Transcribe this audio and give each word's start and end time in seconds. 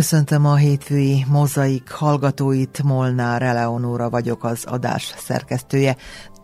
Köszöntöm 0.00 0.46
a 0.46 0.56
hétfői 0.56 1.24
mozaik 1.28 1.90
hallgatóit, 1.90 2.82
Molnár 2.82 3.42
Eleonóra 3.42 4.10
vagyok 4.10 4.44
az 4.44 4.64
adás 4.64 5.14
szerkesztője. 5.18 5.96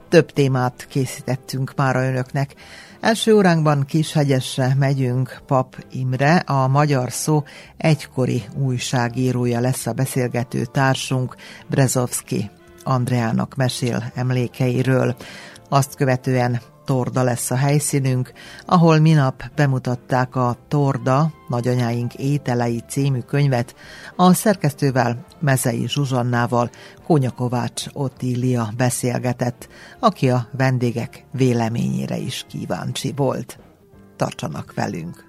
Több 0.08 0.32
témát 0.32 0.86
készítettünk 0.88 1.72
már 1.76 1.96
a 1.96 2.04
önöknek. 2.04 2.54
Első 3.00 3.34
óránkban 3.34 3.84
Kishegyesre 3.84 4.74
megyünk, 4.78 5.42
Pap 5.46 5.84
Imre, 5.90 6.36
a 6.36 6.68
magyar 6.68 7.12
szó 7.12 7.42
egykori 7.76 8.42
újságírója 8.58 9.60
lesz 9.60 9.86
a 9.86 9.92
beszélgető 9.92 10.64
társunk, 10.64 11.36
Brezovski 11.66 12.50
Andreának 12.84 13.54
mesél 13.54 14.12
emlékeiről. 14.14 15.16
Azt 15.68 15.94
követően 15.94 16.60
Torda 16.86 17.22
lesz 17.22 17.50
a 17.50 17.56
helyszínünk, 17.56 18.32
ahol 18.66 18.98
minap 18.98 19.42
bemutatták 19.54 20.36
a 20.36 20.56
Torda, 20.68 21.32
Nagyanyáink 21.48 22.14
ételei 22.14 22.82
című 22.88 23.20
könyvet, 23.20 23.74
a 24.16 24.32
szerkesztővel, 24.32 25.24
Mezei 25.40 25.88
Zsuzsannával 25.88 26.70
Kónya 27.06 27.30
Kovács 27.30 27.84
Ottília 27.92 28.68
beszélgetett, 28.76 29.68
aki 29.98 30.30
a 30.30 30.48
vendégek 30.56 31.24
véleményére 31.32 32.16
is 32.16 32.44
kíváncsi 32.48 33.12
volt. 33.16 33.58
Tartsanak 34.16 34.74
velünk! 34.74 35.25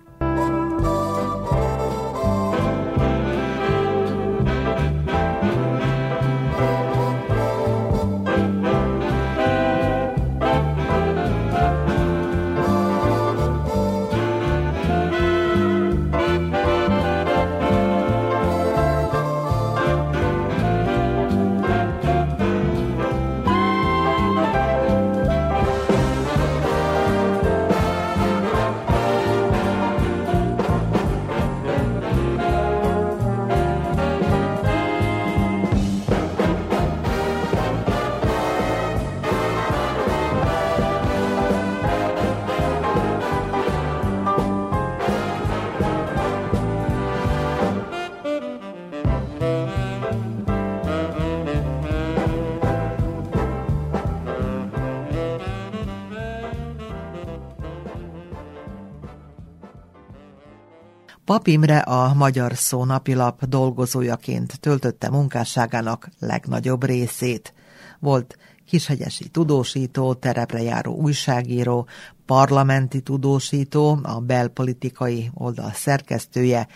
Pap 61.38 61.48
Imre 61.48 61.78
a 61.78 62.14
Magyar 62.14 62.56
Szó 62.56 62.86
napilap 62.86 63.46
dolgozójaként 63.46 64.59
töltötte 64.59 65.09
munkásságának 65.09 66.09
legnagyobb 66.20 66.84
részét. 66.84 67.53
Volt 68.00 68.38
kishegyesi 68.66 69.30
tudósító, 69.30 70.14
terepre 70.14 70.62
járó 70.62 70.96
újságíró, 70.96 71.88
parlamenti 72.26 73.02
tudósító, 73.02 74.00
a 74.03 74.20
belpolitikai 74.20 75.31
oldal 75.34 75.72
szerkesztője, 75.74 76.68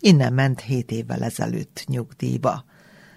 innen 0.00 0.32
ment 0.32 0.60
hét 0.60 0.90
évvel 0.90 1.22
ezelőtt 1.22 1.84
nyugdíjba. 1.86 2.64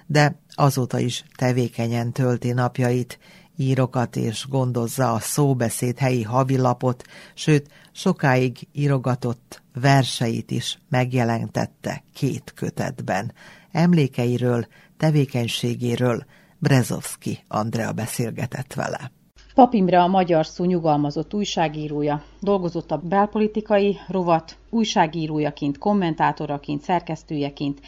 De 0.06 0.40
azóta 0.56 1.00
is 1.00 1.24
tevékenyen 1.36 2.12
tölti 2.12 2.52
napjait, 2.52 3.20
írokat 3.58 4.16
és 4.16 4.46
gondozza 4.48 5.14
a 5.14 5.20
szóbeszéd 5.20 5.98
helyi 5.98 6.24
havilapot, 6.24 7.04
sőt, 7.34 7.68
sokáig 8.00 8.68
írogatott 8.72 9.62
verseit 9.82 10.52
is 10.52 10.78
megjelentette 10.90 12.04
két 12.14 12.54
kötetben. 12.56 13.34
Emlékeiről, 13.72 14.68
tevékenységéről 14.98 16.26
Brezovski 16.58 17.40
Andrea 17.48 17.92
beszélgetett 17.92 18.74
vele. 18.74 19.12
Papimre 19.54 20.02
a 20.02 20.08
magyar 20.08 20.46
szó 20.46 20.66
nyugalmazott 20.66 21.34
újságírója, 21.34 22.24
dolgozott 22.40 22.92
a 22.92 22.98
belpolitikai 22.98 23.98
rovat, 24.08 24.58
újságírójaként, 24.70 25.78
kommentátoraként, 25.78 26.81
szerkesztőjeként, 26.81 27.80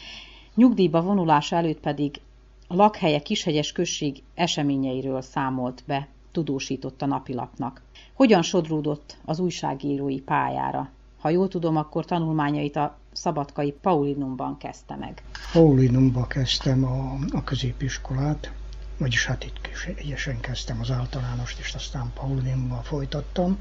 nyugdíjba 0.54 1.02
vonulása 1.02 1.56
előtt 1.56 1.80
pedig 1.80 2.20
a 2.68 2.74
lakhelye 2.74 3.18
Kishegyes 3.18 3.72
község 3.72 4.22
eseményeiről 4.34 5.20
számolt 5.20 5.82
be, 5.86 6.08
tudósított 6.32 7.02
a 7.02 7.06
napilapnak. 7.06 7.82
Hogyan 8.12 8.42
sodródott 8.42 9.16
az 9.24 9.38
újságírói 9.38 10.20
pályára? 10.20 10.90
Ha 11.20 11.30
jól 11.30 11.48
tudom, 11.48 11.76
akkor 11.76 12.04
tanulmányait 12.04 12.76
a 12.76 12.98
szabadkai 13.12 13.72
Paulinumban 13.72 14.56
kezdte 14.58 14.96
meg. 14.96 15.22
Paulinumban 15.52 16.26
kezdtem 16.26 16.84
a, 16.84 17.18
a 17.30 17.44
középiskolát, 17.44 18.52
vagyis 18.98 19.26
hát 19.26 19.44
itt 19.44 19.68
egyesen 19.96 20.40
kezdtem 20.40 20.80
az 20.80 20.90
általánost, 20.90 21.58
és 21.58 21.74
aztán 21.74 22.12
Paulinumban 22.14 22.82
folytattam. 22.82 23.58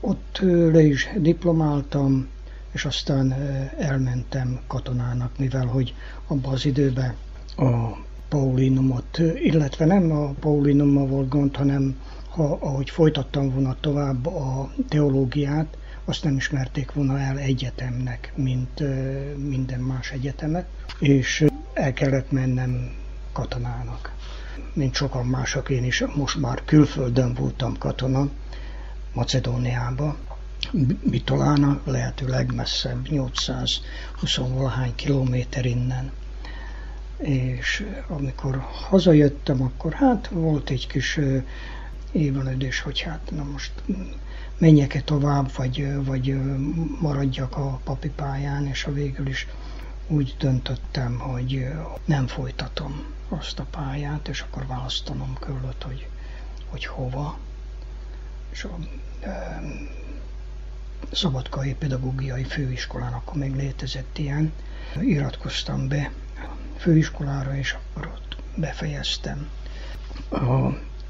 Ott 0.00 0.38
le 0.72 0.82
is 0.82 1.08
diplomáltam, 1.16 2.28
és 2.72 2.84
aztán 2.84 3.32
elmentem 3.78 4.60
katonának, 4.66 5.38
mivel 5.38 5.66
hogy 5.66 5.94
abban 6.26 6.52
az 6.52 6.64
időben 6.64 7.16
a 7.56 7.96
Paulinumot, 8.34 9.18
illetve 9.18 9.84
nem 9.84 10.12
a 10.12 10.30
Paulinummal 10.40 11.06
volt 11.06 11.28
gond, 11.28 11.56
hanem 11.56 12.00
ha, 12.30 12.58
ahogy 12.60 12.90
folytattam 12.90 13.50
volna 13.50 13.76
tovább 13.80 14.26
a 14.26 14.72
teológiát, 14.88 15.76
azt 16.04 16.24
nem 16.24 16.36
ismerték 16.36 16.92
volna 16.92 17.18
el 17.18 17.38
egyetemnek, 17.38 18.32
mint 18.36 18.82
minden 19.48 19.80
más 19.80 20.10
egyetemet, 20.10 20.66
és 20.98 21.44
el 21.72 21.92
kellett 21.92 22.30
mennem 22.30 22.90
katonának. 23.32 24.14
Mint 24.72 24.94
sokan 24.94 25.26
mások, 25.26 25.70
én 25.70 25.84
is 25.84 26.04
most 26.14 26.40
már 26.40 26.62
külföldön 26.64 27.34
voltam 27.34 27.78
katona, 27.78 28.28
Macedóniába, 29.12 30.16
Bitolána, 31.02 31.80
lehető 31.84 32.26
legmesszebb, 32.26 33.08
820 33.08 34.36
valahány 34.36 34.94
kilométer 34.94 35.64
innen 35.66 36.10
és 37.24 37.86
amikor 38.08 38.66
hazajöttem, 38.88 39.62
akkor 39.62 39.92
hát 39.92 40.28
volt 40.28 40.70
egy 40.70 40.86
kis 40.86 41.20
évelődés, 42.12 42.80
hogy 42.80 43.00
hát 43.00 43.30
na 43.30 43.44
most 43.44 43.72
menjek-e 44.58 45.00
tovább, 45.00 45.50
vagy, 45.56 46.04
vagy 46.04 46.36
maradjak 47.00 47.56
a 47.56 47.80
papi 47.84 48.08
pályán, 48.08 48.66
és 48.66 48.84
a 48.84 48.92
végül 48.92 49.26
is 49.26 49.46
úgy 50.06 50.34
döntöttem, 50.38 51.18
hogy 51.18 51.66
nem 52.04 52.26
folytatom 52.26 53.04
azt 53.28 53.58
a 53.58 53.66
pályát, 53.70 54.28
és 54.28 54.40
akkor 54.40 54.66
választanom 54.66 55.36
kellett, 55.40 55.82
hogy, 55.82 56.08
hogy 56.70 56.84
hova. 56.84 57.38
És 58.50 58.64
a 58.64 58.78
e, 59.26 59.62
Szabadkai 61.12 61.74
Pedagógiai 61.74 62.44
Főiskolán 62.44 63.12
akkor 63.12 63.36
még 63.36 63.54
létezett 63.54 64.18
ilyen. 64.18 64.52
Iratkoztam 65.00 65.88
be 65.88 66.10
főiskolára, 66.84 67.56
és 67.56 67.72
akkor 67.72 68.06
ott 68.14 68.36
befejeztem. 68.56 69.48
A, 70.28 70.66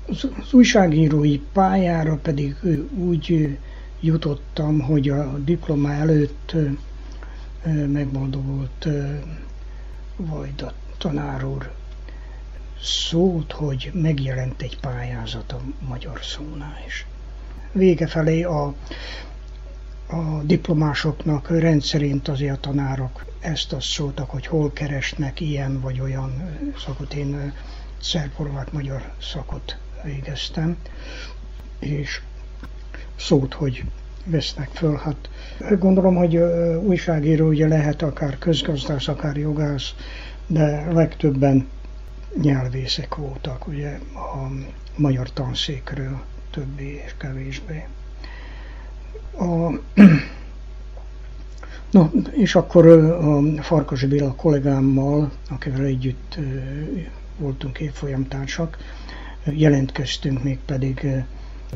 az, 0.07 0.29
újságírói 0.53 1.39
pályára 1.53 2.17
pedig 2.17 2.57
úgy 2.97 3.59
jutottam, 4.01 4.81
hogy 4.81 5.09
a 5.09 5.39
diploma 5.39 5.93
előtt 5.93 6.55
megboldogult 7.87 8.89
vagy 10.17 10.63
a 10.63 10.73
tanár 10.99 11.45
úr 11.45 11.73
szólt, 12.83 13.53
hogy 13.53 13.91
megjelent 13.95 14.63
egy 14.63 14.79
pályázat 14.81 15.53
a 15.53 15.61
magyar 15.89 16.21
szónál 16.23 16.83
is. 16.87 17.07
Vége 17.73 18.07
felé 18.07 18.43
a, 18.43 18.75
a 20.07 20.43
diplomásoknak 20.43 21.49
rendszerint 21.49 22.29
azért 22.29 22.57
a 22.57 22.61
tanárok 22.61 23.25
ezt 23.41 23.73
azt 23.73 23.87
szóltak, 23.87 24.31
hogy 24.31 24.47
hol 24.47 24.73
keresnek 24.73 25.41
ilyen 25.41 25.81
vagy 25.81 26.01
olyan 26.01 26.59
szakot. 26.79 27.15
Én 27.15 27.53
szerb 28.01 28.31
magyar 28.73 29.13
szakot 29.21 29.79
végeztem, 30.03 30.77
és 31.79 32.21
szót, 33.17 33.55
hogy 33.55 33.85
vesznek 34.25 34.69
föl. 34.73 34.97
Hát 34.97 35.29
gondolom, 35.79 36.15
hogy 36.15 36.37
újságíró 36.83 37.49
ugye 37.49 37.69
lehet 37.69 38.03
akár 38.03 38.39
közgazdász, 38.39 39.09
akár 39.09 39.37
jogász, 39.37 39.95
de 40.47 40.93
legtöbben 40.93 41.69
nyelvészek 42.43 43.15
voltak, 43.15 43.67
ugye 43.67 43.99
a 44.15 44.51
magyar 44.97 45.33
tanszékről 45.33 46.23
többé 46.51 47.03
és 47.05 47.15
kevésbé. 47.19 47.87
A, 49.39 49.81
no, 51.91 52.09
és 52.31 52.55
akkor 52.55 52.87
a 52.87 53.63
Farkas 53.63 54.05
Béla 54.05 54.35
kollégámmal, 54.35 55.31
akivel 55.51 55.85
együtt 55.85 56.39
voltunk 57.39 57.79
évfolyamtársak, 57.79 58.79
jelentkeztünk 59.45 60.43
még 60.43 60.59
pedig 60.59 61.07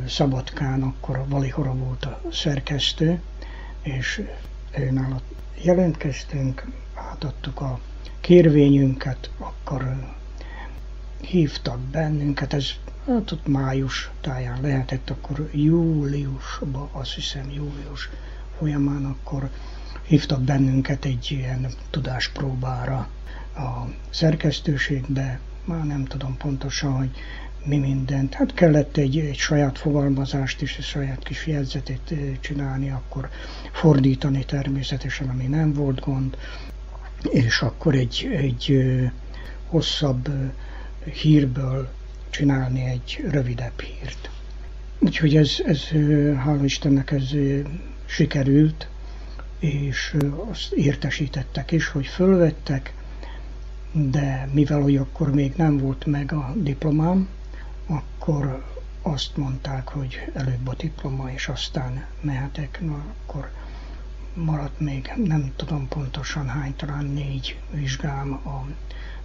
Szabadkán, 0.06 0.82
akkor 0.82 1.16
a 1.16 1.26
Valihora 1.28 1.74
volt 1.74 2.04
a 2.04 2.20
szerkesztő, 2.32 3.20
és 3.82 4.22
őnála 4.78 5.20
jelentkeztünk, 5.62 6.64
átadtuk 6.94 7.60
a 7.60 7.78
kérvényünket, 8.20 9.30
akkor 9.38 10.16
hívtak 11.20 11.78
bennünket, 11.78 12.52
ez 12.52 12.66
hát 13.06 13.30
ott 13.30 13.46
május 13.46 14.10
táján 14.20 14.60
lehetett, 14.60 15.10
akkor 15.10 15.50
júliusban, 15.52 16.88
azt 16.92 17.14
hiszem 17.14 17.50
július 17.50 18.08
folyamán, 18.58 19.04
akkor 19.04 19.50
hívtak 20.02 20.42
bennünket 20.42 21.04
egy 21.04 21.26
ilyen 21.30 21.66
tudáspróbára 21.90 23.08
a 23.56 23.88
szerkesztőségbe, 24.10 25.40
már 25.64 25.84
nem 25.84 26.04
tudom 26.04 26.36
pontosan, 26.36 26.92
hogy 26.92 27.10
mi 27.64 27.78
mindent. 27.78 28.34
Hát 28.34 28.54
kellett 28.54 28.96
egy, 28.96 29.18
egy 29.18 29.36
saját 29.36 29.78
fogalmazást 29.78 30.62
is, 30.62 30.76
egy 30.76 30.84
saját 30.84 31.22
kis 31.22 31.46
jegyzetét 31.46 32.14
csinálni, 32.40 32.90
akkor 32.90 33.28
fordítani 33.72 34.44
természetesen, 34.44 35.28
ami 35.28 35.46
nem 35.46 35.72
volt 35.72 36.00
gond, 36.00 36.36
és 37.22 37.60
akkor 37.60 37.94
egy, 37.94 38.28
egy 38.36 38.78
hosszabb 39.66 40.28
hírből 41.12 41.88
csinálni 42.30 42.84
egy 42.84 43.24
rövidebb 43.30 43.80
hírt. 43.80 44.30
Úgyhogy 44.98 45.36
ez, 45.36 45.56
ez 45.64 45.88
hála 46.36 46.64
Istennek 46.64 47.10
ez 47.10 47.30
sikerült, 48.06 48.88
és 49.58 50.16
azt 50.50 50.72
értesítettek 50.72 51.70
is, 51.70 51.88
hogy 51.88 52.06
fölvettek, 52.06 52.94
de 53.92 54.48
mivel 54.52 54.80
hogy 54.80 54.96
akkor 54.96 55.34
még 55.34 55.52
nem 55.56 55.78
volt 55.78 56.06
meg 56.06 56.32
a 56.32 56.52
diplomám, 56.56 57.28
akkor 57.86 58.64
azt 59.02 59.36
mondták, 59.36 59.88
hogy 59.88 60.30
előbb 60.34 60.68
a 60.68 60.74
diploma, 60.74 61.30
és 61.30 61.48
aztán 61.48 62.04
mehetek, 62.20 62.78
na 62.80 63.04
akkor 63.22 63.50
maradt 64.34 64.80
még, 64.80 65.12
nem 65.24 65.52
tudom 65.56 65.88
pontosan 65.88 66.48
hány, 66.48 66.74
talán 66.76 67.04
négy 67.04 67.58
vizsgám 67.70 68.32
a 68.32 68.66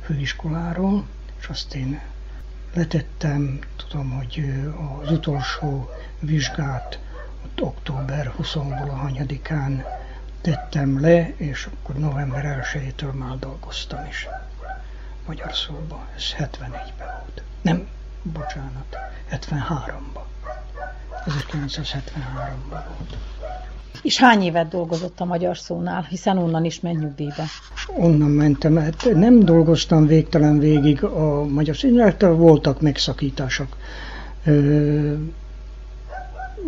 főiskoláról, 0.02 1.06
és 1.44 1.50
azt 1.50 1.76
én 1.76 2.02
letettem, 2.74 3.60
tudom, 3.76 4.12
hogy 4.12 4.64
az 5.02 5.12
utolsó 5.12 5.90
vizsgát 6.20 7.00
ott 7.46 7.62
október 7.62 8.34
20-ból 8.40 8.90
a 8.90 8.96
hanyadikán 8.96 9.86
tettem 10.42 11.02
le, 11.02 11.36
és 11.36 11.66
akkor 11.66 11.96
november 11.96 12.66
1-től 12.74 13.12
már 13.12 13.40
dolgoztam 13.40 14.06
is 14.06 14.28
magyar 15.26 15.56
szóba. 15.56 16.08
Ez 16.16 16.24
74-ben 16.38 17.08
volt. 17.08 17.44
Nem, 17.62 17.88
bocsánat, 18.22 18.98
73-ban. 19.32 20.26
1973-ban 21.26 22.84
volt. 22.98 23.18
És 24.02 24.20
hány 24.20 24.42
évet 24.42 24.68
dolgozott 24.68 25.20
a 25.20 25.26
Magyar 25.26 25.58
Szónál, 25.58 26.06
hiszen 26.10 26.38
onnan 26.38 26.66
is 26.66 26.80
ment 26.80 27.00
nyugdíjba? 27.00 27.44
Onnan 27.98 28.30
mentem, 28.30 28.76
hát 28.76 29.08
nem 29.14 29.40
dolgoztam 29.40 30.08
végtelen 30.08 30.60
végig 30.60 31.04
a 31.04 31.46
Magyar 31.46 31.76
Szónál, 31.76 32.16
voltak 32.20 32.82
megszakítások. 32.82 33.78
Ö, 34.46 35.14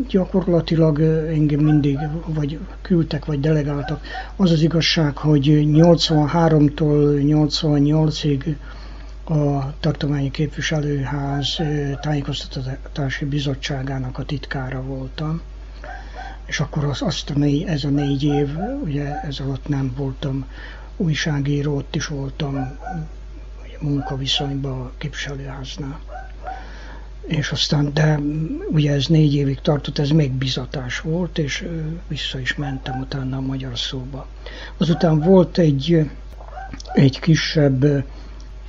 gyakorlatilag 0.08 1.02
engem 1.34 1.60
mindig 1.60 1.98
vagy 2.26 2.60
küldtek, 2.82 3.26
vagy 3.26 3.40
delegáltak. 3.40 4.02
Az 4.36 4.52
az 4.52 4.62
igazság, 4.62 5.18
hogy 5.18 5.46
83-tól 5.66 7.20
88-ig 7.22 8.56
a 9.28 9.74
Tartományi 9.80 10.32
Képviselőház 10.32 11.58
tájékoztatási 12.02 13.26
bizottságának 13.26 14.18
a 14.18 14.24
titkára 14.24 14.82
voltam. 14.82 15.42
És 16.46 16.60
akkor 16.60 16.84
az, 16.84 17.02
azt 17.02 17.30
a 17.30 17.38
négy, 17.38 17.64
ez 17.64 17.84
a 17.84 17.90
négy 17.90 18.24
év, 18.24 18.50
ugye 18.84 19.22
ez 19.22 19.40
alatt 19.40 19.68
nem 19.68 19.94
voltam 19.98 20.46
újságíró, 20.98 21.76
ott 21.76 21.96
is 21.96 22.08
voltam 22.08 22.78
munkaviszonyban 23.80 24.82
a 24.82 24.92
képviselőháznál. 24.98 26.00
És 27.28 27.52
aztán, 27.52 27.94
de 27.94 28.20
ugye 28.72 28.94
ez 28.94 29.08
négy 29.08 29.36
évig 29.36 29.60
tartott, 29.62 30.00
ez 30.00 30.10
még 30.10 30.32
bizatás 30.32 31.00
volt, 31.00 31.38
és 31.38 31.68
vissza 32.08 32.40
is 32.40 32.56
mentem 32.56 33.00
utána 33.00 33.38
a 33.38 33.42
magyar 33.42 33.80
szóba. 33.80 34.28
Azután 34.78 35.20
volt 35.20 35.58
egy, 35.58 36.10
egy 36.94 37.20
kisebb 37.20 38.06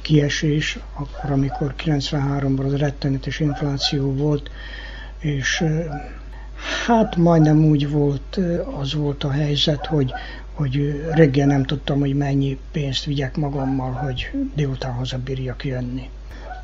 kiesés, 0.03 0.79
akkor, 0.95 1.31
amikor 1.31 1.75
93-ban 1.85 2.65
az 2.65 2.77
rettenetes 2.77 3.41
infláció 3.41 4.13
volt, 4.13 4.51
és 5.19 5.65
hát 6.87 7.17
majdnem 7.17 7.65
úgy 7.65 7.91
volt, 7.91 8.39
az 8.81 8.95
volt 8.95 9.25
a 9.25 9.31
helyzet, 9.31 9.87
hogy, 9.87 10.13
hogy 10.53 11.05
reggel 11.15 11.47
nem 11.47 11.65
tudtam, 11.65 12.01
hogy 12.01 12.15
mennyi 12.15 12.59
pénzt 12.73 13.05
vigyek 13.05 13.37
magammal, 13.37 13.93
hogy 13.93 14.31
délután 14.55 14.93
hazabírjak 14.93 15.65
jönni. 15.65 16.09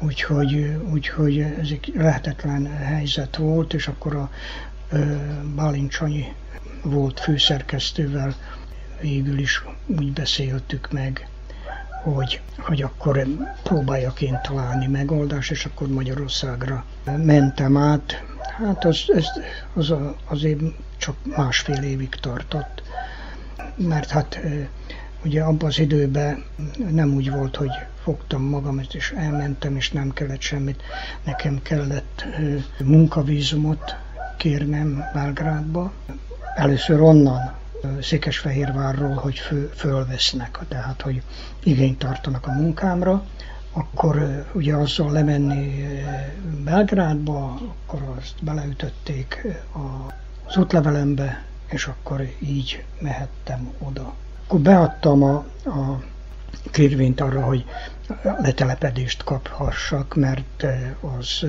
Úgyhogy, 0.00 0.76
úgyhogy 0.92 1.38
ez 1.38 1.68
egy 1.70 1.92
lehetetlen 1.96 2.66
helyzet 2.66 3.36
volt, 3.36 3.74
és 3.74 3.88
akkor 3.88 4.14
a 4.14 4.30
Bálint 5.56 6.00
volt 6.82 7.20
főszerkesztővel, 7.20 8.34
végül 9.00 9.38
is 9.38 9.64
úgy 9.86 10.12
beszéltük 10.12 10.92
meg, 10.92 11.28
hogy, 12.02 12.40
hogy 12.58 12.82
akkor 12.82 13.26
próbáljak 13.62 14.20
én 14.20 14.38
találni 14.42 14.86
megoldást, 14.86 15.50
és 15.50 15.64
akkor 15.64 15.88
Magyarországra 15.88 16.84
mentem 17.04 17.76
át. 17.76 18.31
Hát 18.56 18.84
az, 18.84 19.04
ez, 19.06 19.26
az 19.74 19.94
azért 20.24 20.60
csak 20.96 21.16
másfél 21.36 21.82
évig 21.82 22.08
tartott, 22.08 22.82
mert 23.76 24.10
hát 24.10 24.40
ugye 25.24 25.42
abban 25.42 25.68
az 25.68 25.78
időben 25.78 26.44
nem 26.90 27.14
úgy 27.14 27.30
volt, 27.30 27.56
hogy 27.56 27.70
fogtam 28.02 28.42
magam, 28.42 28.80
és 28.92 29.14
elmentem, 29.16 29.76
és 29.76 29.90
nem 29.90 30.12
kellett 30.12 30.40
semmit. 30.40 30.82
Nekem 31.24 31.62
kellett 31.62 32.24
munkavízumot 32.84 33.96
kérnem 34.36 35.04
Belgrádba. 35.12 35.92
Először 36.54 37.00
onnan 37.00 37.52
Székesfehérvárról, 38.00 39.14
hogy 39.14 39.38
fő, 39.38 39.70
fölvesznek, 39.74 40.58
tehát 40.68 41.02
hogy 41.02 41.22
igényt 41.62 41.98
tartanak 41.98 42.46
a 42.46 42.52
munkámra, 42.52 43.24
akkor 43.72 44.44
ugye 44.52 44.74
azzal 44.74 45.10
lemenni 45.10 45.84
Belgrádba, 46.64 47.58
akkor 47.86 48.14
azt 48.18 48.44
beleütötték 48.44 49.46
az 50.46 50.56
útlevelembe, 50.56 51.44
és 51.68 51.86
akkor 51.86 52.20
így 52.38 52.84
mehettem 53.00 53.72
oda. 53.78 54.14
Akkor 54.46 54.60
beadtam 54.60 55.22
a, 55.22 55.34
a 55.64 56.02
kérvényt 56.70 57.20
arra, 57.20 57.44
hogy 57.44 57.64
letelepedést 58.22 59.24
kaphassak, 59.24 60.14
mert 60.14 60.66
az 61.16 61.46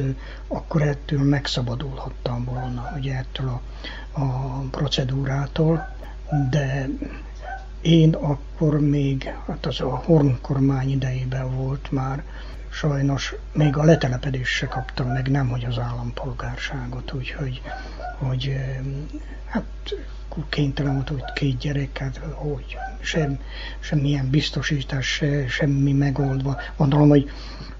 akkor 0.47 0.81
ettől 0.81 1.23
megszabadulhattam 1.23 2.43
volna, 2.43 2.93
ugye 2.97 3.15
ettől 3.15 3.47
a, 3.47 3.61
a 4.21 4.59
procedúrától, 4.71 5.87
de 6.49 6.87
én 7.83 8.13
akkor 8.13 8.79
még, 8.79 9.33
hát 9.47 9.65
az 9.65 9.81
a 9.81 9.95
Horn 10.05 10.41
kormány 10.41 10.89
idejében 10.89 11.55
volt 11.55 11.91
már, 11.91 12.23
sajnos 12.69 13.35
még 13.53 13.77
a 13.77 13.83
letelepedést 13.83 14.53
se 14.53 14.67
kaptam 14.67 15.07
meg, 15.07 15.27
nem 15.27 15.47
hogy 15.47 15.65
az 15.65 15.79
állampolgárságot, 15.79 17.13
úgyhogy 17.13 17.61
hogy, 18.17 18.55
hát 19.45 19.63
kénytelen 20.49 20.93
volt, 20.93 21.09
hogy 21.09 21.23
két 21.33 21.57
gyereket, 21.57 22.17
hogy 22.33 22.77
sem, 23.01 23.39
semmilyen 23.79 24.29
biztosítás, 24.29 25.07
se, 25.07 25.47
semmi 25.47 25.93
megoldva. 25.93 26.57
Gondolom, 26.77 27.09
hogy 27.09 27.29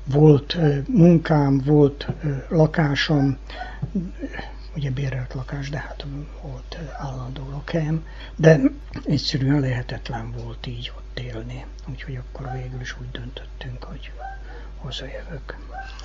volt 0.05 0.57
munkám, 0.88 1.62
volt 1.65 2.07
lakásom, 2.50 3.38
ugye 4.75 4.91
bérelt 4.91 5.33
lakás, 5.33 5.69
de 5.69 5.77
hát 5.77 6.05
volt 6.41 6.77
állandó 6.97 7.49
lakásom, 7.49 8.05
de 8.35 8.59
egyszerűen 9.05 9.59
lehetetlen 9.59 10.31
volt 10.31 10.67
így 10.67 10.91
ott 10.97 11.19
élni. 11.19 11.65
Úgyhogy 11.89 12.15
akkor 12.15 12.51
végül 12.51 12.81
is 12.81 12.95
úgy 12.99 13.11
döntöttünk, 13.11 13.83
hogy, 13.83 14.11
hazajövök. 14.83 15.57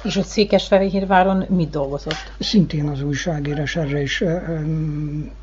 És 0.03 0.17
ott 0.17 0.27
Székesfehérváron 0.27 1.45
mit 1.49 1.71
dolgozott? 1.71 2.33
Szintén 2.39 2.89
az 2.89 3.03
újságírás, 3.03 3.77
erre 3.77 4.01
is 4.01 4.25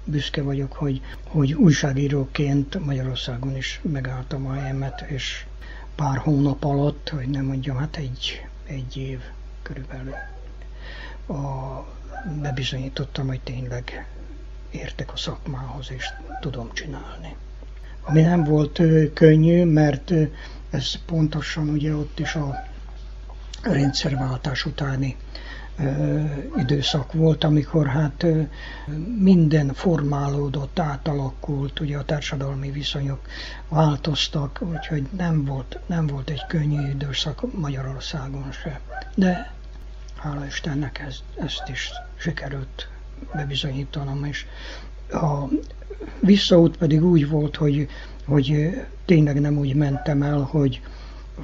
büszke 0.03 0.41
vagyok, 0.41 0.73
hogy, 0.73 1.01
hogy 1.27 1.53
újságíróként 1.53 2.85
Magyarországon 2.85 3.55
is 3.55 3.79
megálltam 3.83 4.47
a 4.47 4.53
helyemet, 4.53 5.01
és 5.07 5.45
pár 5.95 6.17
hónap 6.17 6.63
alatt, 6.63 7.09
hogy 7.09 7.27
nem 7.27 7.45
mondjam, 7.45 7.77
hát 7.77 7.97
egy, 7.97 8.45
egy 8.67 8.97
év 8.97 9.19
körülbelül 9.61 10.13
a, 11.27 11.33
bebizonyítottam, 12.41 13.27
hogy 13.27 13.41
tényleg 13.41 14.07
értek 14.71 15.13
a 15.13 15.17
szakmához, 15.17 15.91
és 15.91 16.05
tudom 16.39 16.73
csinálni. 16.73 17.35
Ami 18.01 18.21
nem 18.21 18.43
volt 18.43 18.81
könnyű, 19.13 19.65
mert 19.65 20.11
ez 20.69 20.95
pontosan 21.05 21.69
ugye 21.69 21.95
ott 21.95 22.19
is 22.19 22.35
a 22.35 22.63
rendszerváltás 23.61 24.65
utáni 24.65 25.15
időszak 26.57 27.13
volt, 27.13 27.43
amikor 27.43 27.87
hát 27.87 28.25
minden 29.19 29.73
formálódott, 29.73 30.79
átalakult, 30.79 31.79
ugye 31.79 31.97
a 31.97 32.03
társadalmi 32.03 32.71
viszonyok 32.71 33.19
változtak, 33.69 34.59
úgyhogy 34.61 35.07
nem 35.17 35.45
volt, 35.45 35.79
nem 35.85 36.07
volt 36.07 36.29
egy 36.29 36.45
könnyű 36.47 36.89
időszak 36.89 37.53
Magyarországon 37.59 38.51
se. 38.51 38.79
De 39.15 39.54
hála 40.25 40.45
Istennek 40.45 40.99
ez, 40.99 41.17
ezt 41.39 41.69
is 41.69 41.91
sikerült 42.17 42.87
bebizonyítanom, 43.33 44.25
és 44.25 44.45
a 45.11 45.43
visszaút 46.19 46.77
pedig 46.77 47.03
úgy 47.03 47.29
volt, 47.29 47.55
hogy, 47.55 47.87
hogy 48.25 48.69
tényleg 49.05 49.39
nem 49.41 49.57
úgy 49.57 49.75
mentem 49.75 50.21
el, 50.21 50.39
hogy, 50.39 50.81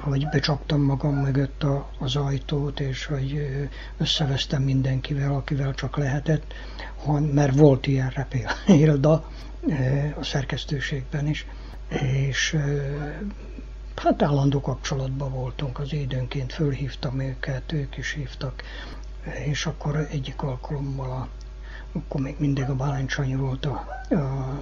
hogy 0.00 0.28
becsaptam 0.28 0.80
magam 0.80 1.14
mögött 1.14 1.62
a, 1.62 1.90
az 1.98 2.16
ajtót, 2.16 2.80
és 2.80 3.04
hogy 3.04 3.48
összevesztem 3.98 4.62
mindenkivel, 4.62 5.34
akivel 5.34 5.74
csak 5.74 5.96
lehetett, 5.96 6.54
mert 7.32 7.56
volt 7.56 7.86
ilyen 7.86 8.10
repélda 8.10 9.12
a 10.20 10.24
szerkesztőségben 10.24 11.26
is, 11.26 11.46
és 12.28 12.56
hát 13.98 14.22
állandó 14.22 14.60
kapcsolatban 14.60 15.32
voltunk, 15.32 15.78
az 15.78 15.92
időnként 15.92 16.52
fölhívtam 16.52 17.20
őket, 17.20 17.72
ők 17.72 17.96
is 17.96 18.12
hívtak, 18.12 18.62
és 19.44 19.66
akkor 19.66 19.96
egyik 20.10 20.42
alkalommal 20.42 21.10
a 21.10 21.28
akkor 21.92 22.20
még 22.20 22.36
mindig 22.38 22.68
a 22.68 22.74
Bálint 22.74 23.10
Sanyi 23.10 23.34
volt 23.34 23.66
a, 23.66 23.86
a 24.10 24.58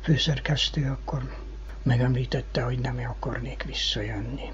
főszerkesztő, 0.00 0.90
akkor 0.90 1.34
megemlítette, 1.82 2.62
hogy 2.62 2.78
nem 2.78 2.98
akarnék 3.08 3.62
visszajönni. 3.62 4.52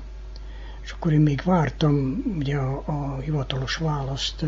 És 0.82 0.90
akkor 0.90 1.12
én 1.12 1.20
még 1.20 1.42
vártam 1.44 2.22
ugye 2.38 2.56
a, 2.56 2.82
a 2.86 3.18
hivatalos 3.20 3.76
választ, 3.76 4.44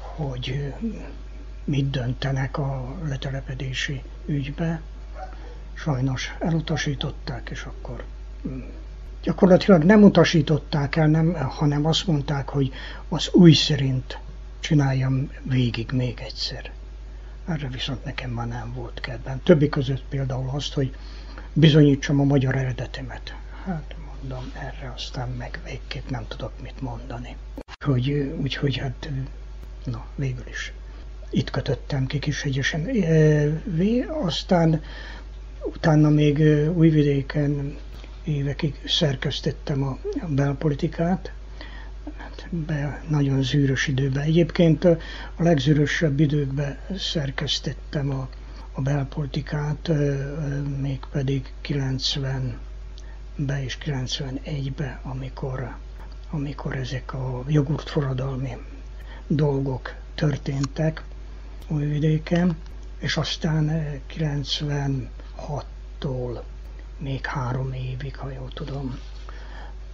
hogy 0.00 0.74
mit 1.64 1.90
döntenek 1.90 2.58
a 2.58 2.96
letelepedési 3.04 4.02
ügybe. 4.26 4.80
Sajnos 5.74 6.34
elutasították, 6.38 7.50
és 7.50 7.62
akkor 7.62 8.04
gyakorlatilag 9.22 9.82
nem 9.82 10.02
utasították 10.02 10.96
el, 10.96 11.06
nem, 11.06 11.34
hanem 11.34 11.86
azt 11.86 12.06
mondták, 12.06 12.48
hogy 12.48 12.72
az 13.08 13.28
új 13.32 13.52
szerint 13.52 14.18
csináljam 14.60 15.30
végig 15.42 15.90
még 15.92 16.20
egyszer. 16.20 16.70
Erre 17.48 17.68
viszont 17.68 18.04
nekem 18.04 18.30
már 18.30 18.48
nem 18.48 18.72
volt 18.74 19.00
kedvem. 19.00 19.42
Többi 19.42 19.68
között 19.68 20.04
például 20.08 20.50
azt, 20.52 20.74
hogy 20.74 20.94
bizonyítsam 21.52 22.20
a 22.20 22.24
magyar 22.24 22.56
eredetemet. 22.56 23.34
Hát 23.64 23.96
mondom, 24.06 24.52
erre 24.54 24.92
aztán 24.96 25.28
meg 25.28 25.60
végképp 25.64 26.08
nem 26.08 26.24
tudok 26.28 26.52
mit 26.62 26.80
mondani. 26.80 27.36
Hogy, 27.84 28.34
úgyhogy 28.40 28.76
hát, 28.76 29.08
na, 29.84 30.04
végül 30.14 30.46
is 30.48 30.72
itt 31.30 31.50
kötöttem 31.50 32.06
ki 32.06 32.18
Kishegyesen. 32.18 32.88
Aztán 34.22 34.82
utána 35.64 36.08
még 36.08 36.38
Újvidéken 36.74 37.76
évekig 38.28 38.80
szerkesztettem 38.86 39.82
a 39.82 39.98
belpolitikát, 40.28 41.32
be 42.50 43.02
nagyon 43.08 43.42
zűrös 43.42 43.86
időben. 43.86 44.22
Egyébként 44.22 44.84
a 44.84 44.98
legzűrösebb 45.38 46.20
időkben 46.20 46.78
szerkesztettem 46.96 48.10
a, 48.10 48.28
a 48.72 48.80
belpolitikát, 48.80 49.90
mégpedig 50.80 51.52
90-be 51.64 53.62
és 53.64 53.78
91-be, 53.84 55.00
amikor, 55.02 55.74
amikor 56.30 56.76
ezek 56.76 57.14
a 57.14 57.44
jogurtforradalmi 57.48 58.56
dolgok 59.26 59.94
történtek 60.14 61.02
Újvidéken, 61.68 62.56
és 62.98 63.16
aztán 63.16 63.82
96-tól 64.18 66.40
még 66.98 67.26
három 67.26 67.72
évig, 67.72 68.16
ha 68.16 68.30
jól 68.30 68.50
tudom, 68.54 68.98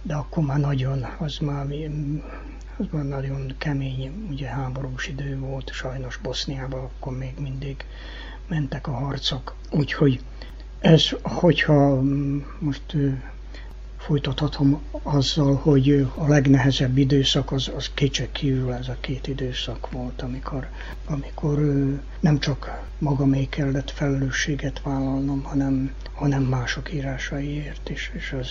de 0.01 0.13
akkor 0.13 0.43
már 0.43 0.59
nagyon, 0.59 1.05
az 1.17 1.37
már, 1.37 1.67
az 2.77 2.85
már 2.91 3.03
nagyon 3.03 3.53
kemény, 3.57 4.27
ugye 4.29 4.47
háborús 4.47 5.07
idő 5.07 5.37
volt, 5.39 5.71
sajnos 5.71 6.17
Boszniában 6.17 6.79
akkor 6.79 7.17
még 7.17 7.33
mindig 7.39 7.85
mentek 8.47 8.87
a 8.87 8.91
harcok, 8.91 9.55
úgyhogy 9.71 10.23
ez, 10.79 11.09
hogyha 11.21 12.01
most 12.59 12.97
folytathatom 14.05 14.81
azzal, 15.03 15.55
hogy 15.55 16.07
a 16.15 16.27
legnehezebb 16.27 16.97
időszak 16.97 17.51
az, 17.51 17.71
az 17.75 17.91
kívül 18.31 18.73
ez 18.73 18.87
a 18.87 18.97
két 18.99 19.27
időszak 19.27 19.91
volt, 19.91 20.21
amikor, 20.21 20.67
amikor 21.05 21.59
nem 22.19 22.39
csak 22.39 22.81
magamé 22.97 23.45
kellett 23.45 23.91
felelősséget 23.91 24.81
vállalnom, 24.81 25.43
hanem, 25.43 25.93
hanem 26.13 26.43
mások 26.43 26.93
írásaiért 26.93 27.89
is, 27.89 28.11
és 28.13 28.35
az, 28.39 28.47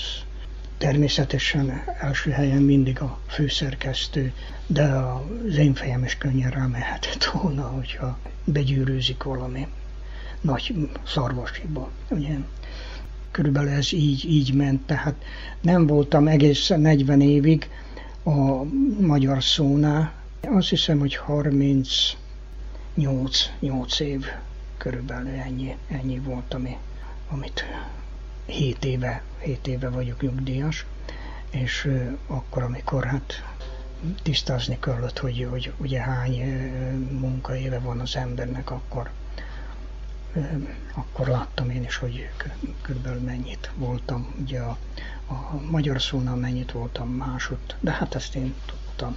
Természetesen 0.78 1.82
első 2.00 2.30
helyen 2.30 2.62
mindig 2.62 3.00
a 3.00 3.18
főszerkesztő, 3.26 4.32
de 4.66 4.82
az 4.82 5.56
én 5.56 5.75
fejem 5.75 6.04
is 6.04 6.18
könnyen 6.18 6.50
rámehetett 6.50 7.25
volna, 7.25 7.62
hogyha 7.62 8.18
begyűrűzik 8.44 9.23
valami 9.23 9.66
nagy 10.40 10.90
szarvasiba. 11.06 11.90
Ugye? 12.08 12.37
Körülbelül 13.34 13.70
ez 13.70 13.92
így, 13.92 14.24
így 14.24 14.54
ment, 14.54 14.86
tehát 14.86 15.14
nem 15.60 15.86
voltam 15.86 16.28
egész 16.28 16.68
40 16.68 17.20
évig 17.20 17.68
a 18.24 18.62
magyar 19.00 19.42
szónál. 19.42 20.12
Azt 20.42 20.68
hiszem, 20.68 20.98
hogy 20.98 21.16
38 21.16 22.16
8 23.60 24.00
év 24.00 24.24
körülbelül 24.76 25.28
ennyi, 25.28 25.76
ennyi 25.88 26.18
volt, 26.18 26.54
ami, 26.54 26.76
amit 27.30 27.64
7 28.46 28.84
éve, 28.84 29.22
7 29.38 29.66
éve 29.66 29.88
vagyok 29.88 30.22
nyugdíjas, 30.22 30.86
és 31.50 31.90
akkor, 32.26 32.62
amikor 32.62 33.04
hát 33.04 33.44
tisztázni 34.22 34.78
kellett, 34.80 35.18
hogy, 35.18 35.46
hogy 35.50 35.72
ugye 35.76 36.00
hány 36.00 36.40
munkaéve 37.20 37.78
van 37.78 38.00
az 38.00 38.16
embernek, 38.16 38.70
akkor, 38.70 39.10
akkor 40.94 41.26
láttam 41.26 41.70
én 41.70 41.84
is, 41.84 41.96
hogy 41.96 42.28
körülbelül 42.82 43.20
mennyit 43.20 43.70
voltam, 43.76 44.34
ugye 44.40 44.60
a, 44.60 44.78
a 45.28 45.60
magyar 45.70 46.02
szónál 46.02 46.36
mennyit 46.36 46.72
voltam 46.72 47.08
másod, 47.08 47.58
de 47.80 47.90
hát 47.90 48.14
ezt 48.14 48.34
én 48.34 48.54
tudtam. 48.66 49.16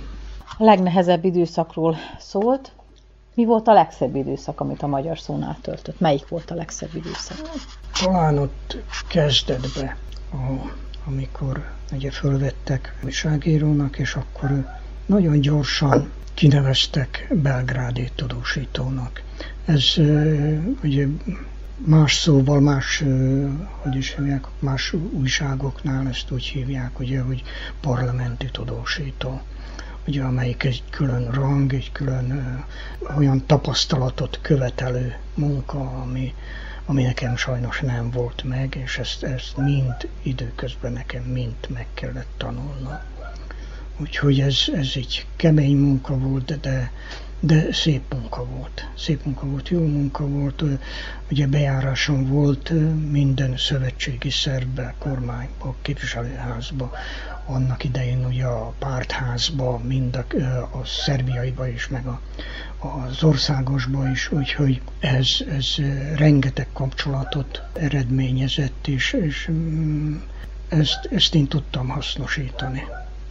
A 0.58 0.64
legnehezebb 0.64 1.26
időszakról 1.26 1.98
szólt, 2.20 2.72
mi 3.34 3.46
volt 3.46 3.68
a 3.68 3.74
legszebb 3.74 4.16
időszak, 4.16 4.60
amit 4.60 4.82
a 4.82 4.88
magyar 4.88 5.20
szónál 5.20 5.58
töltött? 5.62 6.00
Melyik 6.00 6.28
volt 6.28 6.52
a 6.52 6.56
legszebb 6.56 6.96
időszak? 6.96 7.38
Talán 8.04 8.38
ott 8.38 8.78
kezdetbe, 9.08 9.98
a, 10.32 10.72
amikor 11.06 11.66
ugye 11.92 12.12
fölvettek 12.12 13.00
újságírónak, 13.04 13.98
és 13.98 14.16
akkor 14.16 14.66
nagyon 15.06 15.40
gyorsan 15.40 16.12
kineveztek 16.34 17.28
belgrádi 17.34 18.12
tudósítónak. 18.16 19.22
Ez 19.68 19.94
ugye 20.84 21.08
más 21.78 22.14
szóval, 22.16 22.60
más, 22.60 23.04
hogy 23.82 23.96
is 23.96 24.16
hívják, 24.16 24.46
más 24.60 24.94
újságoknál 24.94 26.08
ezt 26.08 26.32
úgy 26.32 26.44
hívják, 26.46 27.00
ugye, 27.00 27.22
hogy 27.22 27.44
parlamenti 27.82 28.50
tudósító 28.52 29.42
ugye, 30.08 30.24
amelyik 30.24 30.64
egy 30.64 30.84
külön 30.90 31.32
rang, 31.32 31.74
egy 31.74 31.92
külön 31.92 32.32
ö, 32.32 33.16
olyan 33.18 33.46
tapasztalatot 33.46 34.40
követelő 34.42 35.16
munka, 35.36 35.80
ami, 36.02 36.34
ami 36.86 37.04
nekem 37.04 37.36
sajnos 37.36 37.80
nem 37.80 38.12
volt 38.12 38.44
meg, 38.44 38.76
és 38.76 38.98
ezt, 38.98 39.24
ezt 39.24 39.58
mind 39.58 40.10
időközben 40.24 40.92
nekem 40.94 41.24
mind 41.24 41.56
meg 41.74 41.88
kellett 41.94 42.30
tanulnom. 42.38 42.77
Úgyhogy 43.98 44.40
ez, 44.40 44.64
ez 44.74 44.92
egy 44.96 45.26
kemény 45.36 45.78
munka 45.78 46.18
volt, 46.18 46.60
de, 46.60 46.92
de 47.40 47.74
szép 47.74 48.14
munka 48.14 48.46
volt. 48.46 48.90
Szép 48.98 49.26
munka 49.26 49.46
volt, 49.46 49.70
jó 49.70 49.80
munka 49.80 50.28
volt. 50.28 50.64
Ugye 51.32 51.48
bejáráson 51.48 52.28
volt 52.28 52.72
minden 53.12 53.58
szövetségi 53.58 54.30
szervbe, 54.30 54.96
kormányba, 55.00 55.76
képviselőházba, 55.82 56.92
annak 57.46 57.84
idején 57.84 58.26
ugye 58.26 58.46
a 58.46 58.74
pártházba, 58.80 59.78
mind 59.78 60.16
a, 60.16 60.26
a 60.78 60.86
szerbiaiba 60.86 61.68
is, 61.68 61.88
meg 61.88 62.06
a, 62.06 62.22
az 62.78 63.24
országosba 63.24 64.10
is, 64.10 64.32
úgyhogy 64.32 64.82
ez, 65.00 65.30
ez 65.50 65.76
rengeteg 66.16 66.68
kapcsolatot 66.74 67.62
eredményezett, 67.74 68.88
és, 68.88 69.14
és 69.14 69.50
mm, 69.52 70.16
ezt, 70.70 71.10
ezt 71.12 71.36
én 71.36 71.48
tudtam 71.48 71.88
hasznosítani. 71.88 72.84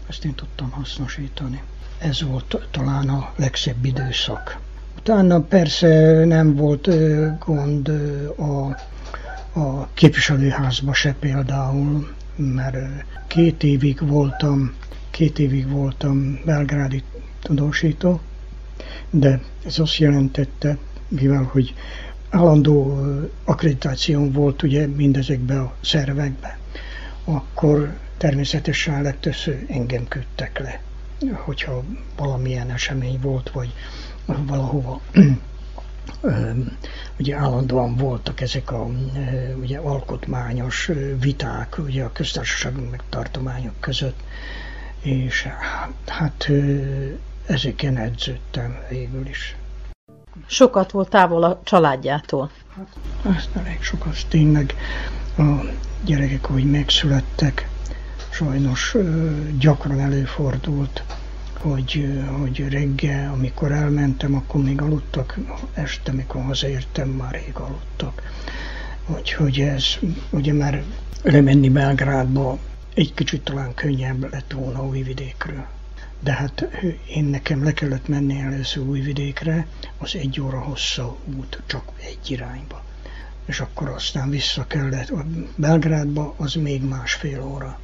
Ezt 0.09 0.25
én 0.25 0.35
tudtam 0.35 0.71
hasznosítani. 0.71 1.63
Ez 1.99 2.23
volt 2.23 2.69
talán 2.71 3.09
a 3.09 3.33
legszebb 3.37 3.85
időszak. 3.85 4.59
Utána 4.99 5.41
persze 5.41 6.25
nem 6.25 6.55
volt 6.55 6.89
gond 7.39 7.89
a, 8.37 8.67
a 9.61 9.89
képviselőházba 9.95 10.95
se 10.95 11.15
például, 11.19 12.15
mert 12.37 12.77
két 13.27 13.63
évig 13.63 14.09
voltam, 14.09 14.75
két 15.11 15.39
évig 15.39 15.69
voltam 15.69 16.41
belgrádi 16.45 17.03
tudósító, 17.43 18.21
de 19.11 19.41
ez 19.65 19.79
azt 19.79 19.97
jelentette, 19.97 20.79
mivel 21.09 21.43
hogy 21.43 21.75
állandó 22.31 23.01
akkreditáció 23.45 24.31
volt 24.31 24.63
ugye 24.63 24.87
mindezekbe 24.87 25.61
a 25.61 25.75
szervekbe, 25.81 26.59
akkor 27.25 27.97
természetesen 28.17 29.03
legtöbbször 29.03 29.65
engem 29.69 30.09
küldtek 30.09 30.59
le, 30.59 30.81
hogyha 31.33 31.83
valamilyen 32.17 32.71
esemény 32.71 33.19
volt, 33.21 33.51
vagy 33.51 33.73
valahova 34.27 35.01
ugye 37.19 37.37
állandóan 37.37 37.97
voltak 37.97 38.41
ezek 38.41 38.71
a 38.71 38.89
ugye 39.61 39.79
alkotmányos 39.79 40.91
viták 41.21 41.79
ugye 41.79 42.05
a 42.05 42.13
köztársaság 42.13 42.91
meg 42.91 43.03
tartományok 43.09 43.81
között, 43.81 44.21
és 45.01 45.49
hát 46.07 46.51
ezeken 47.47 47.97
edződtem 47.97 48.79
végül 48.89 49.27
is. 49.27 49.57
Sokat 50.47 50.91
volt 50.91 51.09
távol 51.09 51.43
a 51.43 51.61
családjától. 51.65 52.51
Hát, 52.77 52.97
azt 53.37 53.49
elég 53.57 53.83
sokat, 53.83 54.27
tényleg 54.29 54.75
a 55.39 55.43
gyerekek, 56.05 56.45
hogy 56.45 56.71
megszülettek, 56.71 57.69
sajnos 58.37 58.97
gyakran 59.59 60.01
előfordult, 60.01 61.05
hogy, 61.59 62.21
hogy 62.39 62.69
reggel, 62.69 63.33
amikor 63.33 63.73
elmentem, 63.73 64.35
akkor 64.35 64.63
még 64.63 64.81
aludtak, 64.81 65.39
este, 65.75 66.11
amikor 66.11 66.43
hazaértem, 66.43 67.09
már 67.09 67.33
rég 67.33 67.55
aludtak. 67.55 68.23
Úgyhogy 69.07 69.61
ez, 69.61 69.85
ugye 70.31 70.53
már 70.53 70.83
lemenni 71.23 71.69
Belgrádba 71.69 72.59
egy 72.95 73.15
kicsit 73.15 73.43
talán 73.43 73.75
könnyebb 73.75 74.31
lett 74.33 74.53
volna 74.53 74.87
Újvidékről. 74.87 75.67
De 76.21 76.33
hát 76.33 76.69
én 77.15 77.25
nekem 77.25 77.65
le 77.65 77.73
kellett 77.73 78.09
menni 78.09 78.39
először 78.39 78.83
Újvidékre, 78.83 79.67
az 79.99 80.15
egy 80.15 80.41
óra 80.41 80.59
hosszú 80.59 81.17
út, 81.37 81.63
csak 81.67 81.85
egy 82.01 82.31
irányba. 82.31 82.85
És 83.47 83.61
akkor 83.61 83.89
aztán 83.89 84.31
vissza 84.31 84.67
kellett, 84.67 85.13
Belgrádba 85.55 86.35
az 86.37 86.55
még 86.55 86.83
másfél 86.83 87.43
óra. 87.43 87.79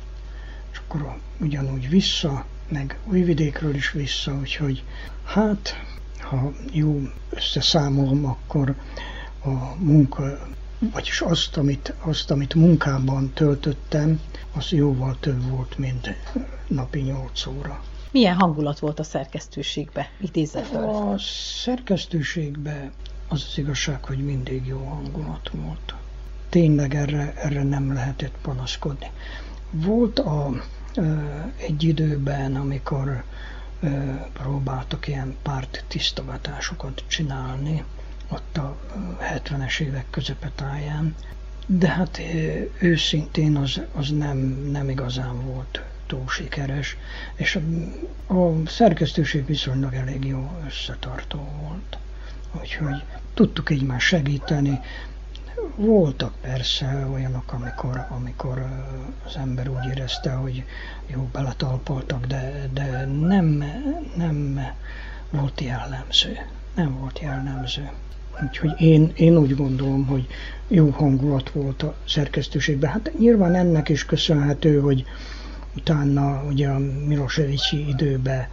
Akkor 0.94 1.18
ugyanúgy 1.40 1.88
vissza, 1.88 2.44
meg 2.68 2.98
Újvidékről 3.04 3.74
is 3.74 3.90
vissza, 3.90 4.38
úgyhogy 4.40 4.84
hát, 5.24 5.74
ha 6.20 6.52
jó 6.72 7.00
összeszámolom, 7.30 8.24
akkor 8.24 8.74
a 9.44 9.74
munka, 9.78 10.38
vagyis 10.78 11.20
azt, 11.20 11.56
amit, 11.56 11.94
azt, 12.00 12.30
amit 12.30 12.54
munkában 12.54 13.30
töltöttem, 13.34 14.20
az 14.54 14.70
jóval 14.70 15.16
több 15.20 15.48
volt, 15.48 15.78
mint 15.78 16.14
napi 16.66 17.00
8 17.00 17.46
óra. 17.46 17.82
Milyen 18.10 18.36
hangulat 18.36 18.78
volt 18.78 18.98
a 18.98 19.04
szerkesztőségbe? 19.04 20.10
Idézze 20.20 20.62
fel. 20.62 20.88
A 20.88 21.18
szerkesztőségbe 21.62 22.90
az 23.28 23.46
az 23.50 23.58
igazság, 23.58 24.04
hogy 24.04 24.24
mindig 24.24 24.66
jó 24.66 24.84
hangulat 24.84 25.50
volt. 25.52 25.94
Tényleg 26.48 26.94
erre, 26.94 27.34
erre 27.36 27.62
nem 27.62 27.92
lehetett 27.92 28.34
panaszkodni. 28.42 29.10
Volt 29.70 30.18
a 30.18 30.50
egy 31.56 31.82
időben, 31.82 32.56
amikor 32.56 33.24
próbáltak 34.32 35.08
ilyen 35.08 35.36
párt 35.42 35.84
tisztogatásokat 35.88 37.04
csinálni, 37.06 37.84
ott 38.28 38.56
a 38.56 38.76
70-es 39.34 39.80
évek 39.80 40.06
közepetáján, 40.10 41.14
de 41.66 41.88
hát 41.88 42.20
őszintén 42.78 43.56
az, 43.56 43.80
az 43.94 44.10
nem, 44.10 44.38
nem 44.70 44.88
igazán 44.88 45.44
volt 45.44 45.82
túl 46.06 46.28
sikeres, 46.28 46.96
és 47.34 47.58
a, 48.26 48.66
szerkesztőség 48.66 49.46
viszonylag 49.46 49.94
elég 49.94 50.24
jó 50.24 50.60
összetartó 50.66 51.48
volt. 51.60 51.98
Úgyhogy 52.60 53.02
tudtuk 53.34 53.70
egymást 53.70 54.06
segíteni, 54.06 54.80
voltak 55.76 56.32
persze 56.40 57.06
olyanok, 57.12 57.52
amikor, 57.52 58.06
amikor 58.08 58.66
az 59.26 59.36
ember 59.36 59.68
úgy 59.68 59.86
érezte, 59.90 60.30
hogy 60.30 60.64
jó, 61.06 61.28
beletalpaltak, 61.32 62.26
de, 62.26 62.68
de 62.72 63.04
nem, 63.06 63.64
nem 64.16 64.60
volt 65.30 65.60
jellemző. 65.60 66.36
Nem 66.74 66.98
volt 66.98 67.18
jellemző. 67.18 67.90
Úgyhogy 68.42 68.80
én, 68.80 69.12
én 69.14 69.36
úgy 69.36 69.56
gondolom, 69.56 70.06
hogy 70.06 70.26
jó 70.68 70.90
hangulat 70.90 71.50
volt 71.50 71.82
a 71.82 71.94
szerkesztőségben. 72.08 72.90
Hát 72.90 73.12
nyilván 73.18 73.54
ennek 73.54 73.88
is 73.88 74.04
köszönhető, 74.04 74.80
hogy 74.80 75.04
utána 75.76 76.42
ugye 76.42 76.68
a 76.68 76.78
Milosevicsi 77.06 77.88
időben 77.88 78.46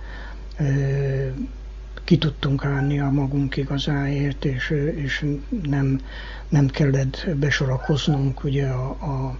ki 2.09 2.17
tudtunk 2.17 2.65
állni 2.65 2.99
a 2.99 3.09
magunk 3.09 3.57
igazáért, 3.57 4.45
és, 4.45 4.69
és 4.95 5.25
nem, 5.63 6.01
nem 6.49 6.67
kellett 6.67 7.27
besorakoznunk 7.35 8.43
ugye 8.43 8.67
a, 8.67 8.89
a, 8.89 9.37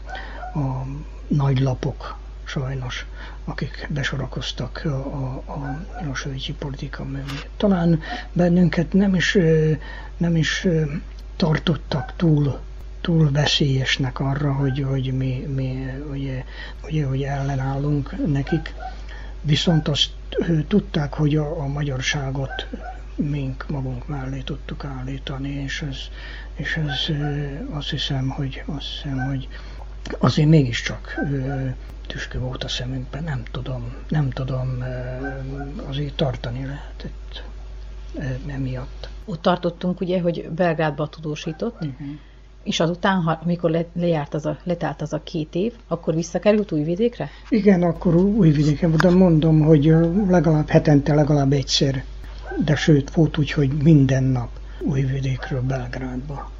a 0.59 0.85
nagy 1.27 1.59
lapok 1.59 2.17
sajnos, 2.43 3.05
akik 3.45 3.87
besorakoztak 3.89 4.81
a, 4.85 4.89
a, 4.89 5.43
a 5.51 5.79
Milosevici 6.01 6.53
politika 6.53 7.03
mögé. 7.03 7.39
Talán 7.57 8.01
bennünket 8.33 8.93
nem 8.93 9.15
is, 9.15 9.37
nem 10.17 10.35
is 10.35 10.67
tartottak 11.35 12.13
túl 12.15 12.59
túl 13.01 13.31
veszélyesnek 13.31 14.19
arra, 14.19 14.53
hogy, 14.53 14.85
hogy 14.89 15.13
mi, 15.13 15.47
mi 15.55 15.93
ugye, 16.11 16.43
ugye, 16.83 17.05
hogy 17.05 17.21
ellenállunk 17.21 18.27
nekik. 18.27 18.73
Viszont 19.41 19.87
azt 19.87 20.09
tudták, 20.67 21.13
hogy 21.13 21.35
a, 21.35 21.59
a 21.59 21.67
magyarságot 21.67 22.67
mink 23.15 23.65
magunk 23.69 24.07
mellé 24.07 24.39
tudtuk 24.39 24.85
állítani, 24.85 25.49
és 25.49 25.81
ez, 25.81 25.97
és 26.55 26.77
ez 26.77 27.15
azt 27.69 27.89
hiszem, 27.89 28.29
hogy, 28.29 28.63
azt 28.65 28.85
hiszem, 28.87 29.27
hogy 29.27 29.47
azért 30.17 30.49
mégiscsak 30.49 31.19
tüskő 32.07 32.39
volt 32.39 32.63
a 32.63 32.67
szemünkben, 32.67 33.23
nem 33.23 33.43
tudom, 33.51 33.93
nem 34.07 34.29
tudom, 34.29 34.83
azért 35.87 36.15
tartani 36.15 36.65
lehetett 36.65 37.43
emiatt. 38.47 39.09
Ott 39.25 39.41
tartottunk 39.41 40.01
ugye, 40.01 40.21
hogy 40.21 40.49
Belgrádba 40.49 41.07
tudósított, 41.07 41.75
uh-huh. 41.81 42.07
És 42.63 42.79
azután, 42.79 43.21
ha, 43.21 43.39
amikor 43.43 43.69
le, 43.69 43.85
lejárt 43.93 44.33
az 44.33 44.45
a, 44.45 44.57
letelt 44.63 45.01
az 45.01 45.13
a 45.13 45.21
két 45.23 45.55
év, 45.55 45.73
akkor 45.87 46.15
visszakerült 46.15 46.71
Újvidékre? 46.71 47.29
Igen, 47.49 47.83
akkor 47.83 48.15
Újvidékre, 48.15 48.87
de 48.87 49.09
mondom, 49.09 49.59
hogy 49.61 49.95
legalább 50.27 50.69
hetente 50.69 51.13
legalább 51.13 51.51
egyszer, 51.51 52.03
de 52.65 52.75
sőt, 52.75 53.13
volt 53.13 53.37
úgy, 53.37 53.51
hogy 53.51 53.71
minden 53.83 54.23
nap 54.23 54.49
Újvidékről 54.81 55.61
Belgrádba. 55.61 56.51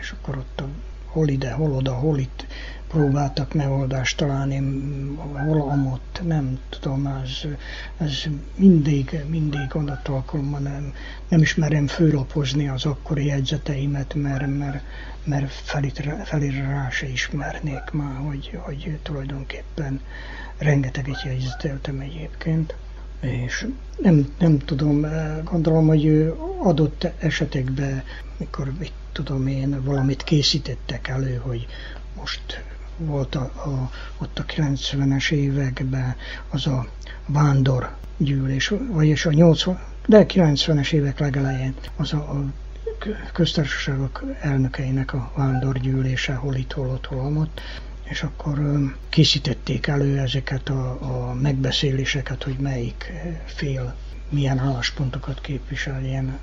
És 0.00 0.14
akkor 0.18 0.36
ott 0.36 0.62
hol 1.06 1.28
ide, 1.28 1.52
hol 1.52 1.72
oda, 1.72 1.92
hol 1.92 2.18
itt 2.18 2.46
próbáltak 2.88 3.54
megoldást 3.54 4.16
találni, 4.16 4.56
hol 5.46 5.60
amott, 5.60 6.20
nem 6.26 6.58
tudom, 6.68 7.06
ez, 7.06 7.50
ez 7.96 8.22
mindig, 8.54 9.24
mindig 9.28 9.74
adott 9.74 10.08
alkalommal 10.08 10.60
nem, 10.60 10.92
nem 11.28 11.40
ismerem 11.40 11.86
főlapozni 11.86 12.68
az 12.68 12.84
akkori 12.84 13.26
jegyzeteimet, 13.26 14.14
mert, 14.14 14.58
mert, 14.58 14.82
mert 15.28 15.52
felire 16.24 16.68
rá 16.68 16.90
se 16.90 17.08
ismernék 17.08 17.90
már, 17.92 18.16
hogy, 18.16 18.58
hogy 18.62 18.98
tulajdonképpen 19.02 20.00
rengeteget 20.58 21.22
jegyzeteltem 21.22 22.00
egyébként. 22.00 22.74
És 23.20 23.66
nem, 24.02 24.34
nem 24.38 24.58
tudom, 24.58 25.06
gondolom, 25.44 25.86
hogy 25.86 26.34
adott 26.58 27.06
esetekben, 27.18 28.02
mikor, 28.36 28.72
mit 28.78 28.92
tudom 29.12 29.46
én, 29.46 29.84
valamit 29.84 30.22
készítettek 30.22 31.08
elő, 31.08 31.36
hogy 31.36 31.66
most 32.16 32.64
volt 32.96 33.34
a, 33.34 33.40
a, 33.40 33.90
ott 34.18 34.38
a 34.38 34.44
90-es 34.44 35.30
években 35.30 36.16
az 36.50 36.66
a 36.66 36.86
vándor 37.26 37.96
gyűlés, 38.16 38.72
vagyis 38.90 39.26
a 39.26 39.30
80, 39.30 39.78
de 40.06 40.26
90-es 40.28 40.92
évek 40.92 41.18
legelején 41.18 41.74
az 41.96 42.12
a, 42.12 42.16
a 42.16 42.44
köztársaságok 43.32 44.24
elnökeinek 44.40 45.12
a 45.12 45.32
vándorgyűlése, 45.36 46.34
hol 46.34 46.54
itt, 46.54 46.72
hol 46.72 46.88
ott, 46.88 47.06
hol 47.06 47.36
ott, 47.36 47.60
és 48.02 48.22
akkor 48.22 48.60
készítették 49.08 49.86
elő 49.86 50.18
ezeket 50.18 50.68
a, 50.68 50.98
a 51.00 51.34
megbeszéléseket, 51.34 52.42
hogy 52.42 52.56
melyik 52.58 53.12
fél 53.44 53.94
milyen 54.28 54.58
álláspontokat 54.58 55.40
képviseljen. 55.40 56.38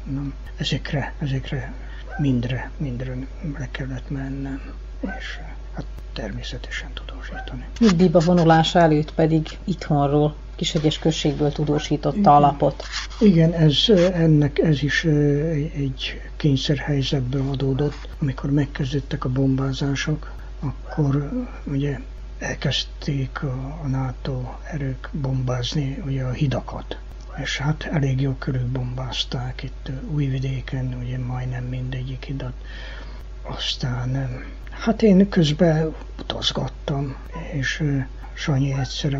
Ezekre, 0.57 1.13
ezekre 1.19 1.73
mindre, 2.17 2.71
mindre 2.77 3.15
le 3.57 3.67
kellett 3.71 4.09
mennem, 4.09 4.61
és 5.01 5.39
hát 5.73 5.85
természetesen 6.13 6.89
tudósítani. 6.93 7.65
Nyugdíjba 7.79 8.19
vonulása 8.19 8.79
előtt 8.79 9.13
pedig 9.13 9.57
itthonról, 9.63 10.35
Kishegyes 10.55 10.99
községből 10.99 11.51
tudósította 11.51 12.17
Igen. 12.17 12.31
alapot. 12.31 12.83
Igen, 13.19 13.53
ez, 13.53 13.89
ennek 14.13 14.59
ez 14.59 14.83
is 14.83 15.03
egy 15.75 16.21
kényszerhelyzetből 16.35 17.49
adódott, 17.49 18.07
amikor 18.19 18.51
megkezdődtek 18.51 19.25
a 19.25 19.29
bombázások, 19.29 20.31
akkor 20.59 21.29
ugye 21.63 21.99
elkezdték 22.39 23.43
a, 23.43 23.79
a 23.83 23.87
NATO 23.87 24.41
erők 24.71 25.09
bombázni 25.11 26.03
ugye 26.05 26.23
a 26.23 26.31
hidakat. 26.31 26.97
És 27.41 27.57
hát 27.57 27.83
elég 27.83 28.21
jó 28.21 28.33
körülbombázták 28.33 29.63
itt 29.63 29.89
Újvidéken, 30.11 30.97
ugye 31.01 31.17
majdnem 31.17 31.63
mindegyik 31.63 32.23
hidat. 32.23 32.53
Aztán 33.41 34.29
hát 34.69 35.01
én 35.01 35.29
közben 35.29 35.95
utazgattam, 36.19 37.15
és 37.53 37.83
Sanyi 38.33 38.73
egyszer, 38.73 39.19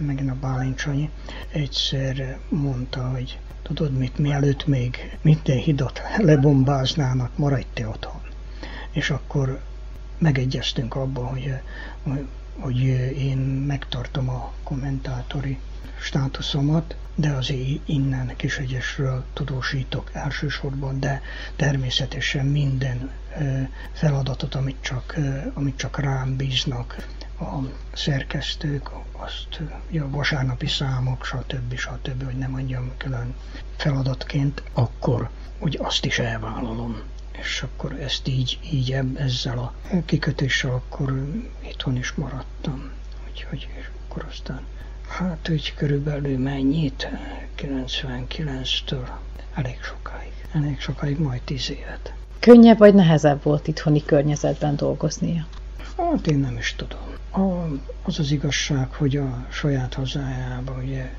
megint 0.00 0.30
a 0.30 0.36
Bálint 0.40 0.78
Sanyi, 0.78 1.10
egyszer 1.52 2.38
mondta, 2.48 3.08
hogy 3.08 3.38
tudod 3.62 3.92
mit, 3.92 4.18
mielőtt 4.18 4.66
még 4.66 5.18
minden 5.22 5.56
hidat 5.56 6.00
lebombáznának, 6.16 7.38
maradj 7.38 7.66
te 7.72 7.88
otthon. 7.88 8.20
És 8.90 9.10
akkor 9.10 9.60
megegyeztünk 10.18 10.94
abban, 10.94 11.26
hogy, 11.26 11.54
hogy 12.02 12.26
én 13.16 13.38
megtartom 13.66 14.28
a 14.28 14.52
kommentátori 14.62 15.58
státuszomat, 16.00 16.96
de 17.14 17.30
azért 17.30 17.88
innen 17.88 18.36
Kisegyesről 18.36 19.24
tudósítok 19.32 20.10
elsősorban, 20.12 21.00
de 21.00 21.22
természetesen 21.56 22.46
minden 22.46 23.10
feladatot, 23.92 24.54
amit 24.54 24.76
csak, 24.80 25.16
amit 25.54 25.76
csak 25.76 25.98
rám 25.98 26.36
bíznak 26.36 27.06
a 27.40 27.58
szerkesztők, 27.92 28.90
azt 29.12 29.60
a 29.92 30.08
vasárnapi 30.08 30.66
számok, 30.66 31.24
stb. 31.24 31.76
stb., 31.76 32.24
hogy 32.24 32.36
nem 32.38 32.50
mondjam 32.50 32.92
külön 32.96 33.34
feladatként, 33.76 34.62
akkor 34.72 35.30
úgy 35.58 35.78
azt 35.82 36.04
is 36.04 36.18
elvállalom 36.18 37.02
és 37.42 37.62
akkor 37.62 37.92
ezt 37.92 38.28
így, 38.28 38.58
így 38.72 38.96
ezzel 39.14 39.58
a 39.58 39.74
kikötéssel 40.04 40.70
akkor 40.70 41.26
itthon 41.68 41.96
is 41.96 42.12
maradtam. 42.12 42.90
Úgyhogy 43.28 43.68
és 43.78 43.88
akkor 44.08 44.26
aztán 44.28 44.60
hát 45.08 45.48
úgy 45.50 45.74
körülbelül 45.76 46.38
mennyit, 46.38 47.08
99-től 47.56 49.08
elég 49.54 49.78
sokáig, 49.82 50.32
elég 50.52 50.80
sokáig, 50.80 51.18
majd 51.18 51.42
10 51.42 51.70
évet. 51.70 52.12
Könnyebb 52.38 52.78
vagy 52.78 52.94
nehezebb 52.94 53.42
volt 53.42 53.68
itthoni 53.68 54.04
környezetben 54.04 54.76
dolgoznia? 54.76 55.46
Hát 55.96 56.26
én 56.26 56.38
nem 56.38 56.56
is 56.56 56.74
tudom. 56.76 57.00
A, 57.30 57.76
az 58.02 58.18
az 58.18 58.30
igazság, 58.30 58.92
hogy 58.92 59.16
a 59.16 59.46
saját 59.50 59.94
hazájában 59.94 60.82
ugye 60.84 61.10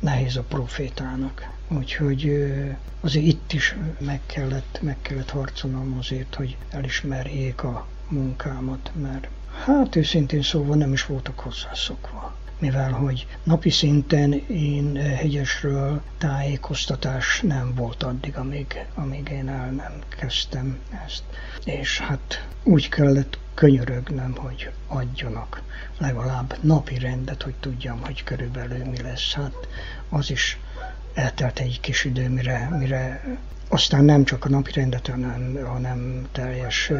nehéz 0.00 0.36
a 0.36 0.42
profétának. 0.42 1.50
Úgyhogy 1.68 2.52
azért 3.00 3.26
itt 3.26 3.52
is 3.52 3.76
meg 3.98 4.20
kellett, 4.26 4.78
meg 4.82 4.96
kellett 5.02 5.30
harcolnom 5.30 5.96
azért, 5.98 6.34
hogy 6.34 6.56
elismerjék 6.70 7.62
a 7.62 7.86
munkámat, 8.08 8.90
mert 9.00 9.28
hát 9.64 9.96
őszintén 9.96 10.42
szóval 10.42 10.76
nem 10.76 10.92
is 10.92 11.06
voltak 11.06 11.38
hozzászokva 11.38 12.34
mivel 12.58 12.90
hogy 12.90 13.26
napi 13.42 13.70
szinten 13.70 14.32
én 14.48 14.96
hegyesről 14.96 16.02
tájékoztatás 16.18 17.40
nem 17.40 17.74
volt 17.74 18.02
addig, 18.02 18.36
amíg, 18.36 18.86
amíg 18.94 19.28
én 19.28 19.48
el 19.48 19.70
nem 19.70 19.92
kezdtem 20.18 20.78
ezt. 21.06 21.22
És 21.64 21.98
hát 21.98 22.46
úgy 22.62 22.88
kellett 22.88 23.38
könyörögnem, 23.56 24.34
hogy 24.36 24.70
adjanak 24.86 25.62
legalább 25.98 26.56
napi 26.60 26.98
rendet, 26.98 27.42
hogy 27.42 27.54
tudjam, 27.60 28.00
hogy 28.04 28.24
körülbelül 28.24 28.84
mi 28.84 29.02
lesz. 29.02 29.32
Hát 29.32 29.68
az 30.08 30.30
is 30.30 30.58
eltelt 31.14 31.58
egy 31.58 31.80
kis 31.80 32.04
idő, 32.04 32.28
mire, 32.28 32.68
mire 32.78 33.24
aztán 33.68 34.04
nem 34.04 34.24
csak 34.24 34.44
a 34.44 34.48
napi 34.48 34.72
rendet, 34.72 35.06
hanem, 35.06 35.58
hanem 35.66 36.28
teljes 36.32 36.92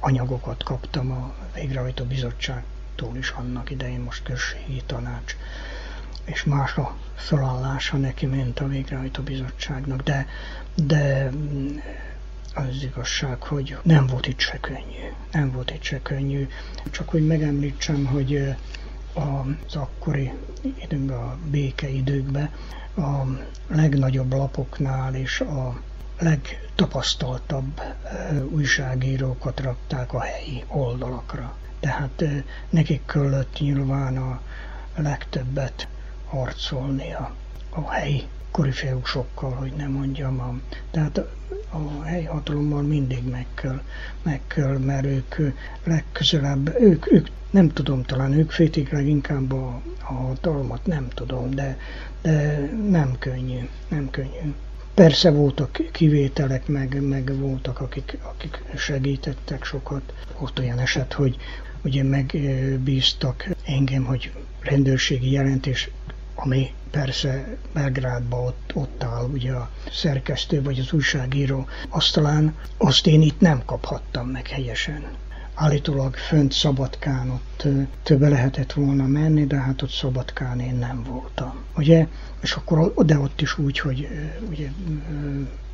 anyagokat 0.00 0.62
kaptam 0.62 1.10
a 1.10 1.34
végrehajtó 1.54 2.04
bizottságtól 2.04 3.16
is 3.16 3.30
annak 3.30 3.70
idején, 3.70 4.00
most 4.00 4.22
községi 4.22 4.82
tanács, 4.86 5.36
és 6.24 6.44
más 6.44 6.76
a 6.76 6.96
felállása 7.14 7.96
neki, 7.96 8.26
mint 8.26 8.60
a 8.60 8.68
végrehajtó 8.68 9.22
bizottságnak, 9.22 10.02
de, 10.02 10.26
de 10.74 11.30
az 12.68 12.82
igazság, 12.82 13.42
hogy 13.42 13.76
nem 13.82 14.06
volt 14.06 14.26
itt 14.26 14.38
se 14.38 14.58
könnyű. 14.60 15.08
Nem 15.32 15.52
volt 15.52 15.70
itt 15.70 15.82
se 15.82 16.02
könnyű. 16.02 16.48
Csak 16.90 17.08
hogy 17.08 17.26
megemlítsem, 17.26 18.06
hogy 18.06 18.54
az 19.14 19.74
akkori 19.76 20.32
időkben, 20.82 21.16
a 21.18 21.36
békeidőkben 21.50 22.50
a 22.96 23.22
legnagyobb 23.68 24.32
lapoknál 24.32 25.14
és 25.14 25.40
a 25.40 25.80
legtapasztaltabb 26.18 27.80
újságírókat 28.50 29.60
rakták 29.60 30.12
a 30.12 30.20
helyi 30.20 30.64
oldalakra. 30.68 31.56
Tehát 31.80 32.24
nekik 32.70 33.04
kellett 33.06 33.58
nyilván 33.58 34.16
a 34.16 34.40
legtöbbet 34.96 35.88
harcolni 36.28 37.12
a, 37.12 37.34
a 37.70 37.90
helyi 37.90 38.26
korifeusokkal, 38.50 39.50
hogy 39.50 39.72
nem 39.76 39.90
mondjam. 39.90 40.40
A, 40.40 40.54
tehát 40.90 41.18
a 41.70 42.02
helyi 42.02 42.24
hatalommal 42.24 42.82
mindig 42.82 43.28
meg 43.30 43.46
kell, 43.54 43.80
meg 44.22 44.40
kell, 44.46 44.78
mert 44.78 45.04
ők 45.04 45.36
legközelebb, 45.84 46.80
ők, 46.80 47.12
ők 47.12 47.28
nem 47.50 47.68
tudom, 47.68 48.02
talán 48.02 48.32
ők 48.32 48.50
fétik 48.50 48.90
leginkább 48.90 49.52
a, 49.52 49.80
a 49.98 50.12
hatalmat, 50.12 50.86
nem 50.86 51.08
tudom, 51.08 51.50
de, 51.50 51.78
de 52.22 52.68
nem 52.88 53.16
könnyű, 53.18 53.68
nem 53.88 54.10
könnyű. 54.10 54.54
Persze 54.94 55.30
voltak 55.30 55.78
kivételek, 55.92 56.66
meg, 56.66 57.02
meg 57.02 57.38
voltak, 57.38 57.80
akik, 57.80 58.18
akik 58.22 58.62
segítettek 58.76 59.64
sokat. 59.64 60.12
Volt 60.38 60.58
olyan 60.58 60.78
eset, 60.78 61.12
hogy 61.12 61.36
ugye 61.82 62.02
megbíztak 62.02 63.48
engem, 63.64 64.04
hogy 64.04 64.32
rendőrségi 64.60 65.30
jelentés, 65.30 65.90
ami 66.34 66.70
persze 66.90 67.56
Belgrádban 67.72 68.46
ott, 68.46 68.70
ott 68.74 69.02
áll 69.02 69.24
ugye 69.32 69.52
a 69.52 69.70
szerkesztő 69.90 70.62
vagy 70.62 70.78
az 70.78 70.92
újságíró 70.92 71.66
asztalán, 71.88 72.54
azt 72.76 73.06
én 73.06 73.22
itt 73.22 73.40
nem 73.40 73.62
kaphattam 73.64 74.26
meg 74.26 74.46
helyesen 74.46 75.18
állítólag 75.60 76.14
fönt 76.14 76.52
Szabadkán 76.52 77.30
ott 77.30 77.66
többe 78.02 78.28
lehetett 78.28 78.72
volna 78.72 79.06
menni, 79.06 79.46
de 79.46 79.56
hát 79.56 79.82
ott 79.82 79.90
Szabadkán 79.90 80.60
én 80.60 80.74
nem 80.74 81.02
voltam. 81.02 81.54
Ugye? 81.76 82.06
És 82.42 82.52
akkor 82.52 82.94
de 82.94 83.18
ott 83.18 83.40
is 83.40 83.58
úgy, 83.58 83.78
hogy 83.78 84.08
ugye 84.50 84.68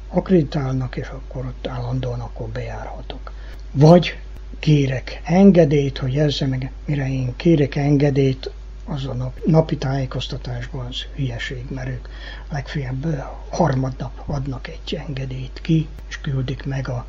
akreditálnak, 0.09 0.97
és 0.97 1.07
akkor 1.07 1.45
ott 1.45 1.67
állandóan 1.67 2.21
akkor 2.21 2.49
bejárhatok. 2.49 3.33
Vagy 3.73 4.19
kérek 4.59 5.21
engedélyt, 5.25 5.99
hogy 5.99 6.17
ezzel 6.17 6.49
meg, 6.49 6.71
mire 6.85 7.09
én 7.09 7.37
kérek 7.37 7.77
engedélyt, 7.77 8.51
az 8.87 9.07
a 9.07 9.15
nap, 9.15 9.41
napi 9.47 9.77
tájékoztatásban 9.77 10.87
az 10.87 11.03
hülyeség, 11.15 11.65
mert 11.71 11.89
ők 11.89 12.09
legfeljebb 12.51 13.25
harmadnap 13.51 14.23
adnak 14.27 14.69
egy 14.69 15.01
engedélyt 15.07 15.61
ki, 15.63 15.89
és 16.09 16.21
küldik 16.21 16.65
meg 16.65 16.89
a, 16.89 17.07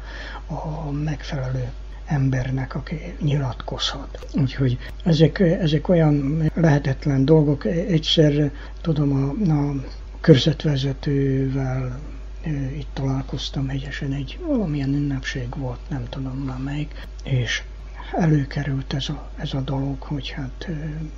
a 0.48 0.92
megfelelő 0.92 1.72
embernek, 2.06 2.76
aki 2.76 3.16
nyilatkozhat. 3.22 4.28
Úgyhogy 4.34 4.78
ezek, 5.04 5.40
ezek 5.40 5.88
olyan 5.88 6.44
lehetetlen 6.54 7.26
dolgok. 7.26 7.66
Egyszer 7.66 8.52
tudom 8.82 9.12
a, 9.14 9.52
a 9.52 9.74
körzetvezetővel 10.22 12.00
itt 12.78 12.90
találkoztam 12.94 13.68
hegyesen, 13.68 14.14
egy 14.14 14.40
valamilyen 14.48 14.94
ünnepség 14.94 15.48
volt, 15.58 15.80
nem 15.90 16.06
tudom 16.10 16.38
már 16.38 16.58
melyik, 16.58 17.08
és 17.24 17.64
előkerült 18.12 18.94
ez 18.94 19.10
a, 19.10 19.30
ez 19.38 19.54
a 19.54 19.62
dolog, 19.62 20.02
hogy 20.02 20.30
hát 20.30 20.68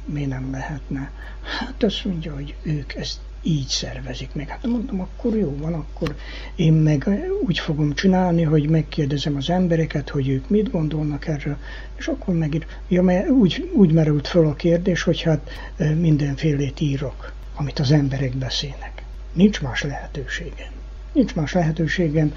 mi 0.06 0.26
nem 0.26 0.52
lehetne. 0.52 1.12
Hát 1.60 1.84
azt 1.84 2.06
mondja, 2.06 2.34
hogy 2.34 2.56
ők 2.64 2.94
ezt 2.96 3.20
így 3.42 3.68
szervezik 3.68 4.34
meg. 4.34 4.48
Hát 4.48 4.66
mondom, 4.68 5.00
akkor 5.00 5.36
jó 5.36 5.58
van, 5.58 5.74
akkor 5.74 6.16
én 6.56 6.74
meg 6.74 7.10
úgy 7.46 7.60
fogom 7.60 7.94
csinálni, 7.94 8.44
hogy 8.44 8.70
megkérdezem 8.70 9.36
az 9.36 9.50
embereket, 9.50 10.10
hogy 10.10 10.30
ők 10.30 10.50
mit 10.50 10.72
gondolnak 10.72 11.28
erről, 11.28 11.58
és 11.98 12.08
akkor 12.08 12.36
megír. 12.36 12.66
Ja, 12.88 13.02
mert 13.02 13.30
úgy, 13.30 13.72
úgy 13.74 13.92
merült 13.92 14.28
föl 14.28 14.48
a 14.48 14.56
kérdés, 14.56 15.04
hogy 15.04 15.22
hát 15.22 15.50
mindenfélét 15.98 16.80
írok, 16.80 17.34
amit 17.56 17.80
az 17.80 17.92
emberek 17.92 18.36
beszélnek. 18.36 19.04
nincs 19.34 19.62
más 19.62 19.84
lehetőségem. 19.84 20.79
Nincs 21.12 21.36
más 21.36 21.54
lehetőségem, 21.54 22.34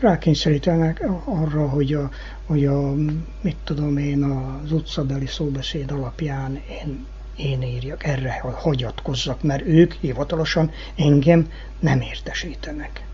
rákényszerítenek 0.00 1.02
arra, 1.24 1.68
hogy 1.68 1.92
a, 1.94 2.10
hogy 2.46 2.66
a, 2.66 2.94
mit 3.40 3.56
tudom 3.64 3.96
én, 3.96 4.22
az 4.22 4.72
utcabeli 4.72 5.26
szóbeszéd 5.26 5.90
alapján 5.90 6.60
én, 6.68 7.06
én 7.36 7.62
írjak, 7.62 8.04
erre 8.04 8.40
hagyatkozzak, 8.40 9.42
mert 9.42 9.66
ők 9.66 9.92
hivatalosan 9.92 10.70
engem 10.96 11.50
nem 11.80 12.00
értesítenek. 12.00 13.04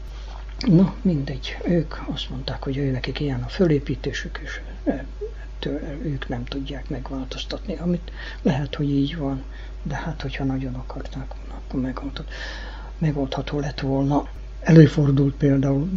Na, 0.59 0.94
mindegy, 1.03 1.57
ők 1.64 1.94
azt 2.12 2.31
mondták, 2.31 2.62
hogy 2.62 2.77
ő 2.77 2.90
nekik 2.90 3.20
ilyen 3.20 3.42
a 3.42 3.49
fölépítésük, 3.49 4.40
és 4.44 4.61
ők 6.03 6.29
nem 6.29 6.44
tudják 6.44 6.88
megváltoztatni, 6.88 7.77
amit 7.77 8.11
lehet, 8.42 8.75
hogy 8.75 8.90
így 8.90 9.16
van, 9.16 9.42
de 9.83 9.94
hát, 9.94 10.23
hogyha 10.23 10.44
nagyon 10.44 10.75
akarták 10.75 11.31
akkor 11.51 11.81
megoldható 12.99 13.59
lett 13.59 13.81
volna. 13.81 14.29
Előfordult 14.61 15.35
például, 15.35 15.90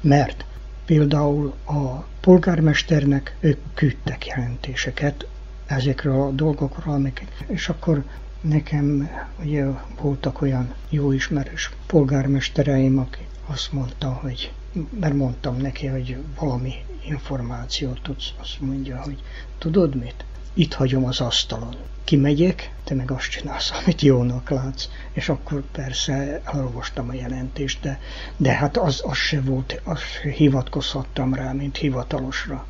mert 0.00 0.44
például 0.84 1.54
a 1.66 2.04
polgármesternek 2.20 3.36
ők 3.40 3.58
küldtek 3.74 4.26
jelentéseket 4.26 5.26
ezekről 5.66 6.20
a 6.20 6.30
dolgokról, 6.30 6.94
amik, 6.94 7.26
és 7.46 7.68
akkor 7.68 8.04
nekem 8.40 9.10
ugye 9.42 9.66
voltak 10.00 10.40
olyan 10.42 10.74
jó 10.88 11.12
ismerős 11.12 11.70
polgármestereim, 11.86 12.98
akik 12.98 13.26
azt 13.46 13.72
mondta, 13.72 14.12
hogy 14.12 14.52
mert 15.00 15.14
mondtam 15.14 15.56
neki, 15.56 15.86
hogy 15.86 16.16
valami 16.38 16.72
információt 17.08 18.02
tudsz, 18.02 18.32
azt 18.40 18.60
mondja, 18.60 19.02
hogy 19.02 19.22
tudod 19.58 19.94
mit? 19.94 20.24
Itt 20.54 20.74
hagyom 20.74 21.04
az 21.04 21.20
asztalon. 21.20 21.76
Kimegyek, 22.04 22.74
te 22.84 22.94
meg 22.94 23.10
azt 23.10 23.30
csinálsz, 23.30 23.70
amit 23.82 24.00
jónak 24.00 24.50
látsz. 24.50 24.88
És 25.12 25.28
akkor 25.28 25.62
persze 25.72 26.40
elolvastam 26.44 27.08
a 27.08 27.14
jelentést, 27.14 27.80
de, 27.80 28.00
de 28.36 28.52
hát 28.52 28.76
az, 28.76 29.02
az 29.04 29.16
se 29.16 29.40
volt, 29.40 29.80
az 29.84 29.98
se 29.98 30.30
hivatkozhattam 30.30 31.34
rá, 31.34 31.52
mint 31.52 31.76
hivatalosra. 31.76 32.66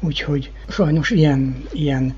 Úgyhogy 0.00 0.52
sajnos 0.68 1.10
ilyen, 1.10 1.64
ilyen 1.72 2.14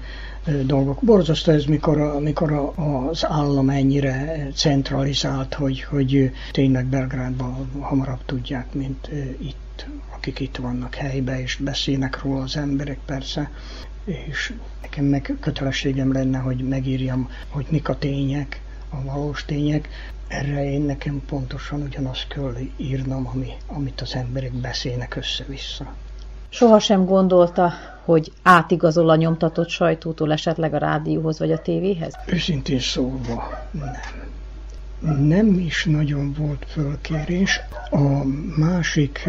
dolgok. 0.64 1.02
Borzasztó 1.02 1.52
ez, 1.52 1.64
mikor, 1.64 2.00
a, 2.00 2.18
mikor 2.18 2.52
a, 2.52 2.74
az 3.08 3.26
állam 3.26 3.70
ennyire 3.70 4.48
centralizált, 4.54 5.54
hogy, 5.54 5.82
hogy 5.82 6.30
tényleg 6.52 6.86
Belgrádban 6.86 7.70
hamarabb 7.80 8.24
tudják, 8.26 8.72
mint 8.72 9.08
itt, 9.40 9.86
akik 10.14 10.40
itt 10.40 10.56
vannak 10.56 10.94
helyben, 10.94 11.38
és 11.38 11.56
beszélnek 11.56 12.22
róla 12.22 12.42
az 12.42 12.56
emberek 12.56 12.98
persze, 13.06 13.50
és 14.04 14.52
nekem 14.82 15.04
meg 15.04 15.36
kötelességem 15.40 16.12
lenne, 16.12 16.38
hogy 16.38 16.68
megírjam, 16.68 17.30
hogy 17.48 17.66
mik 17.68 17.88
a 17.88 17.98
tények, 17.98 18.60
a 18.88 19.02
valós 19.02 19.44
tények. 19.44 19.88
Erre 20.28 20.70
én 20.70 20.82
nekem 20.82 21.22
pontosan 21.26 21.82
ugyanazt 21.82 22.28
kell 22.28 22.54
írnom, 22.76 23.26
ami, 23.26 23.52
amit 23.66 24.00
az 24.00 24.14
emberek 24.14 24.52
beszélnek 24.52 25.16
össze-vissza. 25.16 25.94
Sohasem 26.48 27.04
gondolta, 27.04 27.72
hogy 28.04 28.32
átigazol 28.42 29.08
a 29.08 29.16
nyomtatott 29.16 29.68
sajtótól 29.68 30.32
esetleg 30.32 30.74
a 30.74 30.78
rádióhoz 30.78 31.38
vagy 31.38 31.52
a 31.52 31.62
tévéhez? 31.62 32.14
Őszintén 32.26 32.80
szólva 32.80 33.66
nem. 33.70 33.96
Nem 35.26 35.58
is 35.58 35.84
nagyon 35.84 36.32
volt 36.38 36.66
fölkérés. 36.68 37.60
A 37.90 38.24
másik 38.56 39.28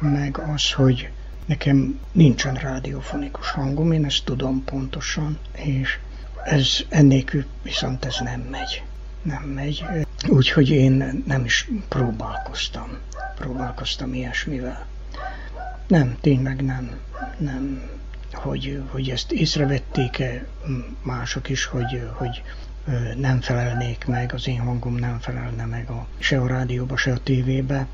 meg 0.00 0.38
az, 0.54 0.72
hogy 0.72 1.10
nekem 1.48 2.00
nincsen 2.12 2.54
rádiófonikus 2.54 3.50
hangom, 3.50 3.92
én 3.92 4.04
ezt 4.04 4.24
tudom 4.24 4.64
pontosan, 4.64 5.38
és 5.52 5.98
ez 6.44 6.68
ennélkül 6.88 7.44
viszont 7.62 8.04
ez 8.04 8.16
nem 8.20 8.40
megy. 8.40 8.82
Nem 9.22 9.42
megy. 9.42 9.84
Úgyhogy 10.28 10.70
én 10.70 11.22
nem 11.26 11.44
is 11.44 11.70
próbálkoztam. 11.88 12.98
Próbálkoztam 13.36 14.14
ilyesmivel. 14.14 14.86
Nem, 15.86 16.16
tényleg 16.20 16.64
nem. 16.64 16.90
Nem. 17.38 17.82
Hogy, 18.32 18.82
hogy 18.90 19.10
ezt 19.10 19.32
észrevették-e 19.32 20.46
mások 21.02 21.48
is, 21.48 21.64
hogy, 21.64 22.08
hogy 22.12 22.42
nem 23.16 23.40
felelnék 23.40 24.04
meg, 24.06 24.32
az 24.34 24.48
én 24.48 24.60
hangom 24.60 24.94
nem 24.94 25.18
felelne 25.18 25.64
meg 25.64 25.90
a, 25.90 26.06
se 26.18 26.40
a 26.40 26.46
rádióba, 26.46 26.96
se 26.96 27.12
a 27.12 27.18
tévébe, 27.22 27.86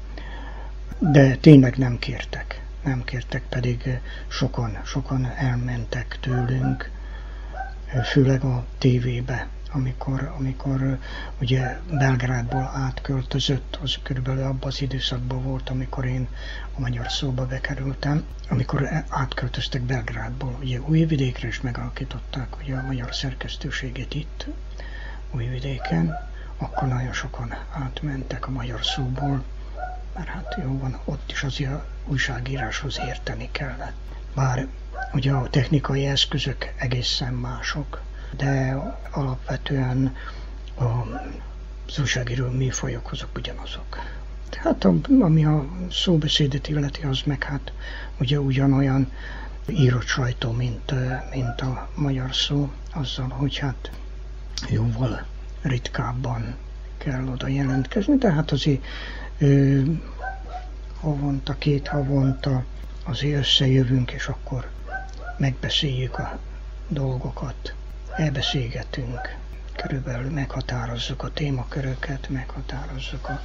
de 0.98 1.36
tényleg 1.36 1.76
nem 1.76 1.98
kértek. 1.98 2.63
Nem 2.84 3.04
kértek, 3.04 3.42
pedig 3.48 4.00
sokan, 4.28 4.80
sokan 4.84 5.32
elmentek 5.36 6.18
tőlünk, 6.20 6.90
főleg 8.04 8.44
a 8.44 8.64
tévébe 8.78 9.48
amikor, 9.74 10.32
amikor 10.38 10.98
ugye 11.40 11.78
Belgrádból 11.90 12.70
átköltözött, 12.74 13.78
az 13.82 13.96
körülbelül 14.02 14.42
abban 14.42 14.68
az 14.68 14.82
időszakban 14.82 15.42
volt, 15.42 15.70
amikor 15.70 16.04
én 16.04 16.28
a 16.76 16.80
magyar 16.80 17.10
szóba 17.10 17.46
bekerültem, 17.46 18.24
amikor 18.48 19.04
átköltöztek 19.08 19.82
Belgrádból, 19.82 20.58
ugye 20.60 20.80
Újvidékre 20.80 21.48
is 21.48 21.60
megalakították 21.60 22.56
ugye 22.58 22.76
a 22.76 22.86
magyar 22.86 23.14
szerkesztőséget 23.14 24.14
itt, 24.14 24.46
Újvidéken, 25.30 26.16
akkor 26.56 26.88
nagyon 26.88 27.12
sokan 27.12 27.54
átmentek 27.72 28.46
a 28.46 28.50
magyar 28.50 28.84
szóból, 28.84 29.44
mert 30.14 30.28
hát 30.28 30.56
jó 30.62 30.78
van, 30.78 31.00
ott 31.04 31.30
is 31.30 31.42
azért 31.42 31.82
újságíráshoz 32.06 33.00
érteni 33.06 33.48
kellett. 33.52 33.96
Bár 34.34 34.66
ugye 35.12 35.32
a 35.32 35.48
technikai 35.50 36.06
eszközök 36.06 36.72
egészen 36.76 37.32
mások, 37.32 38.02
de 38.36 38.76
alapvetően 39.10 40.16
a, 40.74 40.84
az 41.86 41.98
újságíró 41.98 42.50
műfajok 42.50 43.12
azok 43.12 43.36
ugyanazok. 43.36 43.98
Tehát 44.48 44.86
ami 45.20 45.44
a 45.44 45.66
szóbeszédet 45.90 46.68
illeti, 46.68 47.02
az 47.02 47.20
meg 47.24 47.42
hát 47.42 47.72
ugye 48.18 48.40
ugyanolyan 48.40 49.12
írott 49.68 50.06
sajtó, 50.06 50.50
mint, 50.50 50.92
mint 51.30 51.60
a 51.60 51.88
magyar 51.94 52.34
szó, 52.34 52.72
azzal, 52.92 53.28
hogy 53.28 53.58
hát 53.58 53.90
jóval 54.68 55.26
ritkábban 55.62 56.54
kell 56.98 57.26
oda 57.26 57.48
jelentkezni, 57.48 58.18
tehát 58.18 58.50
azért 58.50 58.84
ö, 59.38 59.80
havonta, 61.00 61.54
két 61.58 61.88
havonta 61.88 62.64
azért 63.04 63.38
összejövünk, 63.38 64.10
és 64.10 64.26
akkor 64.26 64.70
megbeszéljük 65.36 66.18
a 66.18 66.38
dolgokat 66.88 67.74
elbeszélgetünk, 68.16 69.36
körülbelül 69.76 70.30
meghatározzuk 70.30 71.22
a 71.22 71.30
témaköröket, 71.32 72.28
meghatározzuk 72.28 73.28
a, 73.28 73.40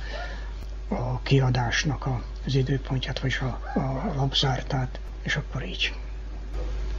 a 0.95 1.19
kiadásnak 1.23 2.05
a, 2.05 2.23
az 2.45 2.55
időpontját, 2.55 3.19
vagy 3.19 3.37
a, 3.41 3.79
a 3.79 4.13
lapzártát, 4.15 4.99
és 5.21 5.35
akkor 5.35 5.63
így. 5.63 5.93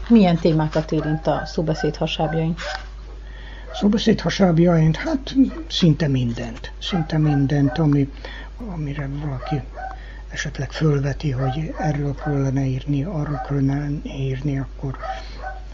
Milyen 0.09 0.37
témákat 0.37 0.92
érint 0.92 1.26
a 1.26 1.42
szóbeszéd 1.46 1.96
hasábjain? 1.96 2.55
Szóbeszéd 3.72 4.20
hasábjain, 4.20 4.94
hát 4.94 5.35
szinte 5.68 6.09
mindent. 6.09 6.72
Szinte 6.79 7.18
mindent, 7.18 7.79
ami, 7.79 8.12
amire 8.68 9.09
valaki 9.25 9.62
esetleg 10.29 10.73
fölveti, 10.73 11.31
hogy 11.31 11.75
erről 11.79 12.14
kellene 12.14 12.64
írni, 12.64 13.05
arról 13.05 13.40
kellene 13.49 13.88
írni, 14.03 14.59
akkor 14.59 14.96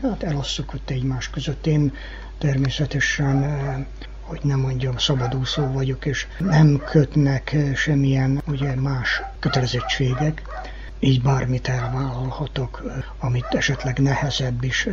hát 0.03 0.23
elosszuk 0.23 0.75
ott 0.75 0.91
egymás 0.91 1.31
között. 1.31 1.67
Én 1.67 1.93
természetesen, 2.39 3.43
eh, 3.43 3.85
hogy 4.21 4.41
nem 4.43 4.61
mondjam, 4.61 4.99
szabadúszó 4.99 5.73
vagyok, 5.73 6.07
és 6.07 6.27
nem 6.39 6.83
kötnek 6.91 7.53
eh, 7.53 7.75
semmilyen 7.75 8.43
ugye, 8.47 8.75
más 8.75 9.23
kötelezettségek, 9.39 10.43
így 10.99 11.23
bármit 11.23 11.69
elvállalhatok, 11.69 12.83
eh, 12.87 13.05
amit 13.19 13.47
esetleg 13.51 13.99
nehezebb 13.99 14.63
is 14.65 14.89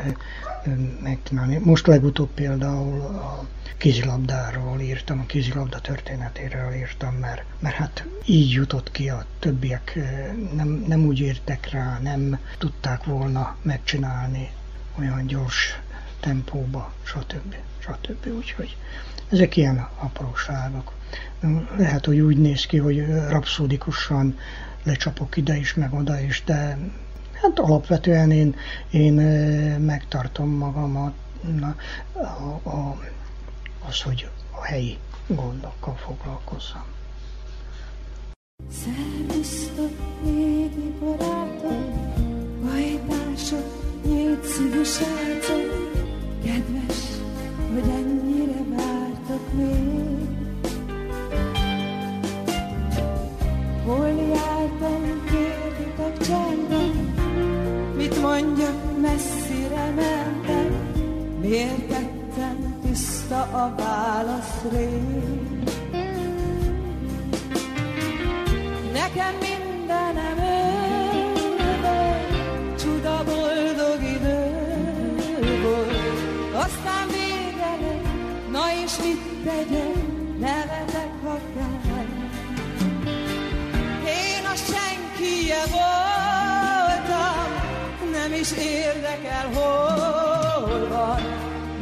megtenni. 1.02 1.58
Most 1.64 1.88
legutóbb 1.88 2.30
például 2.30 3.02
a 3.02 3.46
kézilabdáról 3.78 4.80
írtam, 4.80 5.20
a 5.20 5.26
kézilabda 5.26 5.80
történetéről 5.80 6.74
írtam, 6.74 7.14
mert, 7.14 7.44
mert 7.60 7.76
hát 7.76 8.06
így 8.26 8.52
jutott 8.52 8.92
ki 8.92 9.10
a 9.10 9.26
többiek, 9.40 10.00
nem, 10.56 10.84
nem 10.88 11.06
úgy 11.06 11.20
értek 11.20 11.70
rá, 11.70 12.00
nem 12.02 12.40
tudták 12.58 13.04
volna 13.04 13.56
megcsinálni 13.62 14.50
olyan 15.00 15.26
gyors 15.26 15.80
tempóba, 16.20 16.94
stb. 17.04 17.56
stb. 17.80 18.28
Úgyhogy 18.38 18.78
ezek 19.30 19.58
ilyen 19.58 19.88
apróságok. 20.00 20.92
Lehet, 21.78 22.06
hogy 22.06 22.20
úgy 22.20 22.38
néz 22.38 22.66
ki, 22.66 22.78
hogy 22.78 23.06
rapszódikusan 23.30 24.38
lecsapok 24.84 25.38
ide 25.38 25.56
is, 25.56 25.74
meg 25.74 25.94
oda 25.94 26.20
is, 26.20 26.44
de 26.46 26.78
hát 27.42 27.60
alapvetően 27.60 28.32
én, 28.32 28.56
én 28.92 29.14
megtartom 29.80 30.50
magamat 30.50 31.14
a, 32.14 32.70
a, 32.70 32.98
az, 33.88 34.02
hogy 34.02 34.30
a 34.52 34.64
helyi 34.64 34.98
gondokkal 35.28 35.96
foglalkozzam. 35.96 36.86
Szervusztok, 38.70 39.92
régi 40.24 40.94
barátok, 41.00 42.16
vajtások, 42.62 43.84
Nyílt 44.06 44.46
szívű 44.46 44.82
kedves, 46.44 46.98
hogy 47.74 47.90
ennyire 47.90 48.64
vártok 48.76 49.54
még. 49.54 50.13
Miért 61.44 61.88
tettem 61.88 62.80
tiszta 62.86 63.42
a 63.42 63.76
válasz 63.78 64.62
rég? 64.72 65.64
Nekem 68.94 69.34
mindenem 69.40 70.38
ő 70.38 70.64
csuda 72.78 73.24
boldog 73.24 74.02
idő 74.02 74.52
volt. 75.62 75.92
Aztán 76.54 77.08
vége 77.08 77.78
lett, 77.82 78.06
na 78.52 78.62
és 78.84 78.98
mit 79.04 79.44
tegyek, 79.44 79.96
nevetek 80.40 81.12
ha 81.24 81.40
kell. 81.56 82.06
Én 84.06 84.46
a 84.46 84.56
senkije 84.56 85.64
voltam, 85.72 87.48
nem 88.12 88.34
is 88.34 88.52
érdekel, 88.52 89.50
hol 89.54 90.43
van, 90.90 91.22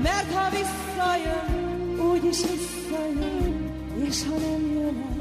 mert 0.04 0.34
ha 0.34 0.50
visszajön, 0.50 2.00
úgyis 2.00 2.42
visszajön, 2.42 3.72
és 4.08 4.24
ha 4.24 4.36
nem 4.38 4.72
jön 4.72 5.12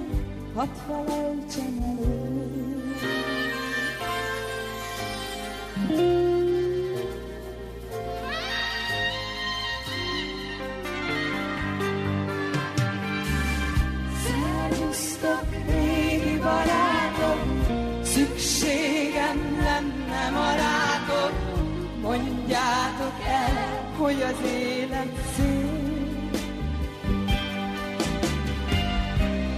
hogy 24.11 24.23
az 24.23 24.51
élet 24.51 25.15
szép. 25.37 26.39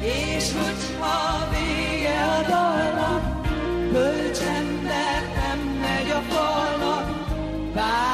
És 0.01 0.53
hogyha 0.53 1.49
vége 1.51 2.23
a 2.25 2.43
dalnak, 2.49 3.47
bölcsember 3.93 5.23
nem 5.35 5.59
megy 5.81 6.11
a 6.11 6.23
falnak, 6.35 7.07
bár 7.75 8.12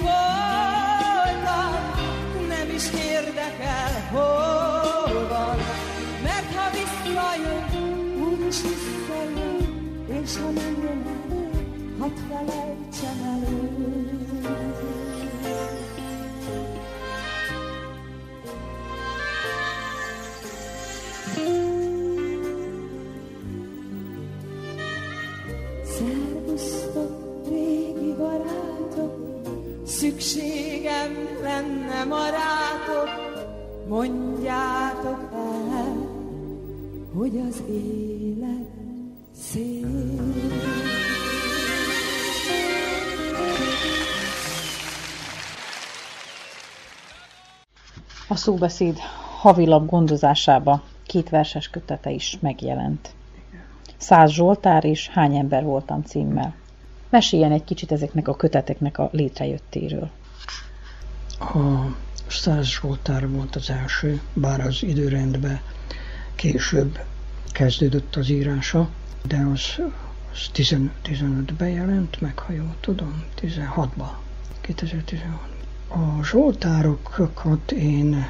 voltam, 0.00 1.74
nem 2.48 2.68
is 2.74 2.84
érdekel, 2.92 4.08
hol 4.10 5.28
van. 5.28 5.56
Mert 6.22 6.54
ha 6.54 6.70
visszajön, 6.70 7.64
úgyis 8.22 8.56
visszajön, 8.62 9.56
és 10.22 10.36
ha 10.36 10.50
nem 10.50 10.76
jön 10.82 11.04
el, 11.06 11.50
hadd 11.98 12.16
felejtsem 12.28 13.18
elő. 13.34 14.21
Szükségem 30.02 31.12
lenne 31.42 32.04
marátok, 32.04 33.08
mondjátok 33.88 35.28
el, 35.32 35.96
hogy 37.14 37.42
az 37.48 37.62
élet 37.70 38.68
szép. 39.34 39.86
A 48.28 48.36
szóbeszéd 48.36 48.98
havilap 49.40 49.86
gondozásába 49.86 50.82
két 51.06 51.28
verses 51.28 51.70
kötete 51.70 52.10
is 52.10 52.38
megjelent. 52.40 53.14
Száz 53.96 54.30
Zsoltár 54.30 54.84
és 54.84 55.08
Hány 55.08 55.36
ember 55.36 55.64
voltam 55.64 56.02
címmel. 56.02 56.61
Meséljen 57.12 57.52
egy 57.52 57.64
kicsit 57.64 57.92
ezeknek 57.92 58.28
a 58.28 58.36
köteteknek 58.36 58.98
a 58.98 59.08
létrejöttéről. 59.12 60.10
A 61.38 61.96
Száz 62.28 62.66
Zsoltár 62.66 63.28
volt 63.28 63.56
az 63.56 63.70
első, 63.70 64.20
bár 64.32 64.60
az 64.60 64.82
időrendben 64.82 65.60
később 66.34 66.98
kezdődött 67.52 68.16
az 68.16 68.28
írása, 68.28 68.88
de 69.26 69.36
az, 69.52 69.60
az 70.32 70.50
15-ben 70.54 71.68
jelent 71.68 72.20
meg, 72.20 72.38
ha 72.38 72.52
jól 72.52 72.76
tudom, 72.80 73.24
16-ban, 73.40 74.10
2016 74.60 75.38
A 75.88 76.24
Zsoltárokat 76.24 77.72
én 77.72 78.26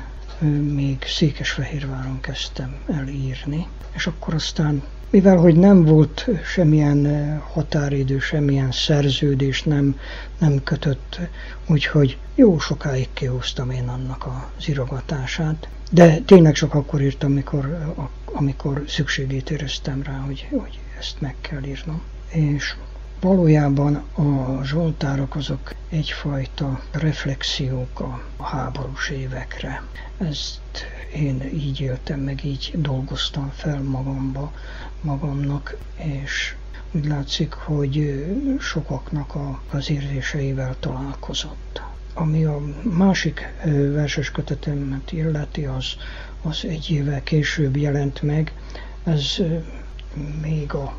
még 0.73 1.03
Székesfehérváron 1.05 2.21
kezdtem 2.21 2.77
el 2.87 3.09
írni, 3.09 3.67
és 3.95 4.07
akkor 4.07 4.35
aztán 4.35 4.83
mivel 5.13 5.37
hogy 5.37 5.57
nem 5.57 5.85
volt 5.85 6.29
semmilyen 6.45 7.07
eh, 7.07 7.41
határidő, 7.53 8.19
semmilyen 8.19 8.73
szerződés 8.73 9.63
nem, 9.63 9.99
nem 10.39 10.63
kötött, 10.63 11.21
úgyhogy 11.67 12.19
jó 12.35 12.59
sokáig 12.59 13.09
kihoztam 13.13 13.71
én 13.71 13.89
annak 13.89 14.27
az 14.27 14.69
írogatását. 14.69 15.69
De 15.91 16.19
tényleg 16.19 16.53
csak 16.53 16.75
akkor 16.75 17.01
írtam, 17.01 17.31
amikor, 17.31 17.95
amikor 18.25 18.85
szükségét 18.87 19.51
éreztem 19.51 20.03
rá, 20.03 20.17
hogy, 20.17 20.49
hogy 20.51 20.79
ezt 20.99 21.21
meg 21.21 21.35
kell 21.41 21.63
írnom. 21.65 22.03
És 22.29 22.75
valójában 23.21 23.95
a 23.95 24.61
zsoltárok 24.65 25.35
azok 25.35 25.75
egyfajta 25.89 26.81
reflexiók 26.91 28.01
a 28.01 28.43
háborús 28.43 29.09
évekre. 29.09 29.83
Ezt 30.19 30.87
én 31.15 31.43
így 31.55 31.81
éltem 31.81 32.21
meg, 32.21 32.45
így 32.45 32.73
dolgoztam 32.75 33.53
fel 33.55 33.83
magamba, 33.83 34.53
magamnak, 35.03 35.77
és 35.97 36.55
úgy 36.93 37.07
látszik, 37.07 37.53
hogy 37.53 38.25
sokaknak 38.61 39.35
a, 39.35 39.63
az 39.71 39.91
érzéseivel 39.91 40.77
találkozott. 40.81 41.83
Ami 42.15 42.45
a 42.45 42.61
másik 42.83 43.53
verses 43.93 44.31
kötetemet 44.31 45.13
illeti, 45.13 45.65
az, 45.65 45.87
az 46.43 46.65
egy 46.69 46.91
évvel 46.91 47.23
később 47.23 47.77
jelent 47.77 48.23
meg, 48.23 48.53
ez 49.05 49.37
még 50.43 50.75
a 50.75 50.97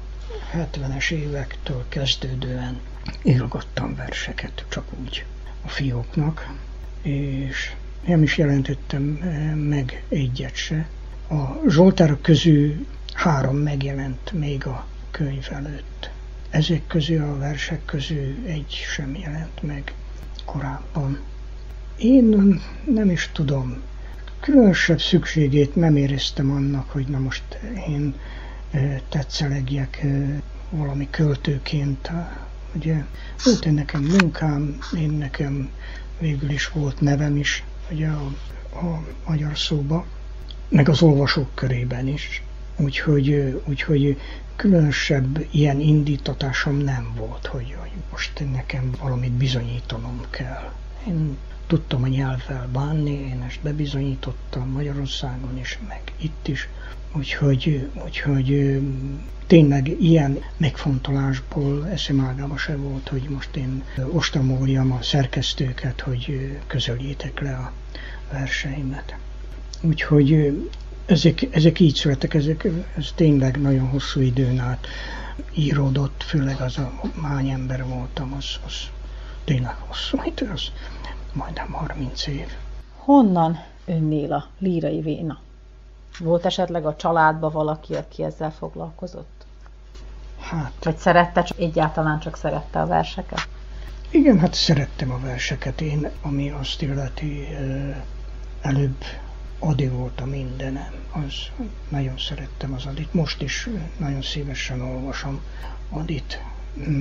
70-es 0.53 1.11
évektől 1.11 1.85
kezdődően 1.89 2.79
írogattam 3.23 3.95
verseket, 3.95 4.65
csak 4.69 4.83
úgy 5.03 5.25
a 5.65 5.67
fióknak, 5.67 6.53
és 7.01 7.73
nem 8.05 8.23
is 8.23 8.37
jelentettem 8.37 9.01
meg 9.69 10.03
egyet 10.09 10.55
se. 10.55 10.87
A 11.29 11.69
Zsoltárok 11.69 12.21
közül 12.21 12.85
három 13.13 13.57
megjelent 13.57 14.31
még 14.31 14.65
a 14.65 14.85
könyv 15.11 15.47
előtt. 15.51 16.09
Ezek 16.49 16.87
közül 16.87 17.23
a 17.23 17.37
versek 17.37 17.85
közül 17.85 18.35
egy 18.45 18.71
sem 18.93 19.15
jelent 19.15 19.61
meg 19.61 19.93
korábban. 20.45 21.19
Én 21.97 22.59
nem 22.85 23.09
is 23.09 23.29
tudom, 23.33 23.81
különösebb 24.39 25.01
szükségét 25.01 25.75
nem 25.75 25.95
éreztem 25.95 26.51
annak, 26.51 26.89
hogy 26.89 27.07
na 27.07 27.19
most 27.19 27.43
én 27.87 28.15
tetszelegjek 29.09 30.05
valami 30.69 31.07
költőként. 31.09 32.11
Ugye 32.75 33.03
volt 33.43 33.65
én 33.65 33.73
nekem 33.73 34.01
munkám, 34.01 34.77
én 34.97 35.11
nekem 35.11 35.69
végül 36.19 36.49
is 36.49 36.69
volt 36.69 37.01
nevem 37.01 37.35
is 37.35 37.63
ugye 37.91 38.07
a, 38.07 38.25
a 38.85 39.03
magyar 39.27 39.57
szóba, 39.57 40.05
meg 40.69 40.89
az 40.89 41.01
olvasók 41.01 41.55
körében 41.55 42.07
is. 42.07 42.43
Úgyhogy, 42.77 43.61
úgyhogy 43.65 44.17
különösebb 44.55 45.47
ilyen 45.51 45.79
indítatásom 45.79 46.77
nem 46.77 47.13
volt, 47.15 47.45
hogy, 47.45 47.75
hogy 47.79 47.91
most 48.11 48.43
nekem 48.51 48.91
valamit 49.01 49.31
bizonyítanom 49.31 50.21
kell. 50.29 50.71
Én 51.07 51.37
tudtam 51.67 52.03
a 52.03 52.07
nyelvvel 52.07 52.69
bánni, 52.73 53.11
én 53.11 53.43
ezt 53.47 53.59
bebizonyítottam 53.61 54.69
Magyarországon 54.69 55.59
is, 55.59 55.79
meg 55.87 56.01
itt 56.17 56.47
is. 56.47 56.69
Úgyhogy, 57.15 57.89
úgyhogy 58.05 58.79
tényleg 59.47 60.01
ilyen 60.01 60.39
megfontolásból 60.57 61.87
eszemágába 61.87 62.57
se 62.57 62.75
volt, 62.75 63.07
hogy 63.07 63.27
most 63.29 63.55
én 63.55 63.83
ostamoljam 64.11 64.91
a 64.91 65.01
szerkesztőket, 65.01 66.01
hogy 66.01 66.57
közöljétek 66.67 67.39
le 67.39 67.55
a 67.55 67.71
verseimet. 68.31 69.15
Úgyhogy 69.81 70.53
ezek, 71.05 71.47
ezek 71.51 71.79
így 71.79 71.95
születtek, 71.95 72.33
ezek, 72.33 72.67
ez 72.97 73.11
tényleg 73.15 73.61
nagyon 73.61 73.87
hosszú 73.89 74.19
időn 74.21 74.59
át 74.59 74.87
íródott, 75.53 76.23
főleg 76.23 76.61
az 76.61 76.77
a 76.77 76.91
mány 77.21 77.49
ember 77.49 77.85
voltam, 77.85 78.33
az, 78.33 78.45
az 78.65 78.73
tényleg 79.43 79.75
hosszú 79.87 80.17
idő, 80.25 80.49
az 80.53 80.61
majdnem 81.33 81.71
30 81.71 82.27
év. 82.27 82.47
Honnan 82.97 83.59
önnél 83.85 84.33
a 84.33 84.47
lírai 84.59 85.01
véna? 85.01 85.39
Volt 86.19 86.45
esetleg 86.45 86.85
a 86.85 86.95
családban 86.95 87.51
valaki, 87.51 87.93
aki 87.93 88.23
ezzel 88.23 88.51
foglalkozott? 88.51 89.45
Hát, 90.39 90.71
Vagy 90.83 90.97
szerette, 90.97 91.43
csak 91.43 91.59
egyáltalán 91.59 92.19
csak 92.19 92.35
szerette 92.37 92.81
a 92.81 92.85
verseket? 92.85 93.47
igen, 94.09 94.39
hát 94.39 94.53
szerettem 94.53 95.11
a 95.11 95.19
verseket. 95.19 95.81
Én, 95.81 96.09
ami 96.21 96.49
azt 96.49 96.81
illeti, 96.81 97.47
előbb 98.61 98.95
Adi 99.65 99.87
volt 99.87 100.21
a 100.21 100.25
mindenem. 100.25 100.93
Az, 101.11 101.33
nagyon 101.89 102.17
szerettem 102.17 102.73
az 102.73 102.85
Adit. 102.85 103.13
Most 103.13 103.41
is 103.41 103.69
nagyon 103.97 104.21
szívesen 104.21 104.81
olvasom 104.81 105.41
Adit, 105.89 106.41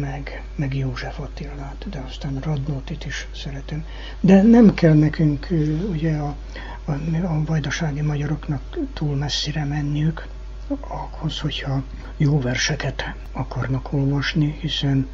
meg, 0.00 0.42
meg 0.54 0.74
József 0.74 1.18
Attilát, 1.18 1.88
de 1.90 2.04
aztán 2.08 2.38
Radnótit 2.40 3.04
is 3.04 3.28
szeretem. 3.34 3.84
De 4.20 4.42
nem 4.42 4.74
kell 4.74 4.94
nekünk 4.94 5.46
ugye 5.90 6.16
a, 6.16 6.36
a, 6.84 6.92
a 7.24 7.44
vajdasági 7.44 8.00
magyaroknak 8.00 8.78
túl 8.92 9.16
messzire 9.16 9.64
menniük, 9.64 10.26
ahhoz, 10.80 11.40
hogyha 11.40 11.82
jó 12.16 12.40
verseket 12.40 13.14
akarnak 13.32 13.92
olvasni, 13.92 14.58
hiszen 14.60 15.08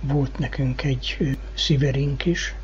volt 0.00 0.38
nekünk 0.38 0.82
egy 0.82 1.36
sziverink 1.54 2.26
is, 2.26 2.54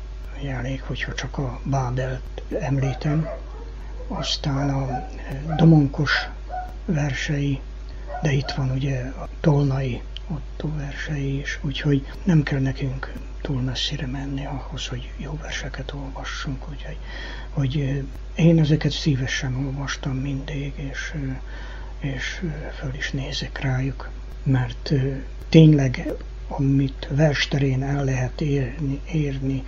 elég, 0.47 0.81
hogyha 0.81 1.13
csak 1.13 1.37
a 1.37 1.59
Bábelt 1.63 2.41
említem, 2.59 3.27
aztán 4.09 4.69
a 4.69 5.07
Domonkos 5.55 6.29
versei, 6.85 7.61
de 8.21 8.31
itt 8.31 8.51
van 8.51 8.71
ugye 8.71 8.99
a 8.99 9.27
Tolnai 9.39 10.01
Otto 10.27 10.75
versei 10.75 11.39
is, 11.39 11.59
úgyhogy 11.61 12.07
nem 12.23 12.43
kell 12.43 12.59
nekünk 12.59 13.13
túl 13.41 13.61
messzire 13.61 14.07
menni 14.07 14.45
ahhoz, 14.45 14.87
hogy 14.87 15.11
jó 15.17 15.37
verseket 15.41 15.93
olvassunk, 15.93 16.69
úgyhogy 16.69 16.97
hogy 17.49 18.03
én 18.35 18.59
ezeket 18.59 18.91
szívesen 18.91 19.65
olvastam 19.65 20.15
mindig, 20.15 20.73
és, 20.75 21.13
és 21.99 22.43
föl 22.77 22.93
is 22.93 23.11
nézek 23.11 23.61
rájuk, 23.61 24.09
mert 24.43 24.93
tényleg 25.49 26.13
amit 26.47 27.07
versterén 27.11 27.83
el 27.83 28.03
lehet 28.03 28.41
érni, 28.41 29.01
érni 29.11 29.63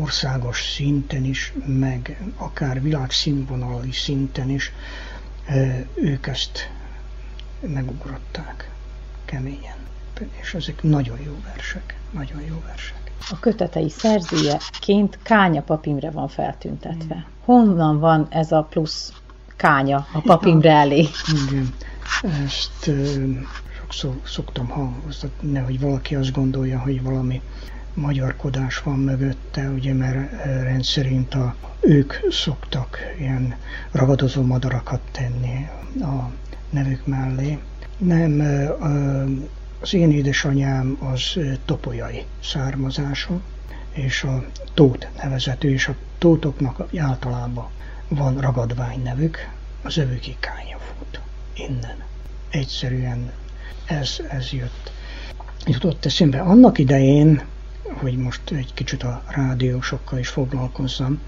országos 0.00 0.62
szinten 0.62 1.24
is, 1.24 1.52
meg 1.66 2.22
akár 2.36 2.82
világszínvonali 2.82 3.92
szinten 3.92 4.50
is, 4.50 4.72
ők 5.94 6.26
ezt 6.26 6.70
megugrották 7.60 8.70
keményen. 9.24 9.76
És 10.40 10.54
ezek 10.54 10.82
nagyon 10.82 11.18
jó 11.24 11.40
versek, 11.44 11.96
nagyon 12.10 12.40
jó 12.40 12.62
versek. 12.66 12.96
A 13.30 13.38
kötetei 13.40 13.90
szerzőjeként 13.90 15.18
Kánya 15.22 15.62
papimre 15.62 16.10
van 16.10 16.28
feltüntetve. 16.28 17.26
Honnan 17.44 17.98
van 17.98 18.26
ez 18.30 18.52
a 18.52 18.62
plusz 18.62 19.12
Kánya 19.56 20.06
a 20.12 20.20
papimre 20.20 20.72
elé? 20.72 21.08
Igen, 21.48 21.74
ezt 22.44 22.90
sokszor 23.78 24.20
szoktam 24.24 24.68
hangoztatni, 24.68 25.50
nehogy 25.50 25.80
valaki 25.80 26.14
azt 26.14 26.32
gondolja, 26.32 26.78
hogy 26.78 27.02
valami 27.02 27.40
magyarkodás 28.00 28.78
van 28.78 28.98
mögötte, 28.98 29.68
ugye, 29.68 29.94
mert 29.94 30.32
ö, 30.46 30.62
rendszerint 30.62 31.34
a, 31.34 31.54
ők 31.80 32.12
szoktak 32.30 32.98
ilyen 33.18 33.54
ragadozó 33.90 34.42
madarakat 34.42 35.00
tenni 35.12 35.68
a 36.00 36.30
nevük 36.70 37.06
mellé. 37.06 37.58
Nem, 37.98 38.40
ö, 38.40 38.76
ö, 38.80 39.24
az 39.80 39.94
én 39.94 40.10
édesanyám 40.10 40.98
az 41.12 41.38
topolyai 41.64 42.24
származású, 42.42 43.40
és 43.92 44.22
a 44.22 44.44
Tóth 44.74 45.06
nevezető, 45.22 45.70
és 45.72 45.88
a 45.88 45.94
tótoknak 46.18 46.84
általában 46.98 47.68
van 48.08 48.36
ragadvány 48.40 49.02
nevük, 49.02 49.48
az 49.82 49.96
övük 49.96 50.24
Kányafút. 50.40 51.20
Innen. 51.54 51.96
Egyszerűen 52.50 53.32
ez, 53.84 54.16
ez 54.28 54.52
jött. 54.52 54.92
Jutott 55.66 56.04
eszembe 56.04 56.40
annak 56.40 56.78
idején, 56.78 57.42
hogy 57.92 58.16
most 58.16 58.50
egy 58.50 58.74
kicsit 58.74 59.02
a 59.02 59.22
rádiósokkal 59.28 60.18
is 60.18 60.28
foglalkozzam. 60.28 61.20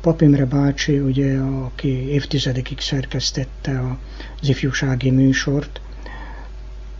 Papimre 0.00 0.44
bácsi, 0.46 0.98
ugye, 0.98 1.38
aki 1.38 1.88
évtizedekig 1.88 2.80
szerkesztette 2.80 3.96
az 4.40 4.48
ifjúsági 4.48 5.10
műsort, 5.10 5.80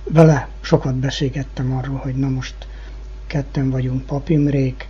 vele 0.05 0.49
sokat 0.61 0.95
beszélgettem 0.95 1.77
arról, 1.77 1.97
hogy 1.97 2.15
na 2.15 2.29
most 2.29 2.55
ketten 3.27 3.71
vagyunk 3.71 4.07
papimrék, 4.07 4.89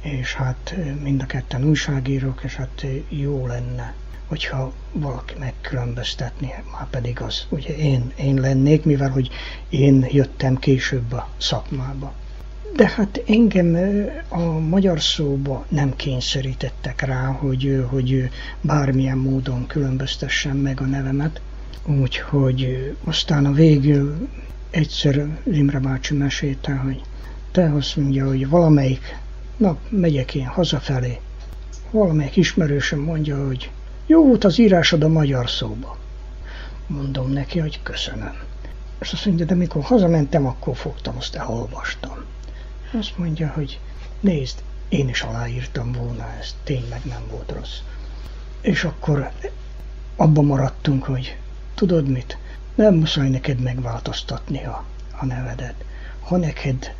és 0.00 0.34
hát 0.34 0.74
mind 1.02 1.22
a 1.22 1.26
ketten 1.26 1.64
újságírók, 1.64 2.40
és 2.44 2.54
hát 2.54 2.86
jó 3.08 3.46
lenne, 3.46 3.94
hogyha 4.26 4.72
valaki 4.92 5.34
megkülönböztetni, 5.38 6.54
már 6.72 6.86
pedig 6.90 7.20
az 7.20 7.46
ugye 7.48 7.76
én, 7.76 8.12
én 8.16 8.34
lennék, 8.34 8.84
mivel 8.84 9.10
hogy 9.10 9.30
én 9.68 10.06
jöttem 10.10 10.56
később 10.56 11.12
a 11.12 11.28
szakmába. 11.36 12.14
De 12.76 12.88
hát 12.88 13.22
engem 13.26 13.76
a 14.28 14.42
magyar 14.58 15.00
szóba 15.00 15.66
nem 15.68 15.96
kényszerítettek 15.96 17.00
rá, 17.00 17.24
hogy, 17.26 17.84
hogy 17.90 18.30
bármilyen 18.60 19.18
módon 19.18 19.66
különböztessem 19.66 20.56
meg 20.56 20.80
a 20.80 20.84
nevemet. 20.84 21.40
Úgyhogy 21.86 22.92
aztán 23.04 23.46
a 23.46 23.52
végül 23.52 24.28
egyszer 24.70 25.26
Imre 25.52 25.78
bácsi 25.78 26.14
mesélte, 26.14 26.72
hogy 26.72 27.00
te 27.52 27.72
azt 27.72 27.96
mondja, 27.96 28.26
hogy 28.26 28.48
valamelyik 28.48 29.16
nap 29.56 29.78
megyek 29.88 30.34
én 30.34 30.46
hazafelé, 30.46 31.20
valamelyik 31.90 32.36
ismerősöm 32.36 33.00
mondja, 33.00 33.46
hogy 33.46 33.70
jó 34.06 34.26
volt 34.26 34.44
az 34.44 34.58
írásod 34.58 35.02
a 35.02 35.08
magyar 35.08 35.50
szóba. 35.50 35.98
Mondom 36.86 37.30
neki, 37.30 37.58
hogy 37.58 37.80
köszönöm. 37.82 38.34
És 39.00 39.12
azt 39.12 39.26
mondja, 39.26 39.44
de 39.44 39.54
mikor 39.54 39.82
hazamentem, 39.82 40.46
akkor 40.46 40.76
fogtam, 40.76 41.16
azt 41.16 41.34
elolvastam. 41.34 42.24
Azt 42.98 43.18
mondja, 43.18 43.48
hogy 43.54 43.80
nézd, 44.20 44.62
én 44.88 45.08
is 45.08 45.22
aláírtam 45.22 45.92
volna 45.92 46.34
ezt, 46.40 46.54
tényleg 46.64 47.00
nem 47.04 47.22
volt 47.30 47.52
rossz. 47.52 47.78
És 48.60 48.84
akkor 48.84 49.30
abban 50.16 50.44
maradtunk, 50.44 51.04
hogy 51.04 51.36
tudod 51.74 52.08
mit, 52.08 52.38
nem 52.74 52.94
muszáj 52.94 53.28
neked 53.28 53.60
megváltoztatni 53.60 54.64
a, 54.64 54.84
a 55.20 55.24
nevedet. 55.24 55.74
Ha 56.20 56.36
neked, 56.36 56.94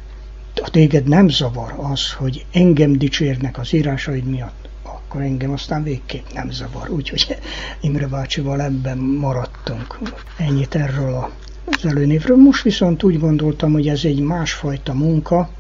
ha 0.63 0.69
téged 0.71 1.09
nem 1.09 1.29
zavar 1.29 1.75
az, 1.77 2.13
hogy 2.13 2.47
engem 2.53 2.99
dicsérnek 2.99 3.59
az 3.59 3.73
írásaid 3.73 4.25
miatt, 4.25 4.69
akkor 4.83 5.21
engem 5.21 5.53
aztán 5.53 5.83
végképp 5.83 6.33
nem 6.33 6.51
zavar. 6.51 6.91
Úgyhogy 6.91 7.39
Imre 7.81 8.07
bácsival 8.07 8.61
ebben 8.61 8.99
maradtunk. 8.99 9.99
Ennyit 10.37 10.75
erről 10.75 11.31
az 11.65 11.87
előnévről. 11.87 12.37
Most 12.37 12.63
viszont 12.63 13.03
úgy 13.03 13.19
gondoltam, 13.19 13.73
hogy 13.73 13.89
ez 13.89 14.05
egy 14.05 14.21
másfajta 14.21 14.93
munka, 14.93 15.51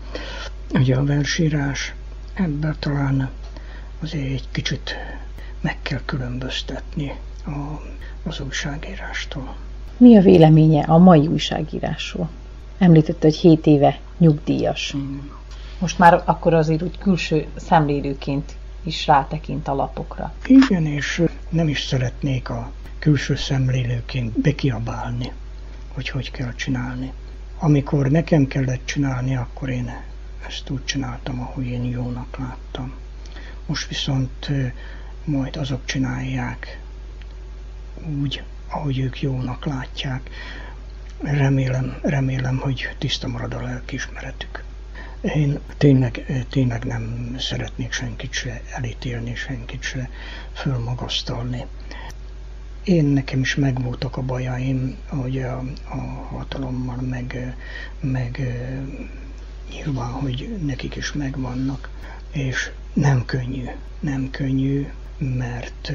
ugye 0.72 0.96
a 0.96 1.04
versírás, 1.04 1.94
ebben 2.34 2.76
talán 2.78 3.30
azért 4.00 4.32
egy 4.32 4.48
kicsit 4.50 4.96
meg 5.60 5.76
kell 5.82 6.00
különböztetni 6.04 7.14
a, 7.46 7.80
az 8.28 8.40
újságírástól. 8.40 9.56
Mi 9.96 10.16
a 10.16 10.20
véleménye 10.20 10.82
a 10.82 10.98
mai 10.98 11.26
újságírásról? 11.26 12.28
Említette, 12.78 13.26
hogy 13.26 13.36
7 13.36 13.66
éve 13.66 13.98
nyugdíjas. 14.18 14.96
Most 15.78 15.98
már 15.98 16.22
akkor 16.24 16.54
azért 16.54 16.82
úgy 16.82 16.98
külső 16.98 17.46
szemlélőként 17.56 18.56
is 18.82 19.06
rátekint 19.06 19.68
a 19.68 19.74
lapokra. 19.74 20.34
Igen, 20.46 20.86
és 20.86 21.22
nem 21.48 21.68
is 21.68 21.82
szeretnék 21.82 22.48
a 22.48 22.70
külső 22.98 23.36
szemlélőként 23.36 24.40
bekiabálni, 24.40 25.32
hogy 25.94 26.08
hogy 26.08 26.30
kell 26.30 26.54
csinálni. 26.54 27.12
Amikor 27.64 28.10
nekem 28.10 28.46
kellett 28.46 28.86
csinálni, 28.86 29.36
akkor 29.36 29.68
én 29.68 29.90
ezt 30.46 30.70
úgy 30.70 30.84
csináltam, 30.84 31.40
ahogy 31.40 31.66
én 31.66 31.84
jónak 31.84 32.36
láttam. 32.38 32.92
Most 33.66 33.88
viszont 33.88 34.50
majd 35.24 35.56
azok 35.56 35.84
csinálják 35.84 36.80
úgy, 38.20 38.42
ahogy 38.68 38.98
ők 38.98 39.20
jónak 39.22 39.66
látják. 39.66 40.30
Remélem, 41.22 41.98
remélem, 42.02 42.56
hogy 42.56 42.88
tiszta 42.98 43.28
marad 43.28 43.54
a 43.54 43.62
lelkiismeretük. 43.62 44.64
Én 45.20 45.58
tényleg, 45.76 46.44
tényleg 46.50 46.84
nem 46.84 47.34
szeretnék 47.38 47.92
senkit 47.92 48.32
se 48.32 48.60
elítélni, 48.70 49.34
senkit 49.34 49.82
se 49.82 50.10
fölmagasztalni. 50.52 51.64
Én 52.84 53.04
nekem 53.04 53.40
is 53.40 53.54
megvoltak 53.54 54.16
a 54.16 54.22
bajaim, 54.22 54.96
hogy 55.06 55.38
a, 55.38 55.58
a 55.88 55.96
hatalommal, 56.30 56.96
meg, 56.96 57.56
meg 58.00 58.40
nyilván, 59.70 60.10
hogy 60.10 60.58
nekik 60.64 60.96
is 60.96 61.12
megvannak, 61.12 61.90
és 62.32 62.70
nem 62.92 63.24
könnyű, 63.24 63.64
nem 64.00 64.30
könnyű, 64.30 64.86
mert 65.18 65.92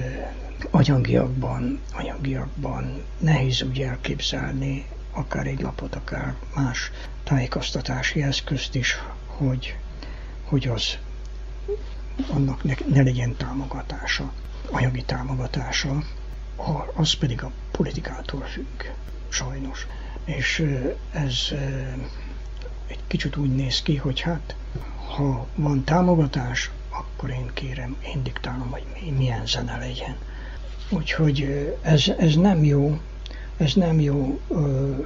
anyagiakban, 0.71 1.79
anyagiakban 1.93 3.03
nehéz 3.19 3.61
úgy 3.61 3.81
elképzelni 3.81 4.85
akár 5.11 5.47
egy 5.47 5.61
lapot, 5.61 5.95
akár 5.95 6.35
más 6.55 6.91
tájékoztatási 7.23 8.21
eszközt 8.21 8.75
is, 8.75 8.97
hogy, 9.25 9.77
hogy 10.43 10.67
az 10.67 10.97
annak 12.27 12.63
ne, 12.63 12.73
ne 12.87 13.01
legyen 13.01 13.35
támogatása, 13.35 14.33
anyagi 14.71 15.03
támogatása, 15.03 16.03
az 16.93 17.13
pedig 17.13 17.43
a 17.43 17.51
politikától 17.71 18.41
függ, 18.41 18.83
sajnos. 19.29 19.87
És 20.25 20.65
ez 21.11 21.35
egy 22.87 22.99
kicsit 23.07 23.35
úgy 23.37 23.55
néz 23.55 23.81
ki, 23.81 23.95
hogy 23.95 24.19
hát 24.19 24.55
ha 25.15 25.47
van 25.55 25.83
támogatás, 25.83 26.71
akkor 26.89 27.29
én 27.29 27.51
kérem, 27.53 27.95
én 28.05 28.23
diktálom, 28.23 28.69
hogy 28.69 29.13
milyen 29.17 29.45
zene 29.45 29.77
legyen. 29.77 30.15
Úgyhogy 30.89 31.69
ez, 31.81 32.11
ez 32.17 32.35
nem 32.35 32.63
jó, 32.63 32.99
ez 33.57 33.73
nem 33.73 33.99
jó 33.99 34.39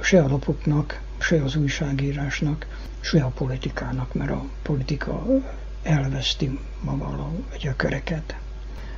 se 0.02 0.22
a 0.22 0.28
lapoknak, 0.28 1.00
se 1.18 1.42
az 1.42 1.56
újságírásnak, 1.56 2.66
se 3.00 3.24
a 3.24 3.28
politikának, 3.28 4.14
mert 4.14 4.30
a 4.30 4.44
politika 4.62 5.26
elveszti 5.82 6.58
maga 6.80 7.06
a 7.06 7.56
gyökereket, 7.60 8.36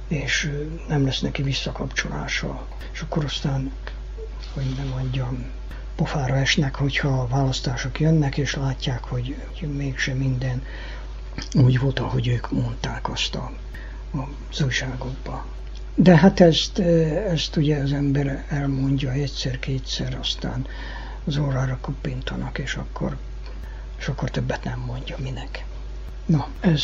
és 0.09 0.53
nem 0.89 1.05
lesz 1.05 1.21
neki 1.21 1.43
visszakapcsolása. 1.43 2.67
És 2.93 3.01
akkor 3.01 3.25
aztán, 3.25 3.73
hogy 4.55 4.75
nem 4.77 4.87
mondjam, 4.87 5.45
pofára 5.97 6.37
esnek, 6.37 6.75
hogyha 6.75 7.09
a 7.09 7.27
választások 7.27 8.01
jönnek, 8.01 8.37
és 8.37 8.55
látják, 8.55 9.05
hogy, 9.05 9.37
mégsem 9.61 10.17
minden 10.17 10.63
úgy 11.55 11.79
volt, 11.79 11.99
ahogy 11.99 12.29
ők 12.29 12.51
mondták 12.51 13.11
azt 13.11 13.35
a, 13.35 13.53
az 14.51 14.61
újságokba. 14.61 15.47
De 15.95 16.17
hát 16.17 16.41
ezt, 16.41 16.79
ezt 17.29 17.57
ugye 17.57 17.77
az 17.77 17.93
ember 17.93 18.45
elmondja 18.49 19.11
egyszer-kétszer, 19.11 20.17
aztán 20.21 20.67
az 21.25 21.37
órára 21.37 21.79
kuppintanak, 21.81 22.59
és 22.59 22.75
akkor, 22.75 23.17
és 23.99 24.09
akkor 24.09 24.31
többet 24.31 24.65
nem 24.65 24.79
mondja 24.79 25.17
minek. 25.19 25.65
Na, 26.27 26.49
ez, 26.61 26.83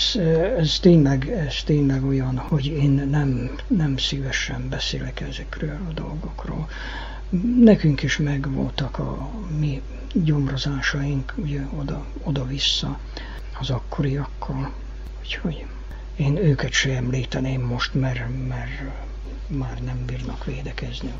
ez, 0.56 0.78
tényleg, 0.80 1.28
ez 1.28 1.62
tényleg 1.64 2.04
olyan, 2.04 2.38
hogy 2.38 2.66
én 2.66 2.90
nem, 2.90 3.50
nem 3.66 3.96
szívesen 3.96 4.68
beszélek 4.68 5.20
ezekről 5.20 5.78
a 5.88 5.92
dolgokról. 5.92 6.68
Nekünk 7.60 8.02
is 8.02 8.16
megvoltak 8.16 8.98
a 8.98 9.30
mi 9.58 9.82
gyomrozásaink, 10.12 11.34
ugye 11.36 11.60
oda, 11.78 12.06
oda-vissza 12.22 12.98
az 13.60 13.70
akkoriakkal, 13.70 14.72
úgyhogy 15.20 15.66
én 16.16 16.36
őket 16.36 16.72
sem 16.72 16.96
említeném 16.96 17.60
most, 17.62 17.94
mert, 17.94 18.46
mert 18.48 18.70
már 19.46 19.78
nem 19.84 20.04
bírnak 20.06 20.44
védekezni. 20.44 21.12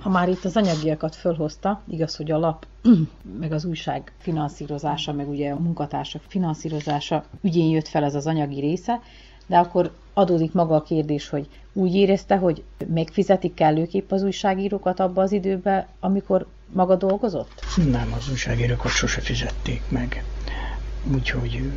Ha 0.00 0.10
már 0.10 0.28
itt 0.28 0.44
az 0.44 0.56
anyagiakat 0.56 1.14
fölhozta, 1.14 1.82
igaz, 1.88 2.16
hogy 2.16 2.30
a 2.30 2.38
lap, 2.38 2.66
meg 3.40 3.52
az 3.52 3.64
újság 3.64 4.12
finanszírozása, 4.18 5.12
meg 5.12 5.28
ugye 5.28 5.50
a 5.50 5.58
munkatársak 5.58 6.22
finanszírozása 6.26 7.24
ügyén 7.40 7.70
jött 7.70 7.88
fel 7.88 8.04
ez 8.04 8.14
az 8.14 8.26
anyagi 8.26 8.60
része, 8.60 9.00
de 9.46 9.56
akkor 9.58 9.92
adódik 10.14 10.52
maga 10.52 10.74
a 10.74 10.82
kérdés, 10.82 11.28
hogy 11.28 11.48
úgy 11.72 11.94
érezte, 11.94 12.36
hogy 12.36 12.62
megfizetik 12.86 13.54
kellőképp 13.54 14.10
az 14.10 14.22
újságírókat 14.22 15.00
abba 15.00 15.22
az 15.22 15.32
időben, 15.32 15.86
amikor 16.00 16.46
maga 16.72 16.96
dolgozott? 16.96 17.60
Nem, 17.90 18.12
az 18.18 18.30
újságírókat 18.30 18.90
sose 18.90 19.20
fizették 19.20 19.82
meg. 19.88 20.24
Úgyhogy 21.14 21.70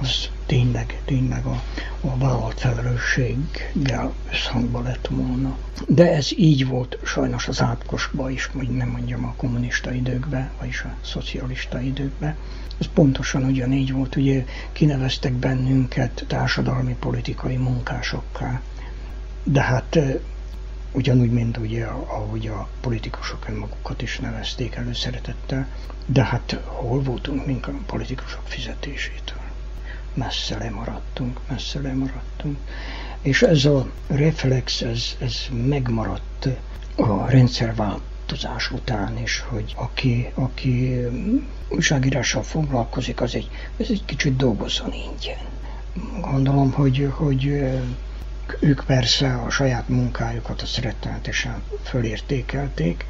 az 0.00 0.28
tényleg, 0.46 1.00
tényleg 1.04 1.44
a, 1.44 1.62
a 2.00 2.16
vállalt 2.16 2.60
felelősséggel 2.60 4.12
összhangba 4.30 4.80
lett 4.82 5.06
volna. 5.06 5.58
De 5.86 6.12
ez 6.12 6.28
így 6.36 6.66
volt 6.66 6.98
sajnos 7.04 7.48
az 7.48 7.62
átkosban 7.62 8.30
is, 8.30 8.46
hogy 8.46 8.68
nem 8.68 8.88
mondjam 8.88 9.24
a 9.24 9.34
kommunista 9.36 9.92
időkben, 9.92 10.50
vagyis 10.58 10.80
a 10.80 10.94
szocialista 11.04 11.80
időkben. 11.80 12.36
Ez 12.78 12.86
pontosan 12.94 13.44
ugyanígy 13.44 13.92
volt, 13.92 14.16
ugye 14.16 14.44
kineveztek 14.72 15.32
bennünket 15.32 16.24
társadalmi 16.28 16.96
politikai 17.00 17.56
munkásokká. 17.56 18.60
De 19.44 19.62
hát 19.62 19.98
ugyanúgy, 20.92 21.30
mint 21.30 21.56
ugye, 21.56 21.84
ahogy 21.86 22.46
a 22.46 22.68
politikusok 22.80 23.48
önmagukat 23.48 24.02
is 24.02 24.18
nevezték 24.18 24.74
előszeretettel, 24.74 25.66
de 26.06 26.24
hát 26.24 26.60
hol 26.64 27.02
voltunk 27.02 27.46
mink 27.46 27.66
a 27.66 27.72
politikusok 27.86 28.42
fizetésétől? 28.44 29.43
Messze 30.14 30.58
lemaradtunk, 30.58 31.40
messze 31.48 31.80
lemaradtunk. 31.80 32.58
És 33.22 33.42
ez 33.42 33.64
a 33.64 33.86
reflex, 34.06 34.80
ez, 34.80 35.16
ez 35.20 35.36
megmaradt 35.66 36.48
a 36.96 37.30
rendszerváltozás 37.30 38.70
után 38.70 39.18
is, 39.18 39.44
hogy 39.48 39.74
aki, 39.76 40.30
aki 40.34 41.06
újságírással 41.68 42.42
foglalkozik, 42.42 43.20
az 43.20 43.34
egy, 43.34 43.50
ez 43.76 43.86
egy 43.90 44.04
kicsit 44.04 44.36
dolgozzon 44.36 44.92
ingyen. 44.92 45.38
Gondolom, 46.20 46.72
hogy, 46.72 47.10
hogy 47.14 47.44
ők 48.60 48.84
persze 48.86 49.34
a 49.34 49.50
saját 49.50 49.88
munkájukat 49.88 50.62
a 50.62 50.80
rettenetesen 50.80 51.62
fölértékelték, 51.82 53.06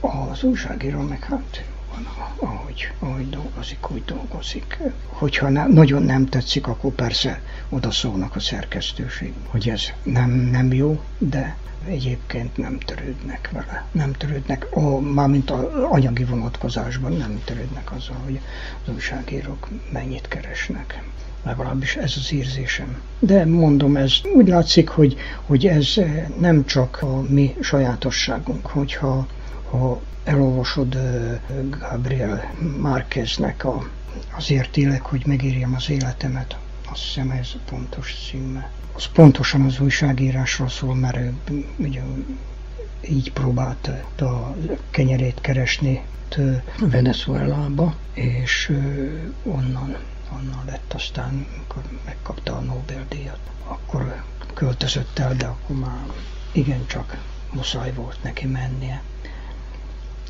az 0.00 0.42
újságíró 0.42 1.00
meg 1.00 1.24
hát 1.24 1.64
van, 1.94 2.06
ahogy, 2.36 2.92
ahogy 2.98 3.30
dolgozik, 3.30 3.90
úgy 3.90 4.04
dolgozik. 4.04 4.78
Hogyha 5.06 5.48
ne, 5.48 5.66
nagyon 5.66 6.02
nem 6.02 6.26
tetszik, 6.26 6.66
akkor 6.66 6.92
persze 6.92 7.42
oda 7.68 7.90
szólnak 7.90 8.36
a 8.36 8.40
szerkesztőség, 8.40 9.32
hogy 9.46 9.68
ez 9.68 9.82
nem, 10.02 10.30
nem 10.30 10.72
jó, 10.72 11.00
de 11.18 11.56
egyébként 11.86 12.56
nem 12.56 12.78
törődnek 12.78 13.50
vele. 13.52 13.84
Nem 13.92 14.12
törődnek, 14.12 14.66
ó, 14.76 14.98
mármint 15.00 15.50
az 15.50 15.64
anyagi 15.90 16.24
vonatkozásban 16.24 17.12
nem 17.12 17.42
törődnek 17.44 17.92
azzal, 17.92 18.16
hogy 18.24 18.40
az 18.86 18.92
újságírók 18.94 19.68
mennyit 19.92 20.28
keresnek. 20.28 21.02
Legalábbis 21.42 21.96
ez 21.96 22.14
az 22.16 22.32
érzésem. 22.32 23.00
De 23.18 23.44
mondom, 23.44 23.96
ez 23.96 24.12
úgy 24.34 24.48
látszik, 24.48 24.88
hogy, 24.88 25.16
hogy 25.46 25.66
ez 25.66 25.94
nem 26.38 26.64
csak 26.64 26.98
a 27.02 27.20
mi 27.28 27.56
sajátosságunk, 27.60 28.66
hogyha 28.66 29.26
ha 29.70 30.00
elolvasod 30.24 30.98
Gabriel 31.78 32.54
Márqueznek 32.80 33.64
a, 33.64 33.88
azért 34.36 34.76
élek, 34.76 35.02
hogy 35.02 35.26
megírjam 35.26 35.74
az 35.74 35.90
életemet, 35.90 36.56
azt 36.90 37.02
hiszem 37.02 37.30
ez 37.30 37.48
a 37.54 37.70
pontos 37.70 38.26
címe. 38.30 38.70
Az 38.92 39.06
pontosan 39.06 39.62
az 39.62 39.80
újságírásról 39.80 40.68
szól, 40.68 40.94
mert 40.94 41.16
ő 41.16 41.34
ugye, 41.76 42.02
így 43.08 43.32
próbált 43.32 43.90
a 44.18 44.56
kenyerét 44.90 45.40
keresni 45.40 46.02
Venezuelába, 46.78 47.94
és 48.14 48.72
onnan, 49.42 49.96
onnan 50.32 50.62
lett 50.66 50.92
aztán, 50.92 51.46
amikor 51.56 51.82
megkapta 52.04 52.56
a 52.56 52.60
Nobel-díjat, 52.60 53.40
akkor 53.66 54.22
költözött 54.54 55.18
el, 55.18 55.34
de 55.34 55.46
akkor 55.46 55.76
már 55.76 56.04
igencsak 56.52 57.16
muszáj 57.52 57.92
volt 57.92 58.22
neki 58.22 58.46
mennie. 58.46 59.02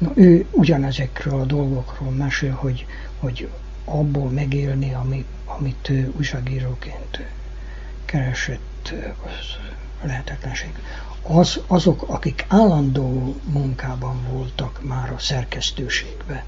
Na, 0.01 0.13
ő 0.15 0.47
ugyanezekről 0.51 1.41
a 1.41 1.45
dolgokról 1.45 2.11
mesél, 2.11 2.53
hogy, 2.53 2.87
hogy 3.19 3.49
abból 3.85 4.31
megélni, 4.31 4.95
ami, 4.95 5.25
amit 5.45 5.89
ő 5.89 6.13
újságíróként 6.17 7.21
keresett, 8.05 8.95
az 9.27 9.57
lehetetlenség. 10.03 10.73
Az, 11.23 11.61
azok, 11.67 12.03
akik 12.09 12.45
állandó 12.49 13.37
munkában 13.45 14.23
voltak 14.31 14.81
már 14.83 15.13
a 15.13 15.19
szerkesztőségbe, 15.19 16.45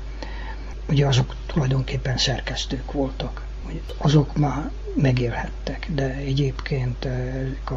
ugye 0.89 1.07
azok 1.07 1.37
tulajdonképpen 1.47 2.17
szerkesztők 2.17 2.93
voltak, 2.93 3.45
azok 3.97 4.37
már 4.37 4.71
megélhettek, 4.95 5.87
de 5.95 6.15
egyébként 6.15 7.09
a, 7.65 7.73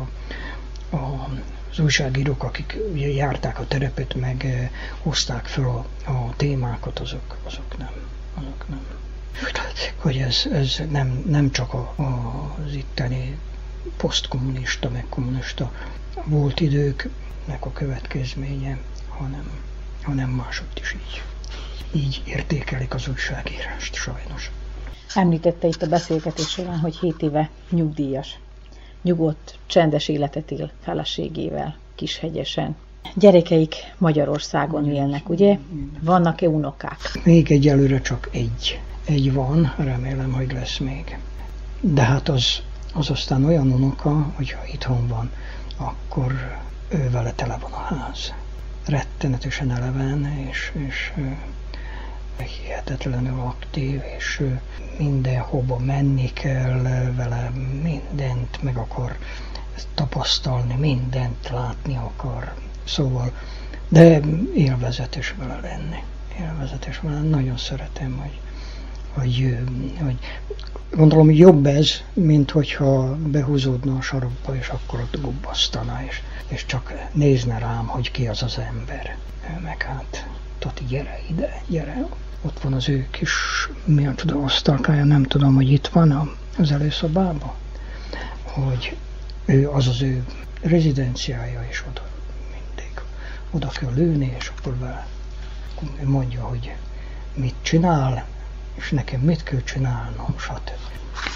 a 0.95 1.29
az 1.77 1.83
újságírók, 1.83 2.43
akik 2.43 2.77
járták 2.95 3.59
a 3.59 3.67
terepet, 3.67 4.13
meg 4.13 4.45
eh, 4.45 4.69
hozták 5.01 5.45
fel 5.45 5.65
a, 5.65 6.11
a 6.11 6.33
témákat, 6.35 6.99
azok, 6.99 7.37
azok 7.43 7.77
nem. 7.77 7.91
Azok 8.33 8.65
nem. 8.69 8.85
Hogy 9.95 10.17
ez, 10.17 10.45
ez 10.51 10.81
nem, 10.89 11.23
nem 11.27 11.51
csak 11.51 11.73
a, 11.73 11.93
a, 11.95 12.03
az 12.65 12.73
itteni 12.73 13.37
posztkommunista, 13.97 14.89
meg 14.89 15.05
kommunista 15.09 15.71
volt 16.23 16.59
időknek 16.59 17.65
a 17.65 17.71
következménye, 17.71 18.77
hanem, 19.09 19.49
hanem 20.03 20.29
másodt 20.29 20.79
is 20.79 20.93
így. 20.93 21.23
Így 21.91 22.21
értékelik 22.25 22.93
az 22.93 23.07
újságírást, 23.07 23.95
sajnos. 23.95 24.51
Említette 25.13 25.67
itt 25.67 25.81
a 25.81 25.87
beszélgetés 25.87 26.49
során, 26.49 26.79
hogy 26.79 26.97
7 26.97 27.21
éve 27.21 27.49
nyugdíjas 27.69 28.37
nyugodt, 29.05 29.57
csendes 29.65 30.07
életet 30.07 30.51
él 30.51 30.71
feleségével, 30.81 31.75
Kishegyesen. 31.95 32.75
Gyerekeik 33.15 33.75
Magyarországon 33.97 34.91
élnek, 34.91 35.29
ugye? 35.29 35.57
Vannak-e 36.01 36.49
unokák? 36.49 36.97
Még 37.23 37.51
egyelőre 37.51 38.01
csak 38.01 38.29
egy. 38.31 38.79
Egy 39.05 39.33
van, 39.33 39.73
remélem, 39.77 40.31
hogy 40.31 40.51
lesz 40.51 40.77
még. 40.77 41.17
De 41.81 42.01
hát 42.01 42.29
az, 42.29 42.61
az 42.93 43.09
aztán 43.09 43.45
olyan 43.45 43.71
unoka, 43.71 44.33
hogyha 44.35 44.59
itthon 44.73 45.07
van, 45.07 45.31
akkor 45.77 46.31
ő 46.89 47.09
vele 47.09 47.31
tele 47.31 47.57
van 47.61 47.71
a 47.71 47.95
ház. 47.95 48.33
rettenetesen 48.85 49.71
eleven, 49.71 50.25
és, 50.49 50.71
és 50.87 51.13
hihetetlenül 52.43 53.39
aktív, 53.39 54.01
és 54.17 54.43
mindenhova 54.97 55.77
menni 55.77 56.33
kell 56.33 56.81
vele, 57.15 57.51
mindent 57.83 58.61
meg 58.61 58.77
akar 58.77 59.17
tapasztalni, 59.93 60.73
mindent 60.73 61.49
látni 61.49 61.95
akar. 61.95 62.53
Szóval, 62.83 63.31
de 63.87 64.19
élvezetes 64.55 65.35
vele 65.37 65.59
lenni. 65.61 66.03
Élvezetes 66.39 66.99
vele. 66.99 67.21
Nagyon 67.21 67.57
szeretem, 67.57 68.17
hogy, 68.17 68.39
hogy, 69.13 69.57
hogy 70.01 70.17
gondolom 70.91 71.31
jobb 71.31 71.65
ez, 71.65 71.91
mint 72.13 72.51
hogyha 72.51 73.15
behúzódna 73.15 73.95
a 73.95 74.01
sarokba, 74.01 74.55
és 74.55 74.67
akkor 74.67 74.99
ott 74.99 75.21
gubbasztana, 75.21 75.99
és, 76.07 76.21
és 76.47 76.65
csak 76.65 76.93
nézne 77.11 77.57
rám, 77.57 77.87
hogy 77.87 78.11
ki 78.11 78.27
az 78.27 78.43
az 78.43 78.57
ember. 78.57 79.17
Meg 79.63 79.81
hát, 79.81 80.27
Tati, 80.59 80.83
gyere 80.83 81.19
ide, 81.29 81.61
gyere. 81.67 82.05
Ott 82.45 82.59
van 82.59 82.73
az 82.73 82.89
ő 82.89 83.07
kis, 83.11 83.33
mi 83.85 84.07
a 84.07 84.15
tudom, 84.15 84.43
asztalkája, 84.43 85.03
nem 85.03 85.23
tudom, 85.23 85.55
hogy 85.55 85.71
itt 85.71 85.87
van 85.87 86.37
az 86.57 86.71
előszobában, 86.71 87.51
hogy 88.43 88.95
ő, 89.45 89.69
az 89.69 89.87
az 89.87 90.01
ő 90.01 90.25
rezidenciája, 90.61 91.65
és 91.69 91.83
oda 91.89 92.01
mindig 92.51 93.01
oda 93.51 93.67
kell 93.67 93.93
lőni, 93.93 94.35
és 94.37 94.51
akkor 94.57 94.77
vele 94.77 95.07
mondja, 96.03 96.43
hogy 96.43 96.75
mit 97.33 97.55
csinál, 97.61 98.25
és 98.75 98.89
nekem 98.89 99.19
mit 99.19 99.43
kell 99.43 99.61
csinálnom, 99.63 100.35
stb. 100.37 100.69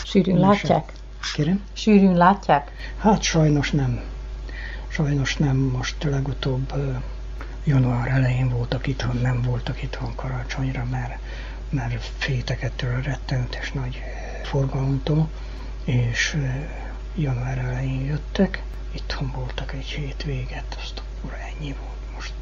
Sűrűn 0.05 0.39
látják? 0.39 0.91
Kérem? 1.33 1.63
Sűrűn 1.73 2.17
látják? 2.17 2.71
Hát 2.97 3.21
sajnos 3.21 3.71
nem. 3.71 4.01
Sajnos 4.87 5.37
nem. 5.37 5.57
Most 5.57 6.03
legutóbb 6.03 6.73
január 7.69 8.07
elején 8.07 8.49
voltak 8.49 8.87
itthon, 8.87 9.17
nem 9.21 9.41
voltak 9.41 9.83
itthon 9.83 10.15
karácsonyra, 10.15 10.85
mert, 10.89 11.19
mert 11.69 12.03
féltek 12.17 12.61
ettől 12.61 12.95
a 12.95 13.01
rettenetes 13.01 13.71
nagy 13.71 14.01
forgalomtól, 14.43 15.29
és 15.83 16.37
január 17.15 17.57
elején 17.57 18.05
jöttek, 18.05 18.63
itthon 18.91 19.31
voltak 19.35 19.73
egy 19.73 19.85
hétvéget, 19.85 20.77
azt 20.79 21.01
akkor 21.01 21.37
ennyi 21.39 21.75
volt 21.79 22.13
most. 22.15 22.33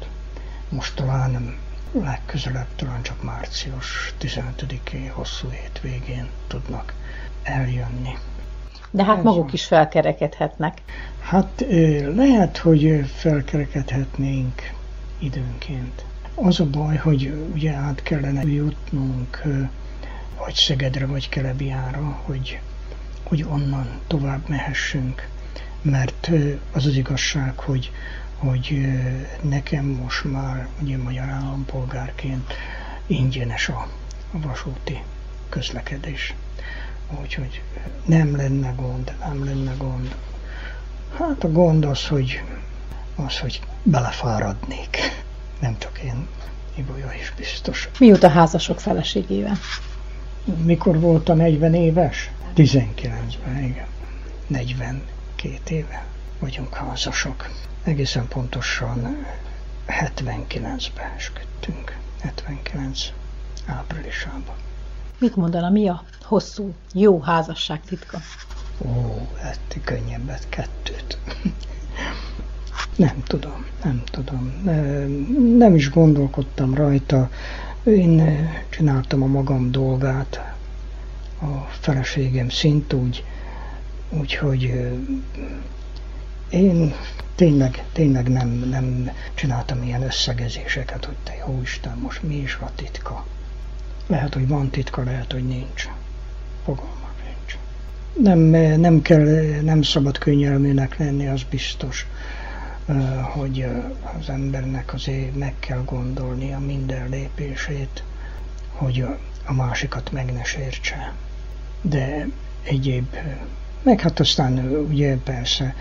Most 0.68 0.94
talán 0.94 1.56
legközelebb, 1.92 2.68
talán 2.76 3.02
csak 3.02 3.22
március 3.22 4.14
15-én 4.20 5.10
hosszú 5.10 5.48
hétvégén 5.48 6.28
tudnak 6.46 6.94
eljönni. 7.42 8.18
De 8.90 9.04
hát 9.04 9.18
Ez 9.18 9.24
maguk 9.24 9.44
van. 9.44 9.52
is 9.52 9.64
felkerekedhetnek. 9.64 10.82
Hát 11.20 11.64
lehet, 12.14 12.56
hogy 12.56 13.04
felkerekedhetnénk 13.14 14.76
időnként. 15.18 16.04
Az 16.34 16.60
a 16.60 16.66
baj, 16.66 16.96
hogy 16.96 17.48
ugye 17.54 17.72
át 17.72 18.02
kellene 18.02 18.42
jutnunk 18.42 19.42
vagy 20.38 20.54
Szegedre, 20.54 21.06
vagy 21.06 21.28
Kelebiára, 21.28 22.20
hogy, 22.22 22.60
hogy 23.22 23.42
onnan 23.42 24.00
tovább 24.06 24.48
mehessünk. 24.48 25.28
Mert 25.82 26.30
az 26.72 26.86
az 26.86 26.96
igazság, 26.96 27.58
hogy, 27.58 27.90
hogy 28.36 28.88
nekem 29.42 29.84
most 29.84 30.24
már 30.24 30.68
ugye 30.82 30.98
magyar 30.98 31.28
állampolgárként 31.28 32.52
ingyenes 33.06 33.68
a, 33.68 33.88
a 34.32 34.40
vasúti 34.40 35.02
közlekedés. 35.48 36.34
Úgyhogy 37.20 37.62
nem 38.04 38.36
lenne 38.36 38.72
gond, 38.76 39.14
nem 39.20 39.44
lenne 39.44 39.74
gond. 39.76 40.16
Hát 41.18 41.44
a 41.44 41.52
gond 41.52 41.84
az, 41.84 42.06
hogy, 42.06 42.42
az, 43.26 43.38
hogy 43.38 43.60
belefáradnék. 43.82 44.98
Nem 45.60 45.78
csak 45.78 45.98
én, 45.98 46.26
Ibolya 46.74 47.12
is 47.12 47.32
biztos. 47.36 47.88
Mióta 47.98 48.28
házasok 48.28 48.80
feleségével? 48.80 49.58
Mikor 50.64 51.00
voltam 51.00 51.36
40 51.36 51.74
éves? 51.74 52.30
19-ben, 52.56 53.62
igen. 53.62 53.86
42 54.46 55.74
éve 55.74 56.04
vagyunk 56.38 56.74
házasok. 56.74 57.48
Egészen 57.84 58.28
pontosan 58.28 59.26
79-ben 59.88 61.12
esküdtünk. 61.16 61.96
79 62.20 63.12
áprilisában. 63.66 64.54
Mit 65.18 65.36
mondana, 65.36 65.70
mi 65.70 65.88
a 65.88 66.04
hosszú, 66.22 66.74
jó 66.92 67.20
házasság 67.20 67.80
titka? 67.80 68.18
Ó, 68.84 69.28
hát 69.40 69.78
könnyebbet 69.84 70.46
kettőt. 70.48 71.18
Nem 72.98 73.22
tudom, 73.26 73.66
nem 73.84 74.02
tudom. 74.10 74.52
Nem 75.56 75.74
is 75.74 75.90
gondolkodtam 75.90 76.74
rajta. 76.74 77.30
Én 77.84 78.48
csináltam 78.68 79.22
a 79.22 79.26
magam 79.26 79.70
dolgát, 79.70 80.54
a 81.40 81.68
feleségem 81.80 82.48
szint 82.48 82.92
úgy, 82.92 83.24
úgyhogy 84.10 84.90
én 86.50 86.94
tényleg, 87.34 87.84
tényleg 87.92 88.28
nem, 88.28 88.48
nem 88.48 89.10
csináltam 89.34 89.82
ilyen 89.82 90.02
összegezéseket, 90.02 91.04
hogy 91.04 91.16
te 91.24 91.36
jó 91.46 91.60
Isten, 91.62 91.98
most 91.98 92.22
mi 92.22 92.36
is 92.36 92.58
a 92.60 92.70
titka. 92.74 93.26
Lehet, 94.06 94.34
hogy 94.34 94.48
van 94.48 94.70
titka, 94.70 95.02
lehet, 95.02 95.32
hogy 95.32 95.44
nincs. 95.46 95.88
Fogalmam 96.64 97.12
nincs. 97.24 97.58
Nem, 98.22 98.38
nem, 98.80 99.02
kell, 99.02 99.24
nem 99.62 99.82
szabad 99.82 100.18
könnyelműnek 100.18 100.98
lenni, 100.98 101.28
az 101.28 101.42
biztos, 101.50 102.06
hogy 103.32 103.66
az 104.18 104.28
embernek 104.28 104.94
azért 104.94 105.34
meg 105.36 105.54
kell 105.58 105.82
gondolnia 105.84 106.58
minden 106.58 107.08
lépését, 107.08 108.02
hogy 108.70 109.04
a 109.44 109.52
másikat 109.52 110.12
meg 110.12 110.32
ne 110.32 110.44
sértse. 110.44 111.12
De 111.82 112.26
egyéb, 112.62 113.16
meg 113.82 114.00
hát 114.00 114.20
aztán 114.20 114.58
ugye 114.88 115.16
persze 115.16 115.74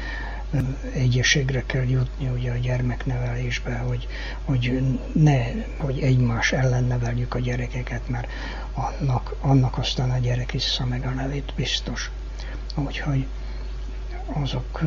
egyeségre 0.93 1.63
kell 1.65 1.85
jutni 1.85 2.27
ugye 2.27 2.51
a 2.51 2.57
gyermeknevelésbe, 2.57 3.77
hogy, 3.77 4.07
hogy 4.45 4.81
ne, 5.13 5.45
hogy 5.77 5.99
egymás 5.99 6.51
ellen 6.51 6.83
neveljük 6.83 7.33
a 7.33 7.39
gyerekeket, 7.39 8.09
mert 8.09 8.27
annak, 8.73 9.35
annak 9.41 9.77
aztán 9.77 10.11
a 10.11 10.17
gyerek 10.17 10.51
vissza 10.51 10.85
meg 10.85 11.05
a 11.05 11.09
nevét, 11.09 11.53
biztos. 11.55 12.11
Úgyhogy 12.75 13.25
azok 14.33 14.81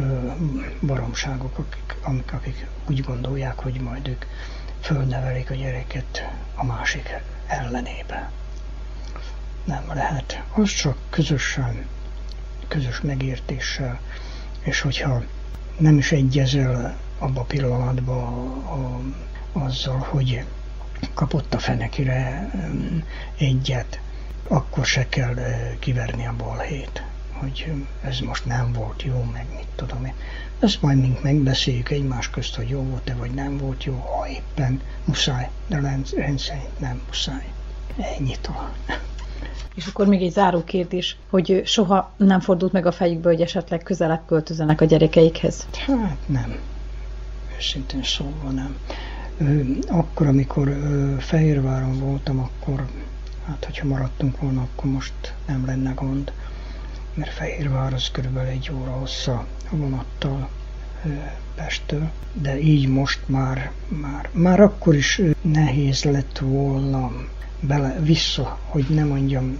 baromságok, 0.80 1.59
akik, 1.59 1.97
amik, 2.03 2.32
akik 2.32 2.66
úgy 2.88 3.01
gondolják, 3.01 3.59
hogy 3.59 3.80
majd 3.80 4.09
ők 4.09 4.24
fölnevelik 4.80 5.51
a 5.51 5.55
gyereket 5.55 6.28
a 6.55 6.64
másik 6.64 7.20
ellenébe. 7.47 8.30
Nem 9.64 9.84
lehet. 9.95 10.43
Az 10.53 10.70
csak 10.70 10.97
közösen, 11.11 11.86
közös 12.68 13.01
megértéssel, 13.01 14.01
és 14.61 14.80
hogyha 14.80 15.22
nem 15.78 15.99
is 15.99 16.12
egyezel 16.12 16.97
abba 17.18 17.41
a 17.41 17.45
pillanatban 17.45 18.22
a, 18.64 19.01
azzal, 19.59 19.99
hogy 19.99 20.45
kapott 21.14 21.55
a 21.55 21.59
fenekire 21.59 22.51
egyet, 23.38 24.01
akkor 24.49 24.86
se 24.86 25.09
kell 25.09 25.34
kiverni 25.78 26.26
a 26.26 26.34
balhét, 26.36 27.03
hogy 27.41 27.72
ez 28.03 28.18
most 28.18 28.45
nem 28.45 28.72
volt 28.72 29.03
jó, 29.03 29.24
meg 29.32 29.47
mit 29.57 29.66
tudom 29.74 30.05
én. 30.05 30.14
Ezt 30.59 30.82
majd 30.82 31.01
mink 31.01 31.22
megbeszéljük 31.22 31.91
egymás 31.91 32.30
közt, 32.30 32.55
hogy 32.55 32.68
jó 32.68 32.82
volt-e, 32.82 33.14
vagy 33.14 33.30
nem 33.30 33.57
volt 33.59 33.84
jó, 33.84 33.95
ha 33.95 34.28
éppen 34.28 34.80
muszáj, 35.05 35.49
de 35.66 35.80
rendszerint 36.16 36.80
nem 36.80 37.01
muszáj. 37.07 37.53
Ennyit 38.18 38.41
talán. 38.41 38.72
És 39.74 39.86
akkor 39.86 40.07
még 40.07 40.22
egy 40.22 40.32
záró 40.32 40.64
kérdés, 40.64 41.16
hogy 41.30 41.62
soha 41.64 42.12
nem 42.16 42.41
fordult 42.41 42.72
meg 42.72 42.86
a 42.86 42.93
fejükbe, 42.93 43.28
hogy 43.28 43.41
esetleg 43.41 43.82
közelebb 43.82 44.22
költözenek 44.26 44.80
a 44.80 44.84
gyerekeikhez? 44.84 45.66
Hát 45.86 46.18
nem. 46.26 46.59
Őszintén 47.57 48.03
szóval 48.03 48.51
nem. 48.51 48.76
Akkor, 49.88 50.26
amikor 50.26 50.76
Fehérváron 51.18 51.99
voltam, 51.99 52.38
akkor, 52.38 52.86
hát 53.47 53.64
hogyha 53.64 53.86
maradtunk 53.86 54.41
volna, 54.41 54.61
akkor 54.61 54.91
most 54.91 55.34
nem 55.47 55.66
lenne 55.66 55.93
gond. 55.93 56.32
Mert 57.14 57.32
Fehérvár 57.32 57.92
az 57.92 58.11
körülbelül 58.11 58.50
egy 58.50 58.70
óra 58.74 58.90
hossza 58.90 59.46
a 59.70 59.76
vonattal 59.76 60.48
Pesttől, 61.54 62.11
de 62.32 62.58
így 62.61 62.88
most 62.88 63.20
már, 63.26 63.72
már, 63.88 64.28
már 64.32 64.61
akkor 64.61 64.94
is 64.94 65.20
nehéz 65.40 66.04
lett 66.04 66.38
volna 66.38 67.12
bele, 67.61 68.00
vissza, 68.00 68.58
hogy 68.64 68.86
nem 68.88 69.06
mondjam, 69.06 69.58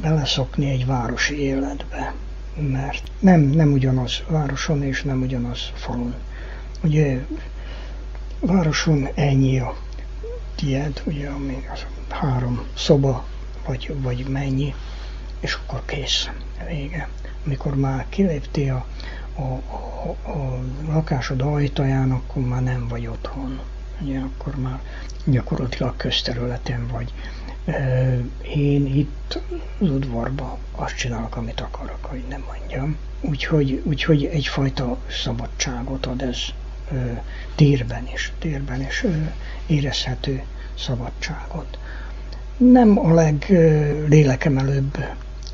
beleszokni 0.00 0.70
egy 0.70 0.86
városi 0.86 1.38
életbe, 1.38 2.14
mert 2.56 3.10
nem, 3.18 3.40
nem 3.40 3.72
ugyanaz 3.72 4.22
városon 4.28 4.82
és 4.82 5.02
nem 5.02 5.22
ugyanaz 5.22 5.70
falun. 5.74 6.14
Ugye 6.82 7.24
városon 8.40 9.08
ennyi 9.14 9.58
a 9.58 9.76
tied, 10.54 11.02
ugye, 11.04 11.28
ami 11.28 11.66
az 11.72 11.86
három 12.08 12.62
szoba, 12.76 13.24
vagy, 13.66 13.94
vagy 14.02 14.28
mennyi, 14.28 14.74
és 15.42 15.54
akkor 15.54 15.82
kész, 15.84 16.28
vége. 16.66 17.08
Amikor 17.44 17.76
már 17.76 18.06
kiléptél 18.08 18.86
a, 19.34 19.40
a, 19.40 19.52
a, 19.52 20.30
a 20.30 20.62
lakásod 20.86 21.40
ajtaján, 21.40 22.10
akkor 22.10 22.42
már 22.42 22.62
nem 22.62 22.88
vagy 22.88 23.06
otthon. 23.06 23.60
ugye 24.00 24.18
akkor 24.18 24.54
már 24.54 24.80
gyakorlatilag 25.24 25.96
közterületen 25.96 26.86
vagy. 26.86 27.12
Én 28.54 28.86
itt 28.86 29.40
az 29.80 29.90
udvarban 29.90 30.56
azt 30.72 30.96
csinálok, 30.96 31.36
amit 31.36 31.60
akarok, 31.60 32.04
hogy 32.04 32.24
nem 32.28 32.44
mondjam. 32.46 32.96
Úgyhogy, 33.20 33.82
úgyhogy 33.84 34.24
egyfajta 34.24 34.98
szabadságot 35.10 36.06
ad 36.06 36.22
ez 36.22 36.38
térben 37.54 38.08
is, 38.12 38.32
térben 38.38 38.80
is 38.80 39.04
érezhető 39.66 40.42
szabadságot. 40.78 41.78
Nem 42.56 42.98
a 42.98 43.12
leglélekemelőbb 43.12 44.98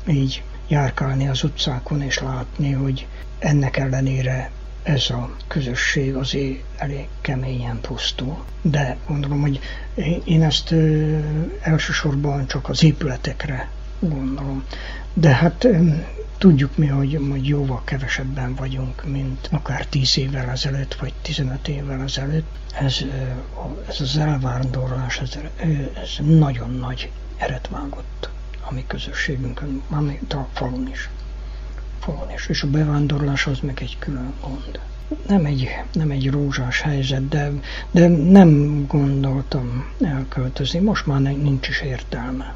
így 0.09 0.43
járkálni 0.67 1.27
az 1.27 1.43
utcákon 1.43 2.01
és 2.01 2.19
látni, 2.19 2.71
hogy 2.71 3.07
ennek 3.39 3.77
ellenére 3.77 4.51
ez 4.83 5.09
a 5.09 5.35
közösség 5.47 6.15
azért 6.15 6.63
elég 6.77 7.07
keményen 7.21 7.79
pusztul. 7.81 8.43
De 8.61 8.97
gondolom, 9.07 9.41
hogy 9.41 9.59
én 10.23 10.43
ezt 10.43 10.75
elsősorban 11.61 12.47
csak 12.47 12.69
az 12.69 12.83
épületekre 12.83 13.69
gondolom. 13.99 14.63
De 15.13 15.29
hát 15.29 15.67
tudjuk 16.37 16.77
mi, 16.77 16.87
hogy, 16.87 17.19
hogy 17.29 17.47
jóval 17.47 17.81
kevesebben 17.83 18.55
vagyunk, 18.55 19.03
mint 19.05 19.47
akár 19.51 19.85
10 19.85 20.17
évvel 20.17 20.49
ezelőtt, 20.49 20.93
vagy 20.93 21.13
15 21.21 21.67
évvel 21.67 22.01
ezelőtt. 22.01 22.47
Ez, 22.79 22.97
ez 23.87 24.01
az 24.01 24.17
elvándorlás, 24.17 25.19
ez, 25.19 25.37
ez 26.03 26.25
nagyon 26.25 26.71
nagy 26.71 27.11
eret 27.37 27.67
vágott 27.67 28.29
a 28.69 28.73
mi 28.73 28.83
közösségünkön, 28.87 29.81
amit 29.89 30.33
a 30.33 30.47
falun 30.53 30.89
is. 30.91 31.09
Falun 31.99 32.31
is. 32.35 32.47
És 32.47 32.63
a 32.63 32.67
bevándorlás 32.67 33.47
az 33.47 33.59
meg 33.59 33.79
egy 33.81 33.97
külön 33.99 34.33
gond. 34.41 34.79
Nem 35.27 35.45
egy, 35.45 35.67
nem 35.93 36.11
egy 36.11 36.29
rózsás 36.29 36.81
helyzet, 36.81 37.27
de, 37.27 37.51
de 37.91 38.07
nem 38.07 38.85
gondoltam 38.87 39.93
elköltözni. 40.01 40.79
Most 40.79 41.05
már 41.05 41.19
nincs 41.19 41.67
is 41.67 41.81
értelme. 41.81 42.55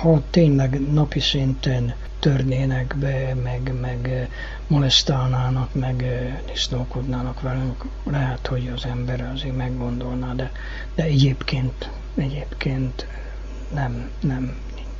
Ha 0.00 0.22
tényleg 0.30 0.92
napi 0.92 1.20
szinten 1.20 1.94
törnének 2.18 2.94
be, 2.98 3.34
meg, 3.42 3.72
meg 3.80 4.28
molesztálnának, 4.66 5.74
meg 5.74 6.04
disznókodnának 6.46 7.40
velünk, 7.40 7.84
lehet, 8.04 8.46
hogy 8.46 8.70
az 8.74 8.84
ember 8.84 9.30
azért 9.34 9.56
meggondolná, 9.56 10.32
de, 10.32 10.50
de 10.94 11.02
egyébként, 11.02 11.90
egyébként 12.14 13.06
nem, 13.74 14.10
nem, 14.20 14.54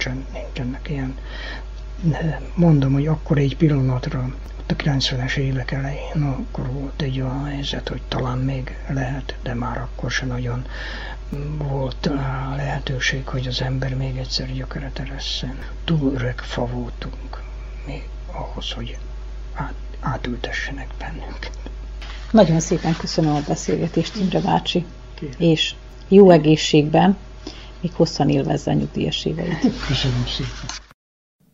nincsen, 0.04 0.26
nincsenek 0.32 0.88
ilyen. 0.88 1.18
Mondom, 2.54 2.92
hogy 2.92 3.06
akkor 3.06 3.38
egy 3.38 3.56
pillanatra, 3.56 4.34
ott 4.60 4.70
a 4.70 4.74
90-es 4.74 5.36
évek 5.36 5.70
elején, 5.70 6.22
akkor 6.22 6.72
volt 6.72 7.02
egy 7.02 7.20
olyan 7.20 7.44
helyzet, 7.44 7.88
hogy 7.88 8.02
talán 8.08 8.38
még 8.38 8.76
lehet, 8.88 9.36
de 9.42 9.54
már 9.54 9.78
akkor 9.78 10.10
se 10.10 10.26
nagyon 10.26 10.66
volt 11.58 12.06
a 12.06 12.52
lehetőség, 12.56 13.26
hogy 13.26 13.46
az 13.46 13.62
ember 13.62 13.94
még 13.96 14.16
egyszer 14.16 14.52
gyökeret 14.52 14.98
eresszen. 14.98 15.58
Túl 15.84 16.12
öreg 16.14 16.38
fa 16.38 16.66
voltunk 16.66 17.42
mi 17.86 18.02
ahhoz, 18.32 18.72
hogy 18.72 18.98
át, 19.54 19.74
átültessenek 20.00 20.88
bennünket. 20.98 21.58
Nagyon 22.30 22.60
szépen 22.60 22.96
köszönöm 22.96 23.34
a 23.34 23.40
beszélgetést, 23.48 24.16
Imre 24.16 24.40
bácsi, 24.40 24.84
Kérem. 25.14 25.34
és 25.38 25.74
jó 26.08 26.30
egészségben, 26.30 27.16
még 27.82 27.92
hosszan 27.94 28.28
élvezze 28.28 28.70
a 28.70 28.74
nyugdíjas 28.74 29.24
éveit. 29.24 29.86
Köszönöm 29.86 30.24
szépen. 30.26 30.90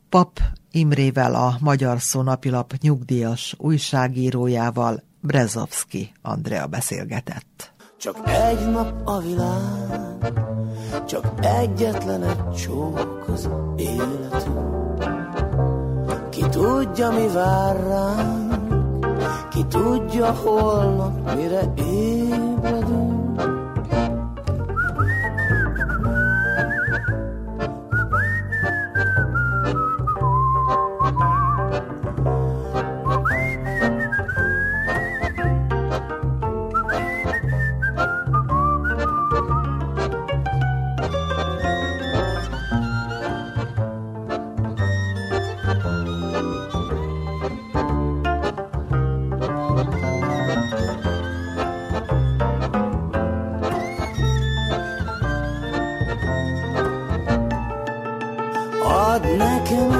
Pap 0.08 0.40
Imrével 0.70 1.34
a 1.34 1.56
Magyar 1.60 2.00
Szónapilap 2.00 2.72
nyugdíjas 2.80 3.54
újságírójával 3.58 5.02
Brezovski 5.20 6.12
Andrea 6.22 6.66
beszélgetett. 6.66 7.72
Csak 7.98 8.16
egy 8.26 8.70
nap 8.70 9.08
a 9.08 9.18
világ, 9.18 10.32
csak 11.06 11.32
egyetlen 11.40 12.22
egy 12.22 12.50
csók 12.50 13.24
az 13.28 13.48
életünk. 13.76 14.76
Ki 16.30 16.48
tudja, 16.48 17.10
mi 17.10 17.28
vár 17.32 17.76
ránk, 17.76 19.48
ki 19.50 19.64
tudja, 19.66 20.32
holnap 20.32 21.34
mire 21.34 21.72
ébredünk. 21.76 23.17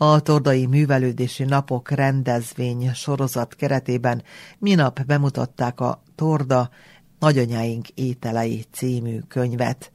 A 0.00 0.20
Tordai 0.20 0.66
Művelődési 0.66 1.44
Napok 1.44 1.90
rendezvény 1.90 2.92
sorozat 2.94 3.54
keretében 3.54 4.22
minap 4.58 5.04
bemutatták 5.04 5.80
a 5.80 6.02
Torda 6.14 6.70
Nagyanyáink 7.18 7.88
ételei 7.88 8.64
című 8.72 9.18
könyvet. 9.28 9.92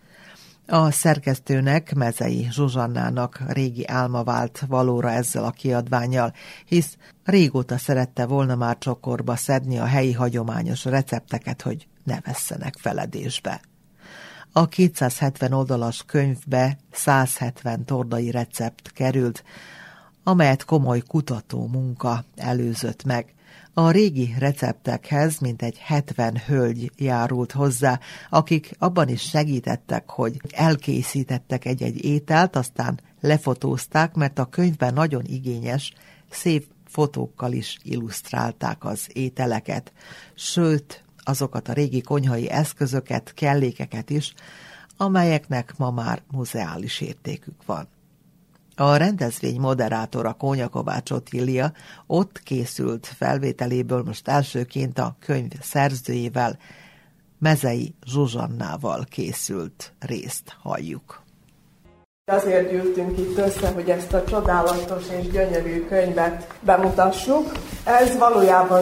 A 0.68 0.91
szerkesztőnek, 0.91 1.93
Mezei 1.93 2.47
Zsuzsannának 2.51 3.41
régi 3.47 3.88
álma 3.88 4.24
vált 4.24 4.64
valóra 4.68 5.12
ezzel 5.12 5.43
a 5.43 5.51
kiadványjal, 5.51 6.34
hisz 6.66 6.97
régóta 7.24 7.78
szerette 7.78 8.26
volna 8.26 8.56
már 8.56 8.78
csokorba 8.78 9.36
szedni 9.36 9.80
a 9.80 9.86
helyi 9.86 10.14
hagyományos 10.14 10.86
recepteket, 10.86 11.62
hogy 11.62 11.88
ne 12.04 12.20
vesszenek 12.20 12.74
feledésbe. 12.78 13.62
A 14.51 14.68
270 14.68 15.54
oldalas 15.54 16.04
könyvbe 16.06 16.78
170 16.91 17.86
tordai 17.86 18.32
recept 18.32 18.91
került, 18.91 19.43
amelyet 20.24 20.65
komoly 20.65 20.99
kutató 21.07 21.67
munka 21.67 22.24
előzött 22.36 23.03
meg. 23.03 23.34
A 23.74 23.91
régi 23.91 24.36
receptekhez 24.38 25.39
mintegy 25.39 25.78
70 25.78 26.38
hölgy 26.45 26.91
járult 26.97 27.51
hozzá, 27.51 27.99
akik 28.30 28.76
abban 28.80 29.07
is 29.07 29.21
segítettek, 29.21 30.09
hogy 30.09 30.41
elkészítettek 30.51 31.65
egy-egy 31.65 32.05
ételt, 32.05 32.55
aztán 32.55 32.99
lefotózták, 33.21 34.13
mert 34.13 34.39
a 34.39 34.45
könyvben 34.45 34.93
nagyon 34.93 35.24
igényes, 35.26 35.93
szép 36.30 36.65
fotókkal 36.86 37.51
is 37.51 37.78
illusztrálták 37.84 38.86
az 38.86 39.07
ételeket, 39.13 39.93
sőt, 40.36 41.03
azokat 41.24 41.67
a 41.67 41.74
régi 41.74 42.01
konyhai 42.01 42.49
eszközöket, 42.49 43.34
kellékeket 43.34 44.09
is, 44.09 44.34
amelyeknek 44.97 45.78
ma 45.78 45.91
már 45.91 46.21
muzeális 46.32 47.01
értékük 47.01 47.65
van. 47.65 47.88
A 48.76 48.95
rendezvény 48.95 49.59
moderátora 49.59 50.34
Kónya 50.34 50.67
Kovács 50.67 51.11
Otília 51.11 51.71
ott 52.07 52.39
készült 52.43 53.07
felvételéből 53.17 54.03
most 54.05 54.28
elsőként 54.28 54.99
a 54.99 55.15
könyv 55.19 55.51
szerzőjével, 55.61 56.57
Mezei 57.39 57.95
Zsuzsannával 58.05 59.05
készült 59.09 59.93
részt 59.99 60.55
halljuk. 60.61 61.21
Azért 62.32 62.71
gyűltünk 62.71 63.17
itt 63.17 63.38
össze, 63.38 63.71
hogy 63.71 63.89
ezt 63.89 64.13
a 64.13 64.24
csodálatos 64.24 65.03
és 65.19 65.28
gyönyörű 65.28 65.86
könyvet 65.86 66.53
bemutassuk. 66.61 67.51
Ez 67.84 68.17
valójában 68.17 68.82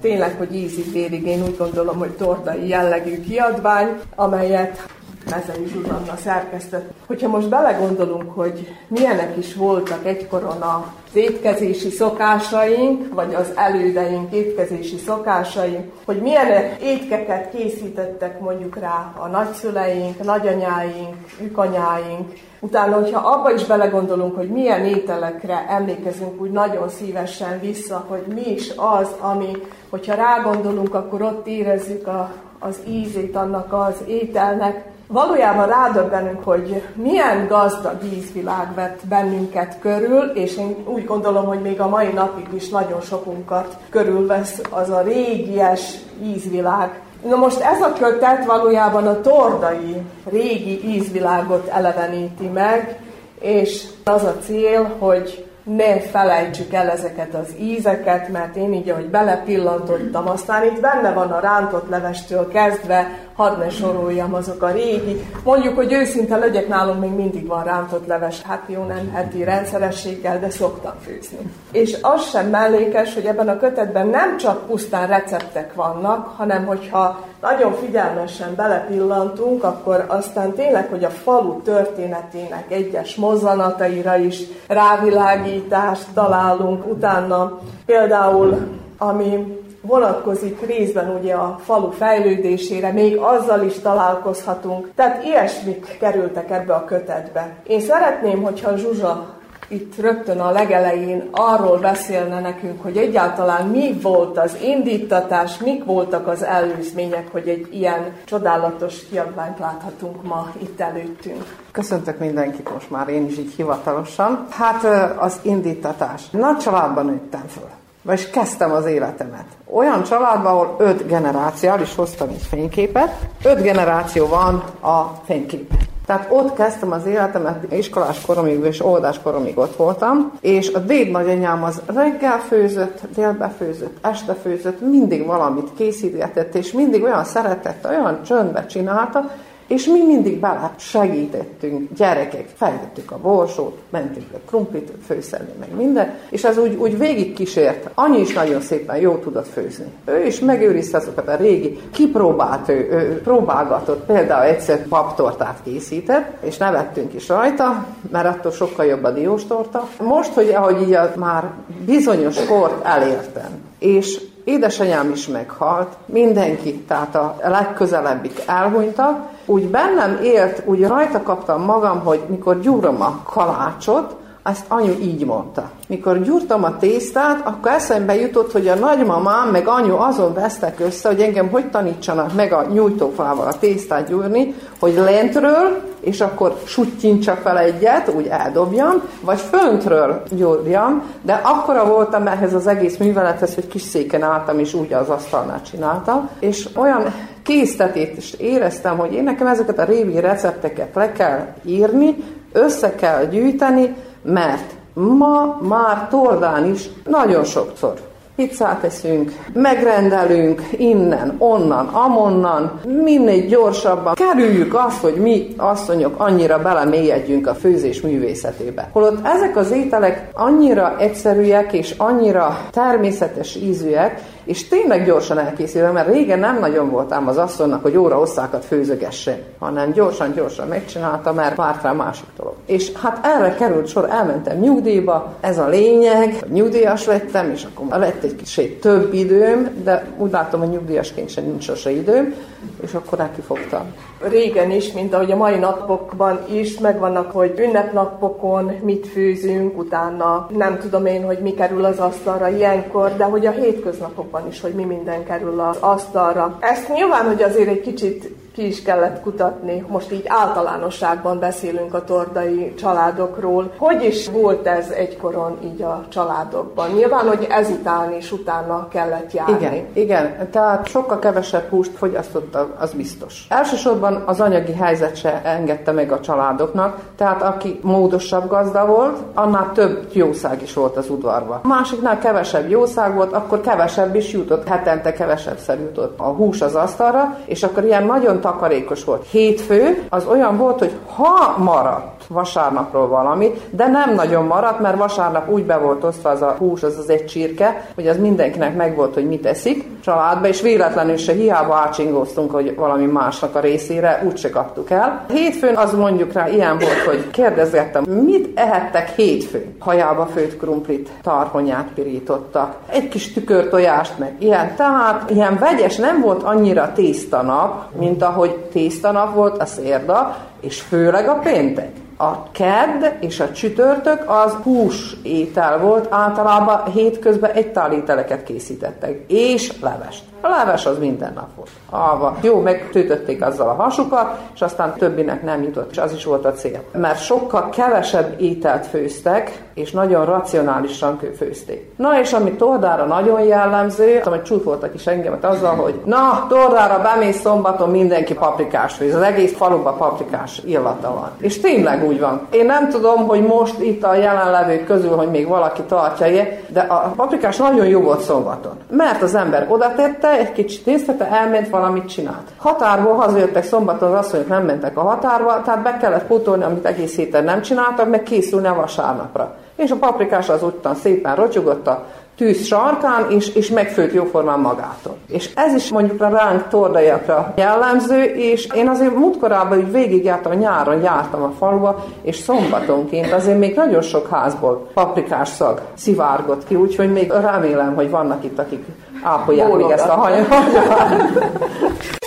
tényleg, 0.00 0.36
hogy 0.36 0.54
ízig 0.54 0.92
vérig, 0.92 1.26
én 1.26 1.42
úgy 1.42 1.56
gondolom, 1.56 1.98
hogy 1.98 2.10
tordai 2.10 2.68
jellegű 2.68 3.20
kiadvány, 3.20 4.00
amelyet 4.14 4.95
Mezei 5.30 5.66
Zsuzsanna 5.66 6.16
szerkesztett. 6.16 6.90
Hogyha 7.06 7.28
most 7.28 7.48
belegondolunk, 7.48 8.34
hogy 8.34 8.76
milyenek 8.88 9.36
is 9.36 9.54
voltak 9.54 10.06
egykoron 10.06 10.60
az 10.62 11.14
étkezési 11.16 11.90
szokásaink, 11.90 13.14
vagy 13.14 13.34
az 13.34 13.52
elődeink 13.54 14.32
étkezési 14.32 14.96
szokásai, 14.96 15.78
hogy 16.04 16.20
milyen 16.20 16.76
étkeket 16.82 17.50
készítettek 17.50 18.40
mondjuk 18.40 18.76
rá 18.76 19.12
a 19.18 19.26
nagyszüleink, 19.26 20.24
nagyanyáink, 20.24 21.14
ükanyáink, 21.40 22.32
Utána, 22.60 22.94
hogyha 22.94 23.28
abba 23.28 23.52
is 23.52 23.64
belegondolunk, 23.64 24.36
hogy 24.36 24.48
milyen 24.48 24.84
ételekre 24.84 25.66
emlékezünk 25.68 26.40
úgy 26.40 26.50
nagyon 26.50 26.88
szívesen 26.88 27.60
vissza, 27.60 28.04
hogy 28.08 28.22
mi 28.34 28.50
is 28.50 28.72
az, 28.76 29.08
ami, 29.20 29.50
hogyha 29.90 30.14
rágondolunk, 30.14 30.94
akkor 30.94 31.22
ott 31.22 31.46
érezzük 31.46 32.06
a, 32.06 32.32
az 32.58 32.78
ízét 32.88 33.36
annak 33.36 33.72
az 33.72 33.94
ételnek, 34.06 34.84
valójában 35.06 35.66
rádöbbenünk, 35.66 36.44
hogy 36.44 36.82
milyen 36.94 37.46
gazdag 37.46 38.04
ízvilág 38.04 38.74
vett 38.74 39.00
bennünket 39.08 39.78
körül, 39.80 40.22
és 40.34 40.56
én 40.56 40.76
úgy 40.86 41.04
gondolom, 41.04 41.44
hogy 41.44 41.60
még 41.60 41.80
a 41.80 41.88
mai 41.88 42.08
napig 42.08 42.46
is 42.54 42.68
nagyon 42.68 43.00
sokunkat 43.00 43.76
körülvesz 43.90 44.60
az 44.70 44.90
a 44.90 45.00
régies 45.00 45.94
ízvilág. 46.22 47.00
Na 47.28 47.36
most 47.36 47.60
ez 47.60 47.80
a 47.80 47.92
kötet 47.92 48.44
valójában 48.44 49.06
a 49.06 49.20
tordai 49.20 50.02
régi 50.30 50.94
ízvilágot 50.94 51.68
eleveníti 51.68 52.46
meg, 52.46 53.00
és 53.40 53.84
az 54.04 54.22
a 54.22 54.36
cél, 54.44 54.94
hogy 54.98 55.46
ne 55.62 56.00
felejtsük 56.00 56.72
el 56.72 56.90
ezeket 56.90 57.34
az 57.34 57.54
ízeket, 57.60 58.28
mert 58.28 58.56
én 58.56 58.72
így, 58.72 58.88
ahogy 58.88 59.08
belepillantottam, 59.08 60.28
aztán 60.28 60.64
itt 60.64 60.80
benne 60.80 61.12
van 61.12 61.30
a 61.30 61.40
rántott 61.40 61.88
levestől 61.88 62.48
kezdve, 62.48 63.25
hadd 63.36 63.58
ne 63.58 63.70
soroljam 63.70 64.34
azok 64.34 64.62
a 64.62 64.70
régi. 64.70 65.26
Mondjuk, 65.44 65.76
hogy 65.76 65.92
őszinte 65.92 66.36
legyek, 66.36 66.68
nálunk 66.68 67.00
még 67.00 67.10
mindig 67.10 67.46
van 67.46 67.64
rántott 67.64 68.06
leves, 68.06 68.42
hát 68.42 68.62
jó, 68.66 68.82
nem 68.82 69.10
heti 69.12 69.44
rendszerességgel, 69.44 70.38
de 70.38 70.50
szoktam 70.50 70.94
főzni. 71.04 71.38
És 71.72 71.96
az 72.00 72.30
sem 72.30 72.48
mellékes, 72.48 73.14
hogy 73.14 73.24
ebben 73.24 73.48
a 73.48 73.58
kötetben 73.58 74.06
nem 74.06 74.36
csak 74.36 74.66
pusztán 74.66 75.06
receptek 75.06 75.74
vannak, 75.74 76.26
hanem 76.36 76.66
hogyha 76.66 77.24
nagyon 77.40 77.72
figyelmesen 77.72 78.54
belepillantunk, 78.54 79.64
akkor 79.64 80.04
aztán 80.08 80.52
tényleg, 80.52 80.88
hogy 80.88 81.04
a 81.04 81.10
falu 81.10 81.62
történetének 81.62 82.64
egyes 82.72 83.14
mozzanataira 83.14 84.16
is 84.16 84.40
rávilágítást 84.68 86.06
találunk, 86.14 86.86
utána 86.86 87.58
például 87.86 88.68
ami 88.98 89.58
vonatkozik 89.86 90.66
részben 90.66 91.16
ugye 91.20 91.34
a 91.34 91.58
falu 91.64 91.90
fejlődésére, 91.90 92.92
még 92.92 93.16
azzal 93.16 93.62
is 93.62 93.78
találkozhatunk. 93.78 94.90
Tehát 94.94 95.24
ilyesmik 95.24 95.96
kerültek 95.98 96.50
ebbe 96.50 96.74
a 96.74 96.84
kötetbe. 96.84 97.56
Én 97.66 97.80
szeretném, 97.80 98.42
hogyha 98.42 98.76
Zsuzsa 98.76 99.34
itt 99.68 100.00
rögtön 100.00 100.40
a 100.40 100.50
legelején 100.50 101.28
arról 101.30 101.78
beszélne 101.78 102.40
nekünk, 102.40 102.82
hogy 102.82 102.96
egyáltalán 102.96 103.66
mi 103.66 103.98
volt 104.02 104.38
az 104.38 104.56
indítatás, 104.62 105.58
mik 105.58 105.84
voltak 105.84 106.26
az 106.26 106.42
előzmények, 106.42 107.28
hogy 107.32 107.48
egy 107.48 107.68
ilyen 107.70 108.12
csodálatos 108.24 109.08
kiadványt 109.08 109.58
láthatunk 109.58 110.22
ma 110.22 110.50
itt 110.62 110.80
előttünk. 110.80 111.44
Köszöntök 111.70 112.18
mindenkit 112.18 112.72
most 112.72 112.90
már 112.90 113.08
én 113.08 113.26
is 113.26 113.38
így 113.38 113.52
hivatalosan. 113.56 114.46
Hát 114.50 114.84
az 115.18 115.38
indítatás. 115.42 116.30
Nagy 116.30 116.56
családban 116.56 117.06
nőttem 117.06 117.44
föl 117.48 117.68
vagyis 118.06 118.30
kezdtem 118.30 118.72
az 118.72 118.86
életemet. 118.86 119.44
Olyan 119.72 120.02
családban, 120.02 120.52
ahol 120.52 120.76
öt 120.78 121.06
generáció, 121.06 121.72
is 121.82 121.94
hoztam 121.94 122.28
egy 122.28 122.42
fényképet, 122.48 123.28
öt 123.44 123.62
generáció 123.62 124.26
van 124.26 124.54
a 124.80 125.20
fényképen. 125.24 125.78
Tehát 126.06 126.26
ott 126.30 126.54
kezdtem 126.54 126.92
az 126.92 127.06
életemet, 127.06 127.72
iskolás 127.72 128.20
koromig 128.20 128.64
és 128.64 128.84
oldás 128.84 129.20
koromig 129.22 129.58
ott 129.58 129.76
voltam, 129.76 130.32
és 130.40 130.72
a 130.72 130.78
déd 130.78 131.10
nagyanyám 131.10 131.62
az 131.62 131.82
reggel 131.86 132.38
főzött, 132.38 133.00
délbe 133.14 133.48
főzött, 133.48 133.96
este 134.00 134.34
főzött, 134.34 134.80
mindig 134.80 135.26
valamit 135.26 135.68
készítgetett, 135.76 136.54
és 136.54 136.72
mindig 136.72 137.02
olyan 137.02 137.24
szeretett, 137.24 137.86
olyan 137.88 138.22
csöndbe 138.22 138.66
csinálta, 138.66 139.30
és 139.66 139.86
mi 139.86 140.02
mindig 140.06 140.40
bele 140.40 140.74
segítettünk, 140.76 141.88
gyerekek, 141.96 142.48
fejtettük 142.56 143.10
a 143.10 143.18
borsót, 143.18 143.78
mentünk 143.90 144.26
a 144.32 144.38
krumplit 144.46 144.90
főszerni, 145.06 145.52
meg 145.58 145.74
minden, 145.76 146.14
és 146.30 146.44
ez 146.44 146.58
úgy, 146.58 146.74
úgy 146.74 146.98
végig 146.98 147.34
kísért. 147.34 147.90
Annyi 147.94 148.20
is 148.20 148.32
nagyon 148.32 148.60
szépen 148.60 148.96
jó 148.96 149.16
tudott 149.16 149.48
főzni. 149.48 149.86
Ő 150.04 150.26
is 150.26 150.40
megőrizte 150.40 150.96
azokat 150.96 151.28
a 151.28 151.36
régi, 151.36 151.78
kipróbált, 151.92 152.68
ő, 152.68 152.88
ő 152.90 153.20
próbálgatott, 153.24 154.06
például 154.06 154.44
egyszer 154.44 154.86
paptortát 154.88 155.60
készített, 155.64 156.44
és 156.44 156.56
nevettünk 156.56 157.14
is 157.14 157.28
rajta, 157.28 157.86
mert 158.10 158.36
attól 158.36 158.52
sokkal 158.52 158.84
jobb 158.84 159.04
a 159.04 159.10
dióstorta. 159.10 159.88
Most, 160.00 160.32
hogy 160.32 160.48
ahogy 160.48 160.82
így 160.82 160.92
a, 160.92 161.12
már 161.16 161.50
bizonyos 161.84 162.44
kort 162.44 162.84
elértem, 162.84 163.50
és 163.78 164.20
édesanyám 164.44 165.10
is 165.10 165.26
meghalt, 165.26 165.96
mindenki, 166.04 166.74
tehát 166.74 167.14
a 167.14 167.36
legközelebbik 167.42 168.42
elhunytak, 168.46 169.34
úgy 169.46 169.68
bennem 169.68 170.18
élt, 170.22 170.62
úgy 170.64 170.86
rajta 170.86 171.22
kaptam 171.22 171.62
magam, 171.62 172.00
hogy 172.00 172.20
mikor 172.28 172.60
gyúrom 172.60 173.00
a 173.02 173.20
kalácsot, 173.24 174.16
ezt 174.46 174.64
anyu 174.68 174.92
így 175.00 175.24
mondta. 175.24 175.70
Mikor 175.88 176.22
gyúrtam 176.22 176.64
a 176.64 176.76
tésztát, 176.76 177.46
akkor 177.46 177.70
eszembe 177.70 178.20
jutott, 178.20 178.52
hogy 178.52 178.68
a 178.68 178.74
nagymamám 178.74 179.48
meg 179.48 179.68
anyu 179.68 179.96
azon 179.96 180.34
vesztek 180.34 180.80
össze, 180.80 181.08
hogy 181.08 181.20
engem 181.20 181.48
hogy 181.48 181.70
tanítsanak 181.70 182.34
meg 182.34 182.52
a 182.52 182.66
nyújtófával 182.72 183.46
a 183.46 183.58
tésztát 183.58 184.08
gyúrni, 184.08 184.54
hogy 184.80 184.94
lentről, 184.94 185.82
és 186.00 186.20
akkor 186.20 186.56
sutyincsak 186.64 187.38
fel 187.38 187.58
egyet, 187.58 188.08
úgy 188.16 188.26
eldobjam, 188.26 189.02
vagy 189.20 189.38
föntről 189.38 190.22
gyúrjam, 190.30 191.02
de 191.22 191.40
akkora 191.44 191.86
voltam 191.86 192.26
ehhez 192.26 192.54
az 192.54 192.66
egész 192.66 192.96
művelethez, 192.96 193.54
hogy 193.54 193.66
kis 193.66 193.82
széken 193.82 194.22
álltam, 194.22 194.58
és 194.58 194.74
úgy 194.74 194.92
az 194.92 195.08
asztalnál 195.08 195.62
csináltam, 195.62 196.28
és 196.38 196.68
olyan 196.76 197.04
késztetét 197.46 198.16
is 198.16 198.32
éreztem, 198.32 198.98
hogy 198.98 199.12
én 199.12 199.22
nekem 199.22 199.46
ezeket 199.46 199.78
a 199.78 199.84
régi 199.84 200.20
recepteket 200.20 200.94
le 200.94 201.12
kell 201.12 201.46
írni, 201.64 202.16
össze 202.52 202.94
kell 202.94 203.24
gyűjteni, 203.24 203.94
mert 204.22 204.74
ma 204.94 205.58
már 205.62 206.08
Tordán 206.08 206.70
is 206.72 206.88
nagyon 207.04 207.44
sokszor 207.44 207.94
pizzát 208.36 208.84
eszünk, 208.84 209.32
megrendelünk 209.52 210.62
innen, 210.70 211.34
onnan, 211.38 211.86
amonnan, 211.86 212.80
minél 213.04 213.46
gyorsabban 213.46 214.14
kerüljük 214.14 214.74
azt, 214.74 215.00
hogy 215.00 215.14
mi 215.14 215.54
asszonyok 215.56 216.14
annyira 216.20 216.62
belemélyedjünk 216.62 217.46
a 217.46 217.54
főzés 217.54 218.00
művészetébe. 218.00 218.88
Holott 218.92 219.26
ezek 219.26 219.56
az 219.56 219.70
ételek 219.70 220.28
annyira 220.32 220.96
egyszerűek 220.98 221.72
és 221.72 221.94
annyira 221.96 222.58
természetes 222.70 223.54
ízűek, 223.54 224.20
és 224.46 224.68
tényleg 224.68 225.04
gyorsan 225.04 225.38
elkészülve, 225.38 225.90
mert 225.90 226.12
régen 226.12 226.38
nem 226.38 226.58
nagyon 226.58 226.90
voltam 226.90 227.28
az 227.28 227.36
asszonynak, 227.36 227.82
hogy 227.82 227.96
óra 227.96 228.20
osszákat 228.20 228.64
főzögessen, 228.64 229.38
hanem 229.58 229.92
gyorsan-gyorsan 229.92 230.68
megcsinálta, 230.68 231.32
mert 231.32 231.56
várt 231.56 231.82
rá 231.82 231.92
másik 231.92 232.26
dolog. 232.36 232.54
És 232.66 232.92
hát 232.92 233.20
erre 233.22 233.54
került 233.54 233.86
sor, 233.86 234.08
elmentem 234.10 234.58
nyugdíjba, 234.58 235.34
ez 235.40 235.58
a 235.58 235.68
lényeg, 235.68 236.44
nyugdíjas 236.48 237.06
lettem, 237.06 237.50
és 237.50 237.66
akkor 237.74 237.98
lett 237.98 238.22
egy 238.22 238.36
kicsit 238.36 238.80
több 238.80 239.12
időm, 239.14 239.68
de 239.84 240.06
úgy 240.16 240.30
látom, 240.30 240.60
hogy 240.60 240.68
nyugdíjasként 240.68 241.28
sem 241.28 241.44
nincs 241.44 241.64
sose 241.64 241.90
időm, 241.90 242.34
és 242.82 242.94
akkor 242.94 243.18
nekifogtam. 243.18 243.94
Régen 244.20 244.70
is, 244.70 244.92
mint 244.92 245.14
ahogy 245.14 245.30
a 245.32 245.36
mai 245.36 245.56
napokban 245.56 246.38
is 246.52 246.78
megvannak, 246.78 247.30
hogy 247.30 247.54
ünnepnapokon 247.58 248.72
mit 248.82 249.06
főzünk, 249.06 249.78
utána 249.78 250.48
nem 250.56 250.78
tudom 250.78 251.06
én, 251.06 251.24
hogy 251.24 251.38
mi 251.38 251.54
kerül 251.54 251.84
az 251.84 251.98
asztalra 251.98 252.48
ilyenkor, 252.48 253.16
de 253.16 253.24
hogy 253.24 253.46
a 253.46 253.50
hétköznapokban 253.50 254.35
is, 254.48 254.60
hogy 254.60 254.72
mi 254.72 254.84
minden 254.84 255.24
kerül 255.24 255.60
az 255.60 255.76
asztalra. 255.80 256.56
Ezt 256.60 256.88
nyilván, 256.88 257.26
hogy 257.26 257.42
azért 257.42 257.68
egy 257.68 257.80
kicsit 257.80 258.30
ki 258.56 258.66
is 258.66 258.82
kellett 258.82 259.22
kutatni. 259.22 259.84
Most 259.88 260.12
így 260.12 260.24
általánosságban 260.26 261.38
beszélünk 261.38 261.94
a 261.94 262.04
tordai 262.04 262.74
családokról. 262.74 263.72
Hogy 263.78 264.04
is 264.04 264.28
volt 264.28 264.66
ez 264.66 264.90
egykoron 264.90 265.58
így 265.64 265.82
a 265.82 266.04
családokban? 266.08 266.90
Nyilván, 266.90 267.28
hogy 267.28 267.46
ezután 267.50 268.12
is 268.12 268.32
utána 268.32 268.88
kellett 268.88 269.32
járni. 269.32 269.54
Igen, 269.54 269.86
igen. 269.92 270.50
Tehát 270.50 270.86
sokkal 270.88 271.18
kevesebb 271.18 271.68
húst 271.68 271.90
fogyasztottak, 271.96 272.76
az 272.80 272.92
biztos. 272.92 273.46
Elsősorban 273.48 274.22
az 274.26 274.40
anyagi 274.40 274.72
helyzet 274.72 275.16
se 275.16 275.42
engedte 275.44 275.92
meg 275.92 276.12
a 276.12 276.20
családoknak, 276.20 277.00
tehát 277.16 277.42
aki 277.42 277.78
módosabb 277.82 278.48
gazda 278.48 278.86
volt, 278.86 279.18
annál 279.34 279.70
több 279.74 280.08
jószág 280.12 280.62
is 280.62 280.74
volt 280.74 280.96
az 280.96 281.10
udvarban. 281.10 281.60
A 281.62 281.66
másiknál 281.66 282.18
kevesebb 282.18 282.70
jószág 282.70 283.14
volt, 283.14 283.32
akkor 283.32 283.60
kevesebb 283.60 284.14
is 284.14 284.32
jutott, 284.32 284.68
hetente 284.68 285.12
kevesebb 285.12 285.58
jutott 285.80 286.18
a 286.18 286.28
hús 286.28 286.60
az 286.60 286.74
asztalra, 286.74 287.38
és 287.44 287.62
akkor 287.62 287.84
ilyen 287.84 288.04
nagyon 288.04 288.40
takarékos 288.46 289.04
volt. 289.04 289.26
Hétfő 289.30 290.06
az 290.08 290.26
olyan 290.26 290.56
volt, 290.56 290.78
hogy 290.78 290.92
ha 291.16 291.54
maradt 291.58 292.15
vasárnapról 292.28 293.08
valami, 293.08 293.52
de 293.70 293.86
nem 293.86 294.14
nagyon 294.14 294.44
maradt, 294.44 294.80
mert 294.80 294.98
vasárnap 294.98 295.50
úgy 295.50 295.64
be 295.64 295.76
volt 295.76 296.04
osztva 296.04 296.30
az 296.30 296.42
a 296.42 296.54
hús, 296.58 296.82
az 296.82 296.98
az 296.98 297.10
egy 297.10 297.26
csirke, 297.26 297.86
hogy 297.94 298.08
az 298.08 298.18
mindenkinek 298.18 298.76
megvolt, 298.76 299.14
hogy 299.14 299.26
mit 299.26 299.46
eszik 299.46 299.84
családba, 300.00 300.46
és 300.48 300.60
véletlenül 300.60 301.16
se 301.16 301.32
hiába 301.32 301.74
ácsingóztunk, 301.74 302.50
hogy 302.50 302.74
valami 302.76 303.04
másnak 303.04 303.54
a 303.54 303.60
részére, 303.60 304.22
úgyse 304.26 304.50
kaptuk 304.50 304.90
el. 304.90 305.24
Hétfőn 305.28 305.76
az 305.76 305.94
mondjuk 305.94 306.32
rá 306.32 306.48
ilyen 306.48 306.78
volt, 306.78 307.02
hogy 307.06 307.30
kérdezgettem, 307.30 308.02
mit 308.04 308.58
ehettek 308.58 309.08
hétfőn? 309.08 309.76
Hajába 309.78 310.26
főtt 310.26 310.56
krumplit, 310.56 311.10
tarhonyát 311.22 311.88
pirítottak, 311.94 312.76
egy 312.86 313.08
kis 313.08 313.32
tükörtojást, 313.32 314.18
meg 314.18 314.34
ilyen. 314.38 314.74
Tehát 314.76 315.30
ilyen 315.30 315.56
vegyes 315.58 315.96
nem 315.96 316.20
volt 316.20 316.42
annyira 316.42 316.92
tésztanap, 316.92 317.96
mint 317.98 318.22
ahogy 318.22 318.56
tésztanap 318.56 319.34
volt 319.34 319.62
a 319.62 319.66
szérda, 319.66 320.36
és 320.60 320.80
főleg 320.80 321.28
a 321.28 321.34
péntek. 321.34 321.90
A 322.16 322.50
kedd 322.50 323.04
és 323.20 323.40
a 323.40 323.52
csütörtök 323.52 324.30
az 324.30 324.52
hús 324.52 325.16
étel 325.22 325.78
volt, 325.78 326.06
általában 326.10 326.92
hétközben 326.92 327.50
egy 327.50 327.72
tál 327.72 327.92
ételeket 327.92 328.42
készítettek, 328.42 329.24
és 329.26 329.72
levest. 329.80 330.22
A 330.40 330.48
leves 330.48 330.86
az 330.86 330.98
minden 330.98 331.32
nap 331.34 331.48
volt. 331.56 331.70
Alva. 331.90 332.36
Jó, 332.40 332.60
megtöltötték 332.60 333.44
azzal 333.44 333.68
a 333.68 333.82
hasukat, 333.82 334.38
és 334.54 334.60
aztán 334.60 334.94
többinek 334.98 335.42
nem 335.42 335.62
jutott, 335.62 335.90
és 335.90 335.98
az 335.98 336.12
is 336.12 336.24
volt 336.24 336.44
a 336.44 336.52
cél. 336.52 336.82
Mert 336.92 337.22
sokkal 337.22 337.68
kevesebb 337.68 338.40
ételt 338.40 338.86
főztek, 338.86 339.64
és 339.74 339.90
nagyon 339.90 340.24
racionálisan 340.24 341.18
főzték. 341.36 341.92
Na, 341.96 342.20
és 342.20 342.32
ami 342.32 342.52
Tordára 342.52 343.04
nagyon 343.04 343.40
jellemző, 343.40 344.20
hogy 344.24 344.42
csúfoltak 344.42 344.94
is 344.94 345.06
engemet 345.06 345.44
azzal, 345.44 345.74
hogy 345.74 346.00
na, 346.04 346.46
Tordára 346.48 347.02
bemész 347.02 347.40
szombaton, 347.40 347.90
mindenki 347.90 348.34
paprikás 348.34 348.94
főz. 348.94 349.14
Az 349.14 349.22
egész 349.22 349.56
faluban 349.56 349.96
paprikás 349.96 350.62
illata 350.64 351.14
van. 351.14 351.30
És 351.38 351.60
tényleg 351.60 352.04
úgy 352.04 352.20
van. 352.20 352.46
Én 352.50 352.66
nem 352.66 352.88
tudom, 352.88 353.26
hogy 353.26 353.42
most 353.42 353.80
itt 353.80 354.04
a 354.04 354.14
jelenlevők 354.14 354.86
közül, 354.86 355.16
hogy 355.16 355.30
még 355.30 355.48
valaki 355.48 355.82
tartja 355.82 356.26
de 356.68 356.80
a 356.80 357.12
paprikás 357.16 357.56
nagyon 357.56 357.86
jó 357.86 358.00
volt 358.00 358.20
szombaton. 358.20 358.76
Mert 358.90 359.22
az 359.22 359.34
ember 359.34 359.66
oda 359.68 359.94
egy 360.30 360.52
kicsit 360.52 360.86
néztete, 360.86 361.30
elment, 361.30 361.68
valamit 361.68 362.08
csinált. 362.08 362.50
Határból 362.56 363.14
hazajöttek 363.14 363.64
szombaton, 363.64 364.12
az 364.12 364.26
asszonyok 364.26 364.48
nem 364.48 364.64
mentek 364.64 364.96
a 364.96 365.02
határba, 365.02 365.62
tehát 365.62 365.82
be 365.82 365.96
kellett 365.96 366.26
pótolni, 366.26 366.64
amit 366.64 366.86
egész 366.86 367.16
héten 367.16 367.44
nem 367.44 367.62
csináltak, 367.62 368.10
meg 368.10 368.22
készülni 368.22 368.66
a 368.66 368.74
vasárnapra. 368.74 369.54
És 369.76 369.90
a 369.90 369.96
paprikás 369.96 370.48
az 370.48 370.62
után 370.62 370.94
szépen 370.94 371.34
rotyogott 371.34 371.86
a 371.86 372.04
tűz 372.36 372.64
sarkán, 372.64 373.30
és, 373.30 373.54
és 373.54 373.70
megfőtt 373.70 374.12
jóformán 374.12 374.60
magától. 374.60 375.16
És 375.28 375.50
ez 375.54 375.74
is 375.74 375.90
mondjuk 375.90 376.22
a 376.22 376.28
ránk 376.28 376.68
tordaiakra 376.68 377.52
jellemző, 377.56 378.22
és 378.22 378.68
én 378.74 378.88
azért 378.88 379.14
múltkorában 379.14 379.78
úgy 379.78 379.92
végigjártam, 379.92 380.52
nyáron 380.52 381.02
jártam 381.02 381.42
a 381.42 381.52
faluba, 381.58 382.04
és 382.22 382.36
szombatonként 382.36 383.32
azért 383.32 383.58
még 383.58 383.76
nagyon 383.76 384.02
sok 384.02 384.28
házból 384.28 384.88
paprikás 384.94 385.48
szag 385.48 385.80
szivárgott 385.94 386.66
ki, 386.66 386.74
úgyhogy 386.74 387.12
még 387.12 387.30
remélem, 387.30 387.94
hogy 387.94 388.10
vannak 388.10 388.44
itt, 388.44 388.58
akik 388.58 388.84
ápolják 389.22 389.72
még 389.72 389.90
ezt 389.90 390.08
a 390.08 390.14
hagyat. 390.14 390.48
legyen 390.48 392.25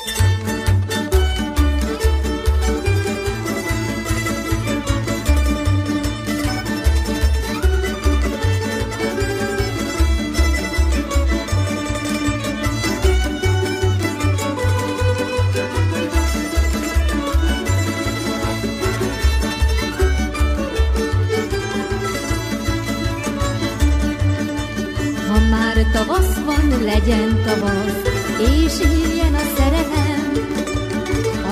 tavasz, 27.49 28.01
és 28.39 28.73
írjen 28.79 29.33
a 29.33 29.43
szerelem. 29.57 30.31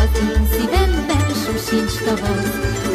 Az 0.01 0.19
én 0.19 0.47
szívemben 0.51 1.27
sosincs 1.45 1.95
tavasz, 2.05 2.86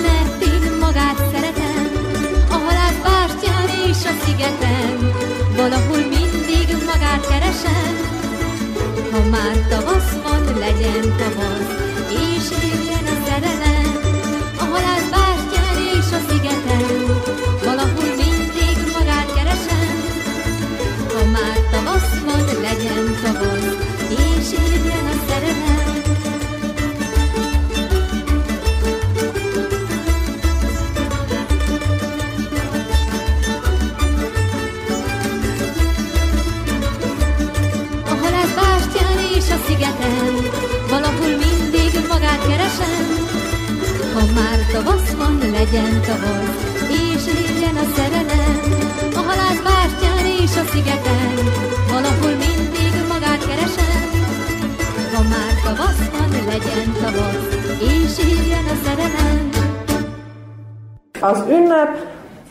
ünnep 61.53 61.89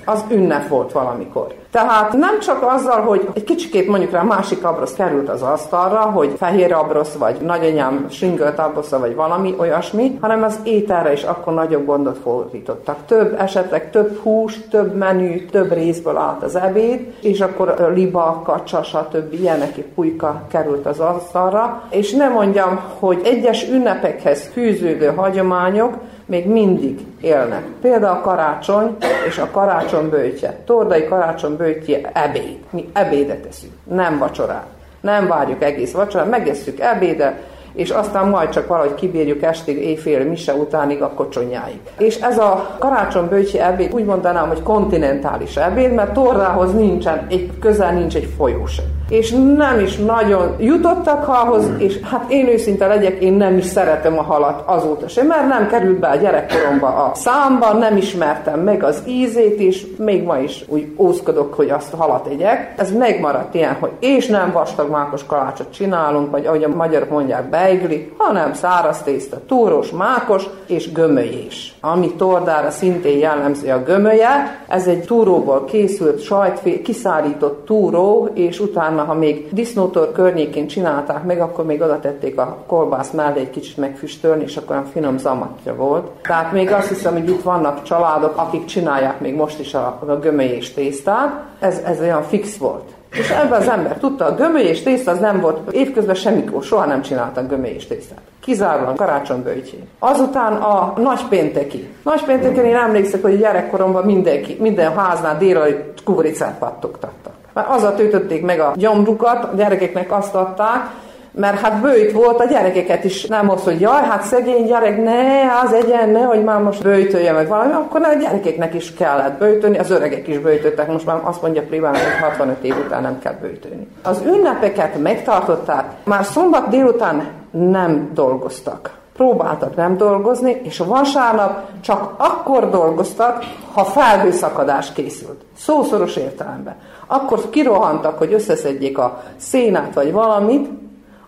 az 0.05 0.23
ünnep 0.29 0.67
volt 0.67 0.91
valamikor. 0.91 1.53
Tehát 1.71 2.13
nem 2.13 2.39
csak 2.39 2.63
azzal, 2.63 3.01
hogy 3.01 3.29
egy 3.33 3.43
kicsikét 3.43 3.87
mondjuk 3.87 4.11
rá 4.11 4.21
másik 4.21 4.63
abrosz 4.63 4.93
került 4.93 5.29
az 5.29 5.41
asztalra, 5.41 5.99
hogy 5.99 6.33
fehér 6.37 6.73
abrosz, 6.73 7.13
vagy 7.13 7.37
nagyanyám 7.41 8.05
singölt 8.09 8.59
abrosza, 8.59 8.99
vagy 8.99 9.15
valami 9.15 9.55
olyasmi, 9.57 10.17
hanem 10.21 10.43
az 10.43 10.59
ételre 10.63 11.11
is 11.11 11.23
akkor 11.23 11.53
nagyobb 11.53 11.85
gondot 11.85 12.17
fordítottak. 12.17 12.97
Több, 13.05 13.35
esetleg 13.39 13.89
több 13.89 14.19
hús, 14.23 14.59
több 14.69 14.95
menü, 14.95 15.45
több 15.45 15.73
részből 15.73 16.17
állt 16.17 16.43
az 16.43 16.55
ebéd, 16.55 17.13
és 17.21 17.41
akkor 17.41 17.91
liba, 17.95 18.41
kacsa, 18.43 18.83
stb. 18.83 19.33
ilyenek, 19.33 19.75
pulyka 19.95 20.41
került 20.47 20.85
az 20.85 20.99
asztalra. 20.99 21.83
És 21.89 22.11
nem 22.11 22.31
mondjam, 22.31 22.79
hogy 22.99 23.21
egyes 23.23 23.69
ünnepekhez 23.69 24.49
fűződő 24.53 25.07
hagyományok 25.15 25.93
még 26.31 26.47
mindig 26.47 26.99
élnek. 27.21 27.63
Például 27.81 28.17
a 28.17 28.21
karácsony 28.21 28.95
és 29.27 29.37
a 29.37 29.51
karácsony 29.51 30.09
bőtje. 30.09 30.57
Tordai 30.65 31.05
karácsony 31.05 31.55
bőtje 31.55 32.11
ebéd. 32.13 32.57
Mi 32.69 32.89
ebédet 32.93 33.45
eszünk, 33.45 33.73
nem 33.83 34.17
vacsorát. 34.17 34.65
Nem 35.01 35.27
várjuk 35.27 35.63
egész 35.63 35.91
vacsorát, 35.91 36.29
megesszük 36.29 36.79
ebédet, 36.79 37.33
és 37.73 37.89
aztán 37.89 38.27
majd 38.27 38.49
csak 38.49 38.67
valahogy 38.67 38.93
kibírjuk 38.93 39.43
estig, 39.43 39.77
éjfél, 39.77 40.23
mise 40.23 40.53
utánig, 40.53 41.01
a 41.01 41.09
kocsonyáig. 41.09 41.79
És 41.97 42.15
ez 42.15 42.37
a 42.37 42.75
karácsony 42.79 43.27
bőcsi 43.27 43.59
ebéd 43.59 43.93
úgy 43.93 44.05
mondanám, 44.05 44.47
hogy 44.47 44.63
kontinentális 44.63 45.55
ebéd, 45.57 45.93
mert 45.93 46.13
torrához 46.13 46.73
nincsen, 46.73 47.25
egy, 47.29 47.51
közel 47.59 47.93
nincs 47.93 48.15
egy 48.15 48.33
folyó 48.37 48.65
sem. 48.65 48.85
És 49.11 49.31
nem 49.55 49.79
is 49.79 49.97
nagyon 49.97 50.55
jutottak 50.59 51.23
halhoz, 51.23 51.69
és 51.77 51.99
hát 51.99 52.31
én 52.31 52.47
őszinte 52.47 52.87
legyek, 52.87 53.21
én 53.21 53.33
nem 53.33 53.57
is 53.57 53.65
szeretem 53.65 54.19
a 54.19 54.21
halat 54.21 54.63
azóta 54.65 55.07
sem, 55.07 55.27
mert 55.27 55.47
nem 55.47 55.67
került 55.67 55.99
be 55.99 56.07
a 56.07 56.15
gyerekkoromba 56.15 56.87
a 56.87 57.11
számba, 57.15 57.73
nem 57.73 57.97
ismertem 57.97 58.59
meg 58.59 58.83
az 58.83 59.03
ízét, 59.07 59.59
és 59.59 59.85
még 59.97 60.23
ma 60.23 60.37
is 60.37 60.65
úgy 60.67 60.87
ózkodok, 60.97 61.53
hogy 61.53 61.69
azt 61.69 61.93
a 61.93 61.97
halat 61.97 62.27
egyek. 62.27 62.73
Ez 62.77 62.91
megmaradt 62.91 63.55
ilyen, 63.55 63.77
hogy 63.79 63.91
és 63.99 64.27
nem 64.27 64.51
vastag 64.51 64.89
mákos 64.89 65.25
kalácsot 65.25 65.73
csinálunk, 65.73 66.31
vagy 66.31 66.45
ahogy 66.45 66.63
a 66.63 66.75
magyarok 66.75 67.09
mondják, 67.09 67.49
beigli, 67.49 68.11
hanem 68.17 68.53
száraz 68.53 69.01
tészta, 69.01 69.37
túros, 69.47 69.89
mákos 69.89 70.43
és 70.67 70.91
gömölyés. 70.91 71.75
Ami 71.81 72.13
tordára 72.13 72.69
szintén 72.69 73.17
jellemző 73.17 73.71
a 73.71 73.83
gömölye, 73.83 74.63
ez 74.67 74.87
egy 74.87 75.01
túróból 75.01 75.65
készült 75.65 76.21
sajtfé, 76.21 76.81
kiszárított 76.81 77.65
túró, 77.65 78.29
és 78.33 78.59
utána, 78.59 79.00
ha 79.03 79.13
még 79.13 79.47
disznótor 79.51 80.11
környékén 80.11 80.67
csinálták 80.67 81.23
meg, 81.23 81.41
akkor 81.41 81.65
még 81.65 81.81
oda 81.81 81.99
tették 81.99 82.37
a 82.37 82.57
kolbász 82.67 83.11
mellé 83.11 83.39
egy 83.39 83.49
kicsit 83.49 83.77
megfüstölni, 83.77 84.43
és 84.43 84.57
akkor 84.57 84.75
olyan 84.75 84.87
finom 84.91 85.17
zamatja 85.17 85.75
volt. 85.75 86.07
Tehát 86.21 86.51
még 86.51 86.71
azt 86.71 86.87
hiszem, 86.87 87.13
hogy 87.13 87.29
itt 87.29 87.41
vannak 87.41 87.83
családok, 87.83 88.37
akik 88.37 88.65
csinálják 88.65 89.19
még 89.19 89.35
most 89.35 89.59
is 89.59 89.73
a, 89.73 89.99
a 90.07 90.19
gömölyés 90.19 90.73
tésztát. 90.73 91.43
Ez, 91.59 91.81
ez 91.85 91.99
olyan 91.99 92.23
fix 92.23 92.57
volt. 92.57 92.83
És 93.11 93.29
ebben 93.29 93.61
az 93.61 93.67
ember 93.67 93.97
tudta, 93.97 94.25
a 94.25 94.35
gömöly 94.35 94.63
és 94.63 94.81
tészta 94.81 95.11
az 95.11 95.19
nem 95.19 95.39
volt, 95.39 95.71
évközben 95.71 96.15
semmikor, 96.15 96.63
soha 96.63 96.85
nem 96.85 97.01
csináltak 97.01 97.49
gömöly 97.49 97.73
és 97.73 97.87
tésztát. 97.87 98.19
Kizárólag 98.39 98.95
karácsonybőjtjén. 98.95 99.87
Azután 99.99 100.53
a 100.53 100.93
nagypénteki. 100.97 101.89
Nagypénteken 102.03 102.65
én 102.65 102.75
emlékszek, 102.75 103.21
hogy 103.21 103.37
gyerekkoromban 103.37 104.05
mindenki, 104.05 104.57
minden 104.59 104.97
háznál 104.97 105.37
délelőtt 105.37 106.03
kukoricát 106.03 106.57
pattogtattak. 106.57 107.33
Mert 107.53 107.69
azzal 107.69 107.95
töltötték 107.95 108.45
meg 108.45 108.59
a 108.59 108.73
gyomrukat, 108.75 109.43
a 109.43 109.55
gyerekeknek 109.55 110.11
azt 110.11 110.35
adták, 110.35 110.89
mert 111.31 111.59
hát 111.59 111.81
bőjt 111.81 112.11
volt, 112.11 112.39
a 112.39 112.45
gyerekeket 112.45 113.03
is 113.03 113.25
nem 113.25 113.49
az, 113.49 113.63
hogy 113.63 113.79
jaj, 113.79 114.03
hát 114.03 114.23
szegény 114.23 114.65
gyerek, 114.65 115.03
ne, 115.03 115.59
az 115.63 115.73
egyen, 115.73 116.09
ne, 116.09 116.21
hogy 116.21 116.43
már 116.43 116.61
most 116.61 116.83
bőjtölje 116.83 117.31
meg 117.31 117.47
valami, 117.47 117.71
akkor 117.71 118.01
a 118.03 118.13
gyerekeknek 118.13 118.73
is 118.73 118.93
kellett 118.93 119.37
bőjtölni, 119.37 119.77
az 119.77 119.91
öregek 119.91 120.27
is 120.27 120.39
bőjtöttek, 120.39 120.91
most 120.91 121.05
már 121.05 121.19
azt 121.23 121.41
mondja 121.41 121.61
Priván, 121.61 121.93
hogy 121.93 122.19
65 122.21 122.63
év 122.63 122.75
után 122.85 123.01
nem 123.01 123.19
kell 123.19 123.35
bőjtölni. 123.41 123.87
Az 124.03 124.21
ünnepeket 124.25 125.01
megtartották, 125.01 125.85
már 126.03 126.23
szombat 126.23 126.69
délután 126.69 127.27
nem 127.51 128.11
dolgoztak 128.13 128.99
próbáltak 129.21 129.75
nem 129.75 129.97
dolgozni, 129.97 130.61
és 130.63 130.79
a 130.79 130.85
vasárnap 130.85 131.69
csak 131.81 132.13
akkor 132.17 132.69
dolgoztak, 132.69 133.43
ha 133.73 133.83
felhőszakadás 133.83 134.93
készült. 134.93 135.41
Szószoros 135.57 136.15
értelemben. 136.15 136.75
Akkor 137.13 137.49
kirohantak, 137.49 138.17
hogy 138.17 138.33
összeszedjék 138.33 138.97
a 138.97 139.23
szénát 139.35 139.93
vagy 139.93 140.11
valamit, 140.11 140.69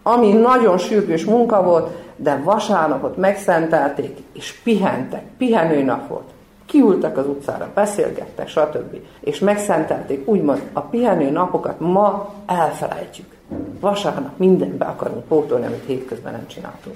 ami 0.03 0.31
nagyon 0.31 0.77
sürgős 0.77 1.25
munka 1.25 1.63
volt, 1.63 1.89
de 2.15 2.41
vasárnapot 2.43 3.17
megszentelték, 3.17 4.17
és 4.33 4.53
pihentek, 4.63 5.23
pihenőnap 5.37 6.07
volt. 6.07 6.29
Kiültek 6.65 7.17
az 7.17 7.27
utcára, 7.27 7.69
beszélgettek, 7.73 8.47
stb. 8.47 8.95
És 9.19 9.39
megszentelték, 9.39 10.27
úgymond 10.27 10.61
a 10.73 10.81
pihenő 10.81 11.29
napokat 11.29 11.79
ma 11.79 12.33
elfelejtjük. 12.45 13.35
Vasárnap 13.79 14.37
mindenbe 14.37 14.85
akarunk 14.85 15.23
pótolni, 15.23 15.65
amit 15.65 15.83
hétközben 15.85 16.31
nem 16.31 16.47
csináltunk. 16.47 16.95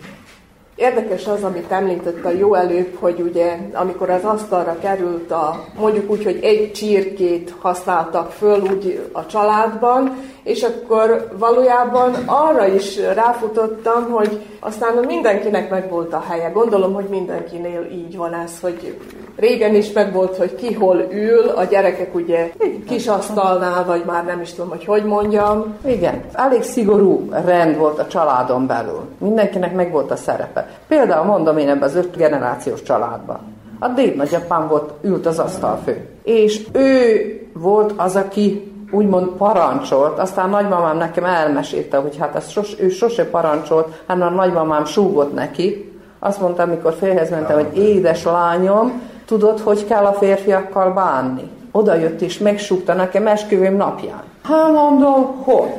Érdekes 0.78 1.28
az, 1.28 1.44
amit 1.44 1.72
említett 1.72 2.26
a 2.26 2.30
jó 2.30 2.54
előbb, 2.54 2.98
hogy 3.00 3.20
ugye 3.20 3.58
amikor 3.74 4.10
az 4.10 4.24
asztalra 4.24 4.78
került 4.80 5.32
a, 5.32 5.66
mondjuk 5.80 6.12
úgy, 6.12 6.24
hogy 6.24 6.40
egy 6.42 6.72
csirkét 6.72 7.54
használtak 7.60 8.32
föl 8.32 8.62
úgy 8.62 9.10
a 9.12 9.26
családban, 9.26 10.18
és 10.44 10.64
akkor 10.64 11.30
valójában 11.38 12.14
arra 12.26 12.68
is 12.68 12.98
ráfutottam, 12.98 14.10
hogy 14.10 14.42
aztán 14.60 15.06
mindenkinek 15.06 15.70
meg 15.70 15.90
volt 15.90 16.14
a 16.14 16.24
helye. 16.30 16.50
Gondolom, 16.50 16.94
hogy 16.94 17.08
mindenkinél 17.10 17.88
így 17.92 18.18
van 18.18 18.34
ez, 18.34 18.60
hogy 18.60 18.98
régen 19.38 19.76
is 19.76 19.92
meg 19.92 20.14
volt, 20.14 20.36
hogy 20.36 20.56
ki 20.56 20.74
hol 20.74 21.08
ül, 21.12 21.50
a 21.56 21.64
gyerekek 21.64 22.16
ugye 22.16 22.52
egy 22.58 22.84
kis 22.88 23.08
asztalnál, 23.08 23.86
vagy 23.86 24.04
már 24.06 24.26
nem 24.26 24.42
is 24.42 24.54
tudom, 24.54 24.70
hogy 24.70 24.86
hogy 24.86 25.04
mondjam. 25.04 25.76
Igen, 25.86 26.22
elég 26.34 26.64
szigorú 26.64 27.30
rend 27.46 27.78
volt 27.78 28.00
a 28.00 28.08
családon 28.08 28.68
belül. 28.68 29.02
Mindenkinek 29.18 29.76
meg 29.76 29.92
volt 29.92 30.12
a 30.12 30.16
szerepe. 30.16 30.70
Például 30.88 31.26
mondom 31.26 31.58
én 31.58 31.70
ebben 31.70 31.90
az 31.90 31.96
öt 31.96 32.16
generációs 32.16 32.82
családban. 32.84 33.40
A 33.80 33.88
dédnagyapám 33.88 34.68
volt, 34.68 34.92
ült 35.02 35.26
az 35.26 35.40
asztal 35.40 35.80
fő. 35.86 36.08
És 36.24 36.68
ő 36.72 37.48
volt 37.54 37.94
az, 37.96 38.16
aki 38.16 38.72
úgymond 38.92 39.28
parancsolt, 39.28 40.20
aztán 40.20 40.50
nagymamám 40.50 40.98
nekem 40.98 41.26
elmesélte, 41.26 41.98
hogy 41.98 42.18
hát 42.18 42.36
ezt 42.36 42.52
sos, 42.52 42.76
ő 42.80 42.90
sose 42.90 43.30
parancsolt, 43.30 44.04
hanem 44.08 44.28
a 44.28 44.36
nagymamám 44.36 44.86
súgott 44.86 45.34
neki. 45.34 45.92
Azt 46.20 46.42
mondta, 46.42 46.64
amikor 46.64 46.94
félhez 46.94 47.30
mentem, 47.30 47.56
hogy 47.56 47.78
édes 47.78 48.24
lányom, 48.24 49.02
tudod, 49.28 49.60
hogy 49.60 49.86
kell 49.86 50.06
a 50.06 50.14
férfiakkal 50.14 50.94
bánni? 50.94 51.50
Oda 51.72 51.94
jött 51.94 52.22
és 52.22 52.38
megsúgta 52.38 52.94
nekem 52.94 53.28
esküvőm 53.28 53.76
napján. 53.76 54.24
Hát 54.44 54.72
mondom, 54.72 55.44
hogy? 55.44 55.76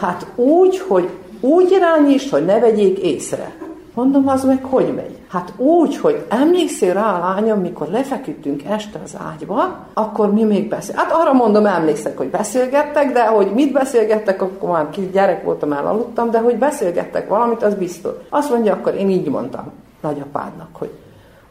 Hát 0.00 0.26
úgy, 0.34 0.78
hogy 0.78 1.08
úgy 1.40 1.70
irányítsd, 1.70 2.30
hogy 2.30 2.44
ne 2.44 2.58
vegyék 2.58 2.98
észre. 2.98 3.52
Mondom, 3.94 4.28
az 4.28 4.44
meg 4.44 4.64
hogy 4.64 4.94
megy? 4.94 5.18
Hát 5.28 5.52
úgy, 5.56 5.96
hogy 5.96 6.24
emlékszel 6.28 6.94
rá, 6.94 7.18
lányom, 7.18 7.60
mikor 7.60 7.88
lefeküdtünk 7.88 8.64
este 8.64 9.00
az 9.04 9.16
ágyba, 9.32 9.86
akkor 9.94 10.32
mi 10.32 10.44
még 10.44 10.68
beszél. 10.68 10.94
Hát 10.96 11.12
arra 11.12 11.32
mondom, 11.32 11.66
emlékszek, 11.66 12.16
hogy 12.16 12.28
beszélgettek, 12.28 13.12
de 13.12 13.26
hogy 13.26 13.52
mit 13.54 13.72
beszélgettek, 13.72 14.42
akkor 14.42 14.70
már 14.70 14.90
kis 14.90 15.10
gyerek 15.10 15.44
voltam, 15.44 15.72
elaludtam, 15.72 16.30
de 16.30 16.38
hogy 16.38 16.56
beszélgettek 16.56 17.28
valamit, 17.28 17.62
az 17.62 17.74
biztos. 17.74 18.12
Azt 18.28 18.50
mondja, 18.50 18.72
akkor 18.72 18.94
én 18.94 19.10
így 19.10 19.28
mondtam 19.28 19.72
nagyapádnak, 20.00 20.68
hogy 20.72 20.90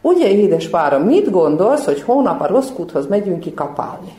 ugye 0.05 0.29
édes 0.29 0.67
párom, 0.67 1.01
mit 1.01 1.31
gondolsz, 1.31 1.85
hogy 1.85 2.01
hónap 2.01 2.41
a 2.41 2.47
Roszkuthoz 2.47 3.07
megyünk 3.07 3.39
kikapálni? 3.39 4.13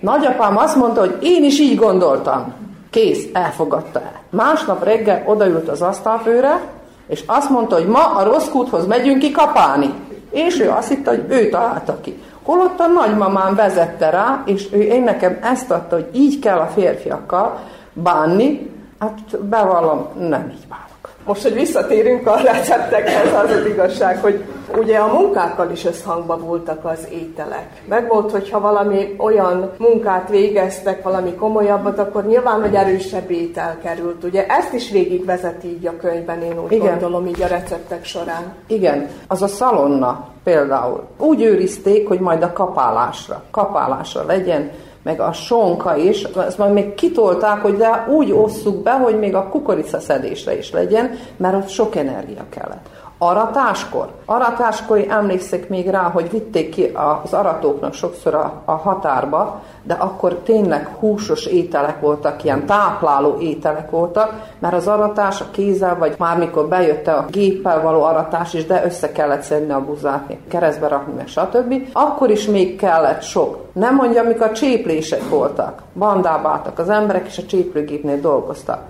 Nagyapám 0.00 0.56
azt 0.56 0.76
mondta, 0.76 1.00
hogy 1.00 1.18
én 1.20 1.44
is 1.44 1.60
így 1.60 1.76
gondoltam. 1.76 2.52
Kész, 2.90 3.28
elfogadta 3.32 4.00
el. 4.00 4.20
Másnap 4.30 4.84
reggel 4.84 5.22
odaült 5.26 5.68
az 5.68 5.82
asztalfőre, 5.82 6.60
és 7.06 7.22
azt 7.26 7.50
mondta, 7.50 7.74
hogy 7.74 7.86
ma 7.86 8.14
a 8.14 8.24
rossz 8.24 8.48
kúthoz 8.48 8.86
megyünk 8.86 9.18
ki 9.18 9.30
kapálni. 9.30 9.94
És 10.30 10.60
ő 10.60 10.70
azt 10.70 10.88
hitte, 10.88 11.10
hogy 11.10 11.24
ő 11.28 11.48
találta 11.48 12.00
ki. 12.00 12.22
Holott 12.42 12.80
a 12.80 12.86
nagymamám 12.86 13.54
vezette 13.54 14.10
rá, 14.10 14.42
és 14.46 14.68
ő 14.72 14.80
én 14.80 15.02
nekem 15.02 15.38
ezt 15.42 15.70
adta, 15.70 15.94
hogy 15.94 16.08
így 16.12 16.38
kell 16.38 16.58
a 16.58 16.66
férfiakkal 16.66 17.58
bánni, 17.92 18.70
hát 18.98 19.38
bevallom, 19.48 20.06
nem 20.18 20.50
így 20.50 20.66
bánok. 20.68 20.89
Most, 21.24 21.42
hogy 21.42 21.54
visszatérünk 21.54 22.26
a 22.26 22.36
receptekhez, 22.36 23.32
az 23.44 23.50
az 23.50 23.66
igazság, 23.66 24.18
hogy 24.18 24.44
ugye 24.78 24.98
a 24.98 25.12
munkákkal 25.12 25.70
is 25.70 25.84
összhangban 25.84 26.40
voltak 26.40 26.84
az 26.84 27.08
ételek. 27.12 27.82
Meg 27.88 28.08
volt, 28.08 28.30
hogyha 28.30 28.60
valami 28.60 29.14
olyan 29.18 29.70
munkát 29.78 30.28
végeztek, 30.28 31.02
valami 31.02 31.34
komolyabbat, 31.34 31.98
akkor 31.98 32.26
nyilván, 32.26 32.60
hogy 32.60 32.74
erősebb 32.74 33.30
étel 33.30 33.78
került. 33.82 34.24
Ugye 34.24 34.46
ezt 34.46 34.72
is 34.72 34.90
végigvezet 34.90 35.64
így 35.64 35.86
a 35.86 35.96
könyvben, 35.96 36.42
én 36.42 36.58
úgy 36.64 36.72
Igen. 36.72 36.90
gondolom, 36.90 37.26
így 37.26 37.42
a 37.42 37.46
receptek 37.46 38.04
során. 38.04 38.54
Igen, 38.66 39.08
az 39.26 39.42
a 39.42 39.48
szalonna 39.48 40.28
például. 40.44 41.06
Úgy 41.18 41.42
őrizték, 41.42 42.08
hogy 42.08 42.20
majd 42.20 42.42
a 42.42 42.52
kapálásra, 42.52 43.42
kapálásra 43.50 44.24
legyen 44.24 44.70
meg 45.02 45.20
a 45.20 45.32
sonka 45.32 45.96
is, 45.96 46.22
ezt 46.22 46.58
majd 46.58 46.72
még 46.72 46.94
kitolták, 46.94 47.60
hogy 47.60 47.76
de 47.76 48.06
úgy 48.08 48.32
osszuk 48.32 48.82
be, 48.82 48.92
hogy 48.92 49.18
még 49.18 49.34
a 49.34 49.48
kukorica 49.48 50.00
szedésre 50.00 50.58
is 50.58 50.72
legyen, 50.72 51.18
mert 51.36 51.56
ott 51.56 51.68
sok 51.68 51.96
energia 51.96 52.44
kellett. 52.48 52.88
Aratáskor. 53.22 54.08
Aratáskor 54.24 55.04
emlékszek 55.08 55.68
még 55.68 55.88
rá, 55.88 56.02
hogy 56.02 56.30
vitték 56.30 56.68
ki 56.68 56.92
az 57.22 57.32
aratóknak 57.32 57.92
sokszor 57.94 58.34
a, 58.34 58.62
a 58.64 58.72
határba, 58.72 59.60
de 59.82 59.94
akkor 59.94 60.34
tényleg 60.34 60.88
húsos 60.98 61.46
ételek 61.46 62.00
voltak, 62.00 62.44
ilyen 62.44 62.66
tápláló 62.66 63.36
ételek 63.40 63.90
voltak, 63.90 64.32
mert 64.58 64.74
az 64.74 64.86
aratás 64.86 65.40
a 65.40 65.44
kézzel, 65.50 65.98
vagy 65.98 66.14
már 66.18 66.38
mikor 66.38 66.68
bejött 66.68 67.06
a 67.06 67.24
géppel 67.30 67.82
való 67.82 68.02
aratás 68.02 68.54
is, 68.54 68.66
de 68.66 68.84
össze 68.84 69.12
kellett 69.12 69.42
szedni 69.42 69.72
a 69.72 69.84
buzát, 69.84 70.32
keresztbe 70.48 70.88
rakni, 70.88 71.12
meg 71.16 71.26
stb. 71.26 71.74
Akkor 71.92 72.30
is 72.30 72.46
még 72.46 72.76
kellett 72.76 73.22
sok. 73.22 73.58
Nem 73.72 73.94
mondja, 73.94 74.22
amik 74.22 74.40
a 74.40 74.52
cséplések 74.52 75.28
voltak. 75.28 75.82
Bandába 75.94 76.48
álltak 76.48 76.78
az 76.78 76.88
emberek, 76.88 77.26
és 77.26 77.38
a 77.38 77.46
cséplőgépnél 77.46 78.20
dolgoztak. 78.20 78.82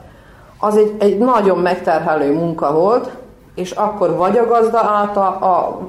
Az 0.58 0.76
egy, 0.76 0.94
egy 0.98 1.18
nagyon 1.18 1.58
megterhelő 1.58 2.34
munka 2.34 2.72
volt, 2.72 3.10
és 3.60 3.70
akkor 3.70 4.16
vagy 4.16 4.38
a 4.38 4.46
gazda 4.46 4.78
állta 4.78 5.28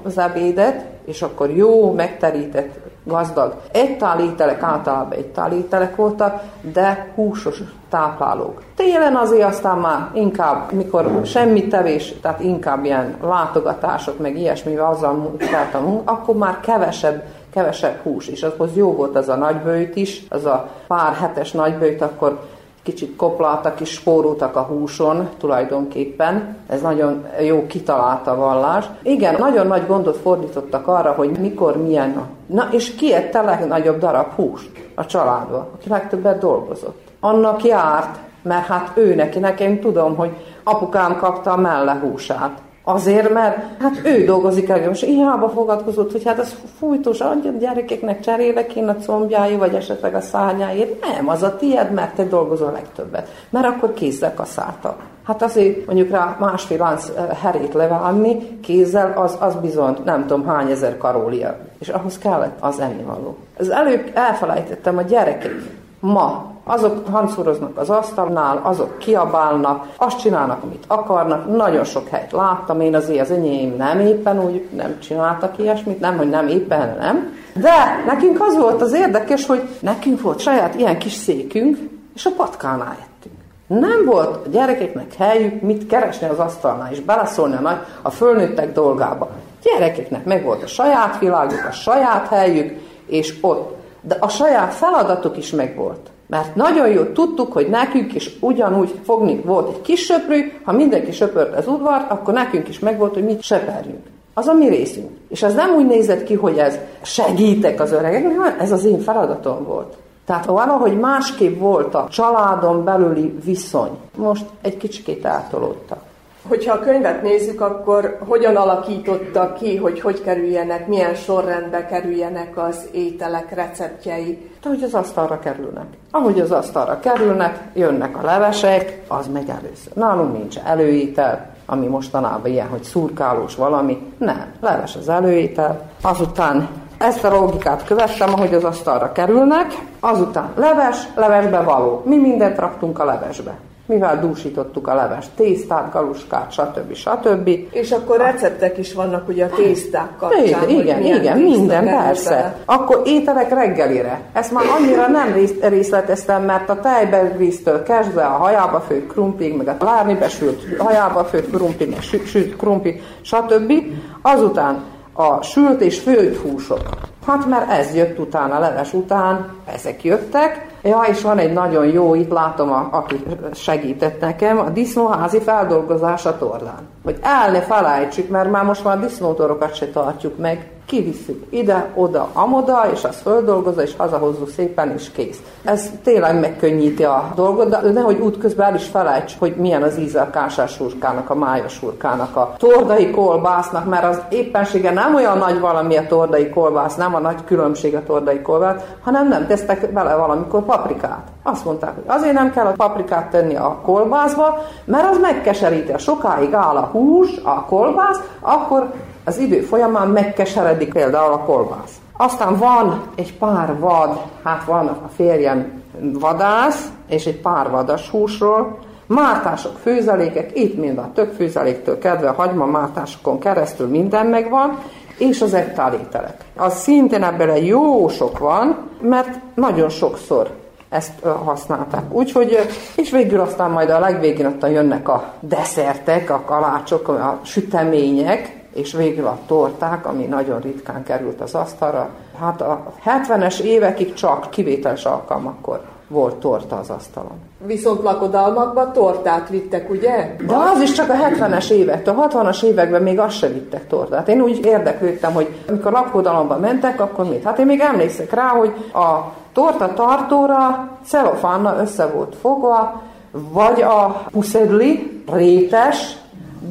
az 0.04 0.18
ebédet, 0.18 0.86
és 1.06 1.22
akkor 1.22 1.50
jó, 1.50 1.92
megterített, 1.92 2.80
gazdag. 3.04 3.54
Egy 3.72 3.98
ételek 4.20 4.62
általában 4.62 5.12
egy 5.12 5.54
ételek 5.54 5.96
voltak, 5.96 6.42
de 6.62 7.12
húsos 7.16 7.62
táplálók. 7.90 8.62
Télen 8.76 9.16
azért 9.16 9.48
aztán 9.48 9.78
már 9.78 10.10
inkább, 10.14 10.72
mikor 10.72 11.22
semmi 11.24 11.68
tevés, 11.68 12.14
tehát 12.22 12.44
inkább 12.44 12.86
ilyen 12.86 13.16
látogatások, 13.24 14.20
meg 14.20 14.38
ilyesmivel 14.38 14.86
azzal 14.86 15.14
munkáltam, 15.14 16.02
akkor 16.06 16.36
már 16.36 16.60
kevesebb 16.60 17.24
kevesebb 17.54 18.00
hús, 18.04 18.28
és 18.28 18.46
az 18.58 18.76
jó 18.76 18.94
volt 18.94 19.16
az 19.16 19.30
a 19.30 19.36
nagybőjt 19.36 19.96
is, 19.96 20.24
az 20.30 20.46
a 20.46 20.70
pár 20.88 21.14
hetes 21.14 21.52
nagybőjt, 21.52 22.02
akkor 22.02 22.40
kicsit 22.84 23.16
koplaltak 23.16 23.80
és 23.80 23.90
spóroltak 23.90 24.56
a 24.56 24.62
húson 24.62 25.30
tulajdonképpen. 25.38 26.58
Ez 26.68 26.82
nagyon 26.82 27.26
jó 27.42 27.66
kitalálta 27.68 28.36
vallás. 28.36 28.86
Igen, 29.04 29.36
nagyon 29.40 29.68
nagy 29.68 29.88
gondot 29.88 30.18
fordítottak 30.18 30.88
arra, 30.88 31.12
hogy 31.12 31.40
mikor 31.40 31.78
milyen. 31.78 32.26
Na, 32.46 32.68
és 32.72 32.96
ki 32.96 33.14
ette 33.14 33.40
a 33.40 33.44
legnagyobb 33.44 34.00
darab 34.00 34.34
húst 34.34 34.72
a 34.96 35.06
családba, 35.06 35.68
aki 35.74 35.90
legtöbbet 35.90 36.40
dolgozott. 36.40 37.02
Annak 37.20 37.64
járt, 37.64 38.20
mert 38.42 38.66
hát 38.66 38.92
ő 38.94 39.16
neki, 39.16 39.40
nekem 39.40 39.80
tudom, 39.80 40.16
hogy 40.16 40.30
apukám 40.64 41.18
kapta 41.18 41.52
a 41.52 41.58
melle 41.58 42.00
húsát. 42.02 42.62
Azért, 42.84 43.34
mert 43.34 43.58
hát 43.80 44.02
ő 44.04 44.26
dolgozik 44.26 44.70
el, 44.70 44.88
most 44.88 45.04
hiába 45.04 45.50
fogadkozott, 45.50 46.12
hogy 46.12 46.24
hát 46.24 46.40
az 46.40 46.56
fújtós, 46.80 47.20
adja 47.20 47.52
gyerekeknek 47.52 48.20
cserélek 48.20 48.76
én 48.76 48.88
a 48.88 48.96
combjái, 48.96 49.56
vagy 49.56 49.74
esetleg 49.74 50.16
a 50.16 50.22
szárnyáért. 50.22 51.06
Nem, 51.06 51.30
az 51.30 51.44
a 51.44 51.56
tied, 51.56 51.92
mert 51.92 52.16
te 52.16 52.24
dolgozol 52.24 52.72
legtöbbet. 52.72 53.28
Mert 53.50 53.66
akkor 53.66 53.94
kézzel 53.94 54.34
kaszáltak. 54.34 55.04
Hát 55.24 55.42
azért 55.42 55.86
mondjuk 55.86 56.10
rá 56.10 56.38
másfél 56.40 56.78
lánc 56.78 57.12
eh, 57.18 57.28
herét 57.42 57.74
levágni 57.74 58.60
kézzel, 58.60 59.14
az, 59.18 59.38
az 59.40 59.56
bizony 59.56 59.98
nem 60.06 60.28
tudom 60.28 60.48
hány 60.48 60.72
ezer 60.72 60.98
karólia. 60.98 61.58
És 61.80 61.90
ahhoz 61.90 62.18
kellett 62.18 62.58
az 62.60 62.80
ennivaló. 62.80 63.38
Az 63.58 63.70
előbb 63.70 64.12
elfelejtettem 64.14 64.98
a 64.98 65.02
gyerekek. 65.02 65.56
Ma 66.00 66.51
azok 66.64 67.08
hancúroznak 67.08 67.78
az 67.78 67.90
asztalnál, 67.90 68.60
azok 68.64 68.98
kiabálnak, 68.98 69.88
azt 69.98 70.20
csinálnak, 70.20 70.64
amit 70.64 70.84
akarnak. 70.88 71.56
Nagyon 71.56 71.84
sok 71.84 72.08
helyt 72.08 72.32
láttam, 72.32 72.82
én 72.82 72.96
azért 72.96 73.22
az 73.22 73.32
enyém 73.32 73.76
nem 73.76 74.00
éppen 74.00 74.44
úgy 74.44 74.68
nem 74.76 75.00
csináltak 75.00 75.58
ilyesmit, 75.58 76.00
nem, 76.00 76.18
hogy 76.18 76.30
nem 76.30 76.48
éppen 76.48 76.98
nem. 77.00 77.34
De 77.54 78.04
nekünk 78.06 78.42
az 78.42 78.58
volt 78.58 78.82
az 78.82 78.94
érdekes, 78.94 79.46
hogy 79.46 79.62
nekünk 79.80 80.22
volt 80.22 80.40
saját 80.40 80.76
ilyen 80.76 80.98
kis 81.00 81.14
székünk, 81.14 81.78
és 82.16 82.26
a 82.26 82.32
patkánál 82.36 82.98
ettünk. 83.00 83.36
Nem 83.68 84.06
volt 84.06 84.46
a 84.46 84.50
gyerekeknek 84.50 85.14
helyük 85.14 85.62
mit 85.62 85.88
keresni 85.88 86.28
az 86.28 86.40
asztalnál, 86.40 86.92
és 86.92 87.00
beleszólni 87.00 87.56
a, 87.56 87.60
nagy, 87.60 87.78
a 88.02 88.10
fölnőttek 88.10 88.74
dolgába. 88.74 89.30
Gyerekeknek 89.64 90.26
meg 90.26 90.44
volt 90.44 90.64
a 90.64 90.68
saját 90.68 91.20
világuk, 91.20 91.66
a 91.70 91.72
saját 91.72 92.28
helyük, 92.28 92.80
és 93.06 93.38
ott. 93.42 93.80
De 94.02 94.18
a 94.20 94.28
saját 94.28 94.74
feladatuk 94.74 95.38
is 95.38 95.52
megvolt. 95.52 96.11
Mert 96.32 96.56
nagyon 96.56 96.90
jól 96.90 97.12
tudtuk, 97.12 97.54
hogy 97.54 97.70
nekünk 97.70 98.14
is 98.14 98.38
ugyanúgy 98.40 98.94
fogni 99.04 99.42
volt 99.46 99.76
egy 99.76 99.82
kis 99.82 100.06
söprű, 100.06 100.52
ha 100.64 100.72
mindenki 100.72 101.12
söpört 101.12 101.58
az 101.58 101.68
udvart, 101.68 102.12
akkor 102.12 102.34
nekünk 102.34 102.68
is 102.68 102.80
megvolt, 102.80 103.14
hogy 103.14 103.24
mit 103.24 103.42
söperjünk. 103.42 104.06
Az 104.34 104.48
a 104.48 104.54
mi 104.54 104.68
részünk. 104.68 105.10
És 105.30 105.44
ez 105.44 105.54
nem 105.54 105.74
úgy 105.76 105.86
nézett 105.86 106.24
ki, 106.24 106.34
hogy 106.34 106.58
ez 106.58 106.78
segítek 107.02 107.80
az 107.80 107.92
öregeknek, 107.92 108.38
hanem 108.38 108.60
ez 108.60 108.72
az 108.72 108.86
én 108.86 109.00
feladatom 109.00 109.64
volt. 109.64 109.94
Tehát 110.26 110.46
valahogy 110.46 111.00
másképp 111.00 111.60
volt 111.60 111.96
a 111.96 112.08
családon 112.10 112.84
belüli 112.84 113.34
viszony. 113.44 113.98
Most 114.16 114.46
egy 114.62 114.78
kicsikét 114.78 115.26
eltolódtak. 115.26 116.04
Hogyha 116.48 116.74
a 116.74 116.80
könyvet 116.80 117.22
nézzük, 117.22 117.62
akkor 117.62 118.18
hogyan 118.28 118.56
alakította 118.56 119.54
ki, 119.54 119.78
hogy 119.78 120.02
hogy 120.02 120.22
kerüljenek, 120.22 120.88
milyen 120.88 121.16
sorrendbe 121.16 121.86
kerüljenek 121.86 122.58
az 122.58 122.88
ételek 122.92 123.54
receptjei? 123.54 124.50
Ahogy 124.64 124.84
az 124.84 124.94
asztalra 124.94 125.40
kerülnek. 125.40 125.86
Ahogy 126.12 126.40
az 126.40 126.52
asztalra 126.52 127.00
kerülnek, 127.00 127.60
jönnek 127.74 128.18
a 128.18 128.26
levesek, 128.26 129.02
az 129.08 129.28
meg 129.28 129.50
először. 129.50 129.94
Nálunk 129.94 130.38
nincs 130.38 130.58
előétel, 130.58 131.50
ami 131.66 131.86
mostanában 131.86 132.52
ilyen, 132.52 132.68
hogy 132.68 132.84
szurkálós 132.84 133.56
valami. 133.56 134.14
Nem, 134.18 134.46
leves 134.62 134.96
az 134.96 135.10
előétel. 135.10 135.90
Azután 136.02 136.70
ezt 136.98 137.24
a 137.24 137.34
logikát 137.34 137.86
követtem, 137.86 138.34
ahogy 138.34 138.54
az 138.54 138.64
asztalra 138.64 139.12
kerülnek, 139.12 139.78
azután 140.00 140.50
leves, 140.56 141.08
levesbe 141.16 141.62
való. 141.62 142.02
Mi 142.06 142.18
mindent 142.18 142.58
raktunk 142.58 143.00
a 143.00 143.06
levesbe 143.06 143.58
mivel 143.92 144.20
dúsítottuk 144.20 144.88
a 144.88 144.96
leves 144.96 145.26
tésztát, 145.36 145.92
galuskát, 145.92 146.52
stb. 146.52 146.94
stb. 146.94 147.50
És 147.72 147.92
akkor 147.92 148.18
receptek 148.18 148.78
is 148.78 148.94
vannak 148.94 149.28
ugye 149.28 149.46
a 149.46 149.50
tészták 149.50 150.16
kapcsán. 150.18 150.44
Igen, 150.44 150.70
igen, 150.70 151.02
igen 151.02 151.38
minden, 151.38 151.86
persze. 151.86 152.56
Akkor 152.66 153.02
ételek 153.06 153.50
reggelire. 153.50 154.22
Ezt 154.34 154.52
már 154.52 154.64
annyira 154.80 155.08
nem 155.08 155.34
részleteztem, 155.62 156.44
mert 156.44 156.70
a 156.70 156.80
tejbervíztől 156.80 157.84
kezdve 157.84 158.24
a 158.24 158.38
hajába 158.38 158.80
főtt 158.80 159.08
krumplig, 159.08 159.56
meg 159.56 159.68
a 159.68 159.84
lárni 159.84 160.14
besült 160.14 160.78
hajába 160.78 161.24
főtt 161.24 161.52
krumpli, 161.52 161.86
meg 161.86 162.02
sült 162.26 162.56
krumpli, 162.56 163.02
stb. 163.22 163.74
Azután 164.22 164.84
a 165.14 165.42
sült 165.42 165.82
és 165.82 166.00
főtt 166.00 166.38
húsok. 166.38 166.90
Hát 167.26 167.46
mert 167.46 167.72
ez 167.72 167.96
jött 167.96 168.20
utána, 168.20 168.60
leves 168.60 168.94
után, 168.94 169.56
ezek 169.66 170.04
jöttek, 170.04 170.70
Ja, 170.84 171.02
és 171.10 171.22
van 171.22 171.38
egy 171.38 171.54
nagyon 171.54 171.86
jó, 171.86 172.16
itt 172.16 172.32
látom, 172.32 172.72
a, 172.72 172.88
aki 172.92 173.24
segített 173.54 174.20
nekem, 174.20 174.60
a 174.60 174.70
disznóházi 174.70 175.40
feldolgozás 175.40 176.22
torlán. 176.40 176.88
Hogy 177.04 177.18
el 177.22 177.52
ne 177.52 177.62
felejtsük, 177.62 178.30
mert 178.30 178.52
már 178.52 178.64
most 178.64 178.84
már 178.84 179.00
disznótorokat 179.00 179.76
se 179.76 179.88
tartjuk 179.88 180.38
meg, 180.38 180.70
kivisszük 180.92 181.46
ide, 181.50 181.92
oda, 181.96 182.30
amoda, 182.34 182.90
és 182.94 183.04
azt 183.04 183.22
földolgozza, 183.22 183.82
és 183.82 183.94
hazahozzuk 183.98 184.50
szépen, 184.50 184.92
és 184.98 185.12
kész. 185.12 185.42
Ez 185.64 185.90
tényleg 186.04 186.40
megkönnyíti 186.40 187.04
a 187.04 187.32
dolgot, 187.36 187.70
de 187.70 187.92
nehogy 187.92 188.20
útközben 188.20 188.68
el 188.68 188.76
is 188.76 188.88
felejts, 188.88 189.38
hogy 189.40 189.56
milyen 189.56 189.84
az 189.84 190.00
íze 190.00 190.22
a 190.22 190.30
kásásurkának, 190.30 191.30
a 191.30 191.36
májasurkának, 191.36 192.36
a 192.36 192.54
tordai 192.58 193.12
kolbásznak, 193.12 193.90
mert 193.90 194.04
az 194.04 194.22
éppensége 194.30 194.92
nem 194.92 195.16
olyan 195.16 195.38
nagy 195.38 195.60
valami 195.60 195.98
a 195.98 196.08
tordai 196.08 196.50
kolbász, 196.50 196.96
nem 196.96 197.16
a 197.16 197.20
nagy 197.20 197.44
különbség 197.46 197.96
a 197.96 198.04
tordai 198.04 198.42
kolbász, 198.42 198.82
hanem 199.04 199.28
nem 199.28 199.48
tesztek 199.48 199.94
bele 199.94 200.16
valamikor 200.16 200.66
paprikát. 200.66 201.28
Azt 201.44 201.66
mondták, 201.66 201.94
hogy 201.96 202.04
azért 202.08 202.34
nem 202.34 202.52
kell 202.52 202.66
a 202.66 202.74
paprikát 202.78 203.30
tenni 203.30 203.56
a 203.56 203.80
kolbászba, 203.84 204.58
mert 204.86 205.10
az 205.10 205.18
megkeseríti, 205.22 205.92
a 205.92 205.98
sokáig 205.98 206.54
áll 206.54 206.76
a 206.76 206.90
hús, 206.92 207.30
a 207.44 207.66
kolbász, 207.66 208.20
akkor 208.40 208.92
az 209.24 209.38
idő 209.38 209.60
folyamán 209.62 210.08
megkeseredik 210.08 210.94
például 210.94 211.34
a 211.34 211.44
kolbász. 211.44 211.96
Aztán 212.18 212.58
van 212.58 213.04
egy 213.16 213.38
pár 213.38 213.80
vad, 213.80 214.22
hát 214.44 214.64
van 214.64 214.88
a 214.88 215.10
férjem 215.16 215.82
vadász, 216.14 216.88
és 217.08 217.26
egy 217.26 217.42
pár 217.42 217.70
vadas 217.70 218.10
húsról, 218.10 218.78
mártások, 219.06 219.78
főzelékek, 219.82 220.52
itt 220.54 220.78
mind 220.78 220.98
a 220.98 221.10
több 221.14 221.34
főzeléktől 221.34 221.98
kedve 221.98 222.30
a 222.30 222.34
hagyma 222.34 222.66
mártásokon 222.66 223.40
keresztül 223.40 223.88
minden 223.88 224.26
megvan, 224.26 224.78
és 225.18 225.42
az 225.42 225.54
ektálételek. 225.54 226.44
Az 226.58 226.78
szintén 226.78 227.24
ebből 227.24 227.56
jó 227.56 228.08
sok 228.10 228.40
van, 228.40 228.90
mert 229.02 229.40
nagyon 229.56 229.90
sokszor 229.90 230.50
ezt 230.90 231.26
használták. 231.46 232.04
Úgyhogy, 232.14 232.58
és 232.96 233.12
végül 233.12 233.40
aztán 233.40 233.72
majd 233.72 233.90
a 233.90 234.00
legvégén 234.00 234.46
ott 234.46 234.72
jönnek 234.72 235.10
a 235.10 235.34
desszertek, 235.40 236.30
a 236.30 236.42
kalácsok, 236.46 237.08
a 237.08 237.40
sütemények, 237.44 238.61
és 238.74 238.94
végül 238.94 239.26
a 239.26 239.38
torták, 239.48 240.06
ami 240.06 240.26
nagyon 240.26 240.60
ritkán 240.60 241.04
került 241.04 241.42
az 241.42 241.56
asztalra. 241.56 242.10
Hát 242.40 242.62
a 242.62 242.84
70-es 243.06 243.60
évekig 243.60 244.14
csak 244.14 244.50
kivételes 244.50 245.06
alkalmakkor 245.06 245.82
volt 246.12 246.36
torta 246.36 246.76
az 246.76 246.90
asztalon. 246.90 247.40
Viszont 247.66 248.04
lakodalmakban 248.04 248.94
tortát 248.94 249.50
vittek, 249.50 249.90
ugye? 249.90 250.36
De 250.48 250.56
az 250.56 250.82
is 250.82 250.92
csak 250.92 251.10
a 251.10 251.14
70-es 251.14 251.70
évektől, 251.70 252.16
a 252.18 252.28
60-as 252.28 252.64
években 252.64 253.02
még 253.02 253.20
azt 253.20 253.38
se 253.38 253.48
vittek 253.48 253.88
tortát. 253.88 254.28
Én 254.28 254.42
úgy 254.42 254.66
érdeklődtem, 254.66 255.34
hogy 255.34 255.56
amikor 255.68 255.92
lakodalomba 255.92 256.58
mentek, 256.58 257.02
akkor 257.02 257.30
mit? 257.30 257.44
Hát 257.44 257.60
én 257.60 257.66
még 257.66 257.80
emlékszek 257.80 258.34
rá, 258.34 258.48
hogy 258.48 258.74
a 258.94 259.34
torta 259.54 259.94
tartóra 259.94 260.90
celofánnal 261.06 261.80
össze 261.80 262.06
volt 262.06 262.36
fogva, 262.36 263.02
vagy 263.32 263.82
a 263.82 264.24
puszedli, 264.32 265.24
rétes, 265.32 266.18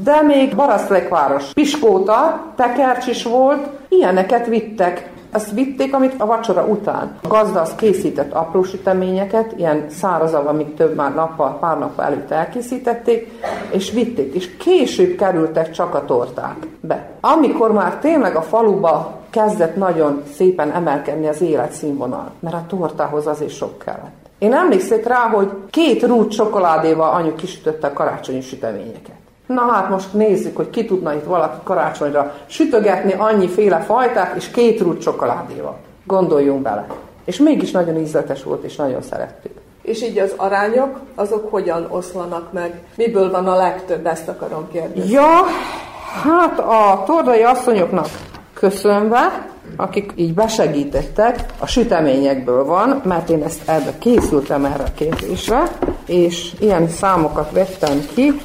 de 0.02 0.22
még 0.22 0.56
Baraszlekváros 0.56 1.52
piskóta, 1.52 2.44
tekercs 2.56 3.06
is 3.06 3.22
volt, 3.22 3.68
ilyeneket 3.88 4.46
vittek. 4.46 5.10
Azt 5.32 5.50
vitték, 5.50 5.94
amit 5.94 6.14
a 6.18 6.26
vacsora 6.26 6.64
után. 6.64 7.18
A 7.22 7.28
gazda 7.28 7.60
az 7.60 7.74
készített 7.74 8.32
apró 8.32 8.62
süteményeket, 8.62 9.52
ilyen 9.56 9.86
szárazav, 9.88 10.46
amik 10.46 10.74
több 10.74 10.94
már 10.94 11.14
nappal, 11.14 11.58
pár 11.58 11.78
nappal 11.78 12.04
előtt 12.04 12.30
elkészítették, 12.30 13.30
és 13.70 13.90
vitték, 13.90 14.34
és 14.34 14.56
később 14.56 15.16
kerültek 15.16 15.70
csak 15.70 15.94
a 15.94 16.04
torták 16.04 16.56
be. 16.80 17.10
Amikor 17.20 17.72
már 17.72 17.96
tényleg 17.96 18.36
a 18.36 18.42
faluba 18.42 19.18
kezdett 19.30 19.76
nagyon 19.76 20.22
szépen 20.34 20.70
emelkedni 20.70 21.28
az 21.28 21.40
életszínvonal, 21.40 22.30
mert 22.40 22.54
a 22.54 22.64
tortához 22.68 23.26
azért 23.26 23.54
sok 23.54 23.78
kellett. 23.78 24.28
Én 24.38 24.52
emlékszek 24.52 25.06
rá, 25.06 25.28
hogy 25.28 25.50
két 25.70 26.02
rút 26.02 26.30
csokoládéval 26.30 27.14
anyu 27.14 27.34
kisütötte 27.34 27.86
a 27.86 27.92
karácsonyi 27.92 28.40
süteményeket. 28.40 29.19
Na 29.55 29.72
hát 29.72 29.89
most 29.89 30.12
nézzük, 30.12 30.56
hogy 30.56 30.70
ki 30.70 30.85
tudna 30.85 31.14
itt 31.14 31.24
valaki 31.24 31.56
karácsonyra 31.62 32.35
sütögetni 32.47 33.12
annyiféle 33.12 33.81
fajtát, 33.81 34.36
és 34.36 34.51
két 34.51 34.81
rút 34.81 35.01
csokoládéval. 35.01 35.77
Gondoljunk 36.05 36.62
bele. 36.62 36.86
És 37.24 37.39
mégis 37.39 37.70
nagyon 37.70 37.97
ízletes 37.97 38.43
volt, 38.43 38.64
és 38.64 38.77
nagyon 38.77 39.02
szerettük. 39.02 39.52
És 39.82 40.02
így 40.02 40.18
az 40.18 40.32
arányok, 40.36 40.98
azok 41.14 41.51
hogyan 41.51 41.86
oszlanak 41.90 42.52
meg? 42.52 42.82
Miből 42.97 43.31
van 43.31 43.47
a 43.47 43.56
legtöbb, 43.56 44.06
ezt 44.06 44.28
akarom 44.28 44.68
kérdezni. 44.72 45.10
Ja, 45.10 45.44
hát 46.22 46.59
a 46.59 47.02
tordai 47.06 47.43
asszonyoknak 47.43 48.09
köszönve, 48.55 49.48
akik 49.77 50.12
így 50.14 50.35
besegítettek, 50.35 51.44
a 51.59 51.66
süteményekből 51.66 52.64
van, 52.64 53.01
mert 53.05 53.31
én 53.31 53.43
ezt 53.43 53.68
ebbe 53.68 53.98
készültem 53.98 54.64
erre 54.64 54.85
a 54.85 54.93
kérdésre, 54.94 55.62
és 56.06 56.52
ilyen 56.60 56.89
számokat 56.89 57.51
vettem 57.52 58.01
ki, 58.14 58.40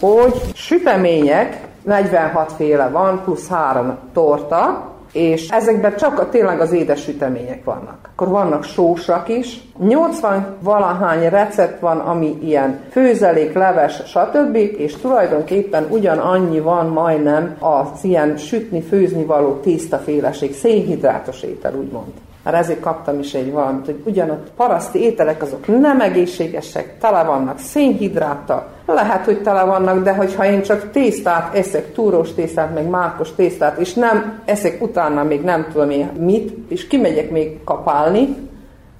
hogy 0.00 0.34
sütemények 0.54 1.66
46 1.82 2.52
féle 2.52 2.88
van, 2.88 3.22
plusz 3.24 3.48
három 3.48 3.98
torta, 4.12 4.92
és 5.12 5.48
ezekben 5.48 5.96
csak 5.96 6.30
tényleg 6.30 6.60
az 6.60 6.72
édes 6.72 7.02
sütemények 7.02 7.64
vannak. 7.64 8.08
Akkor 8.12 8.28
vannak 8.28 8.64
sósak 8.64 9.28
is. 9.28 9.60
80 9.78 10.56
valahány 10.60 11.28
recept 11.28 11.80
van, 11.80 11.98
ami 11.98 12.38
ilyen 12.42 12.80
főzelék, 12.90 13.52
leves, 13.52 14.02
stb. 14.06 14.56
És 14.56 14.96
tulajdonképpen 14.96 15.86
ugyanannyi 15.90 16.60
van 16.60 16.86
majdnem 16.86 17.56
az 17.58 18.04
ilyen 18.04 18.36
sütni, 18.36 18.80
főzni 18.80 19.24
való 19.24 19.52
tésztaféleség, 19.52 20.54
szénhidrátos 20.54 21.42
étel, 21.42 21.74
úgymond. 21.74 22.12
Már 22.42 22.54
ezért 22.54 22.80
kaptam 22.80 23.18
is 23.18 23.34
egy 23.34 23.52
valamit, 23.52 23.84
hogy 23.84 24.00
ugyanott 24.04 24.50
paraszti 24.56 25.02
ételek 25.02 25.42
azok 25.42 25.80
nem 25.80 26.00
egészségesek, 26.00 26.98
tele 26.98 27.22
vannak 27.22 27.58
szénhidráttal, 27.58 28.66
lehet, 28.86 29.24
hogy 29.24 29.42
tele 29.42 29.64
vannak, 29.64 30.02
de 30.02 30.14
hogyha 30.14 30.46
én 30.46 30.62
csak 30.62 30.90
tésztát 30.90 31.54
eszek, 31.54 31.92
túrós 31.92 32.34
tésztát, 32.34 32.74
meg 32.74 32.88
mákos 32.88 33.34
tésztát, 33.34 33.78
és 33.78 33.94
nem 33.94 34.40
eszek 34.44 34.82
utána 34.82 35.22
még 35.22 35.42
nem 35.42 35.66
tudom 35.72 35.90
én 35.90 36.06
mit, 36.18 36.70
és 36.70 36.86
kimegyek 36.86 37.30
még 37.30 37.64
kapálni, 37.64 38.36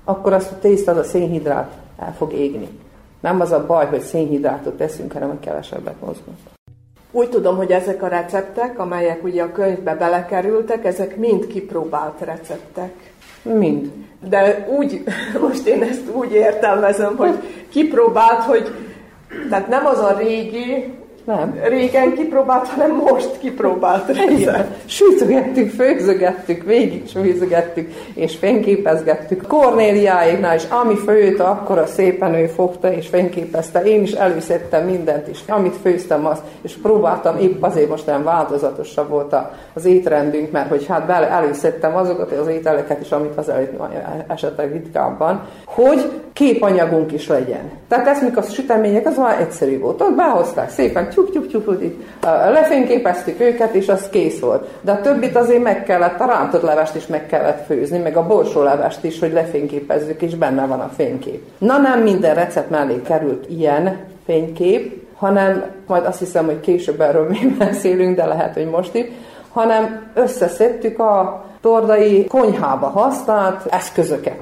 akkor 0.04 0.32
azt 0.32 0.52
a 0.52 0.58
tészta, 0.58 0.90
az 0.90 0.98
a 0.98 1.04
szénhidrát 1.04 1.70
el 1.98 2.14
fog 2.16 2.32
égni. 2.32 2.68
Nem 3.20 3.40
az 3.40 3.52
a 3.52 3.66
baj, 3.66 3.86
hogy 3.86 4.00
szénhidrátot 4.00 4.76
teszünk, 4.76 5.12
hanem 5.12 5.28
hogy 5.28 5.40
kevesebbet 5.40 6.00
mozgunk. 6.00 6.36
Úgy 7.10 7.28
tudom, 7.28 7.56
hogy 7.56 7.70
ezek 7.70 8.02
a 8.02 8.08
receptek, 8.08 8.78
amelyek 8.78 9.24
ugye 9.24 9.42
a 9.42 9.52
könyvbe 9.52 9.94
belekerültek, 9.94 10.84
ezek 10.84 11.16
mind 11.16 11.46
kipróbált 11.46 12.20
receptek. 12.20 13.12
Mind. 13.54 13.90
De 14.28 14.66
úgy, 14.78 15.02
most 15.48 15.66
én 15.66 15.82
ezt 15.82 16.10
úgy 16.12 16.32
értelmezem, 16.32 17.16
hogy 17.16 17.34
kipróbált, 17.68 18.42
hogy 18.42 18.70
tehát 19.48 19.68
nem 19.68 19.86
az 19.86 19.98
a 19.98 20.16
régi, 20.18 20.97
nem. 21.28 21.58
Régen 21.68 22.14
kipróbált, 22.14 22.68
hanem 22.68 22.96
most 22.96 23.38
kipróbált. 23.38 24.12
Sütögettük, 24.84 25.70
főzögettük, 25.70 26.64
végig 26.64 27.06
főzögettük, 27.06 27.92
és 28.14 28.36
fényképezgettük. 28.36 29.46
Kornéliáéknál 29.46 30.56
is, 30.56 30.64
ami 30.64 30.96
főt, 30.96 31.40
akkor 31.40 31.78
a 31.78 31.86
szépen 31.86 32.34
ő 32.34 32.46
fogta 32.46 32.92
és 32.92 33.08
fényképezte. 33.08 33.82
Én 33.82 34.02
is 34.02 34.12
előszedtem 34.12 34.84
mindent 34.84 35.28
is, 35.28 35.44
amit 35.48 35.76
főztem 35.82 36.26
azt, 36.26 36.42
és 36.62 36.76
próbáltam, 36.82 37.38
épp 37.38 37.62
azért 37.62 37.88
most 37.88 38.06
nem 38.06 38.24
változatosabb 38.24 39.08
volt 39.08 39.34
az 39.74 39.84
étrendünk, 39.84 40.50
mert 40.50 40.68
hogy 40.68 40.86
hát 40.86 41.06
bele 41.06 41.30
előszedtem 41.30 41.96
azokat 41.96 42.32
az 42.32 42.48
ételeket 42.48 43.00
is, 43.00 43.10
amit 43.10 43.36
az 43.36 43.48
előtt 43.48 43.80
esetleg 44.28 44.72
ritkábban, 44.72 45.42
hogy 45.64 46.10
képanyagunk 46.32 47.12
is 47.12 47.28
legyen. 47.28 47.70
Tehát 47.88 48.06
ez, 48.06 48.22
mikor 48.22 48.42
a 48.48 48.50
sütemények, 48.50 49.06
az 49.06 49.16
már 49.16 49.40
egyszerű 49.40 49.78
volt. 49.78 50.00
Ott 50.00 50.14
behozták 50.14 50.70
szépen, 50.70 51.08
tyuk, 51.18 51.30
tyuk, 51.30 51.64
tyuk, 51.64 51.78
tyuk, 51.80 52.04
lefényképeztük 52.52 53.40
őket, 53.40 53.74
és 53.74 53.88
az 53.88 54.08
kész 54.08 54.40
volt. 54.40 54.68
De 54.80 54.92
a 54.92 55.00
többit 55.00 55.36
azért 55.36 55.62
meg 55.62 55.82
kellett, 55.82 56.20
a 56.20 56.26
rántott 56.26 56.62
levest 56.62 56.94
is 56.94 57.06
meg 57.06 57.26
kellett 57.26 57.66
főzni, 57.66 57.98
meg 57.98 58.16
a 58.16 58.26
borsó 58.26 58.62
levest 58.62 59.04
is, 59.04 59.18
hogy 59.18 59.32
lefényképezzük, 59.32 60.22
és 60.22 60.34
benne 60.34 60.66
van 60.66 60.80
a 60.80 60.90
fénykép. 60.96 61.42
Na 61.58 61.78
nem 61.78 62.00
minden 62.00 62.34
recept 62.34 62.70
mellé 62.70 63.02
került 63.02 63.46
ilyen 63.50 63.98
fénykép, 64.26 65.06
hanem 65.16 65.64
majd 65.86 66.04
azt 66.04 66.18
hiszem, 66.18 66.44
hogy 66.44 66.60
később 66.60 67.00
erről 67.00 67.28
még 67.28 67.56
beszélünk, 67.66 68.16
de 68.16 68.24
lehet, 68.24 68.54
hogy 68.54 68.66
most 68.66 68.94
is, 68.94 69.06
hanem 69.52 70.10
összeszedtük 70.14 70.98
a 70.98 71.44
tordai 71.60 72.24
konyhába 72.24 72.86
használt 72.86 73.66
eszközöket. 73.70 74.38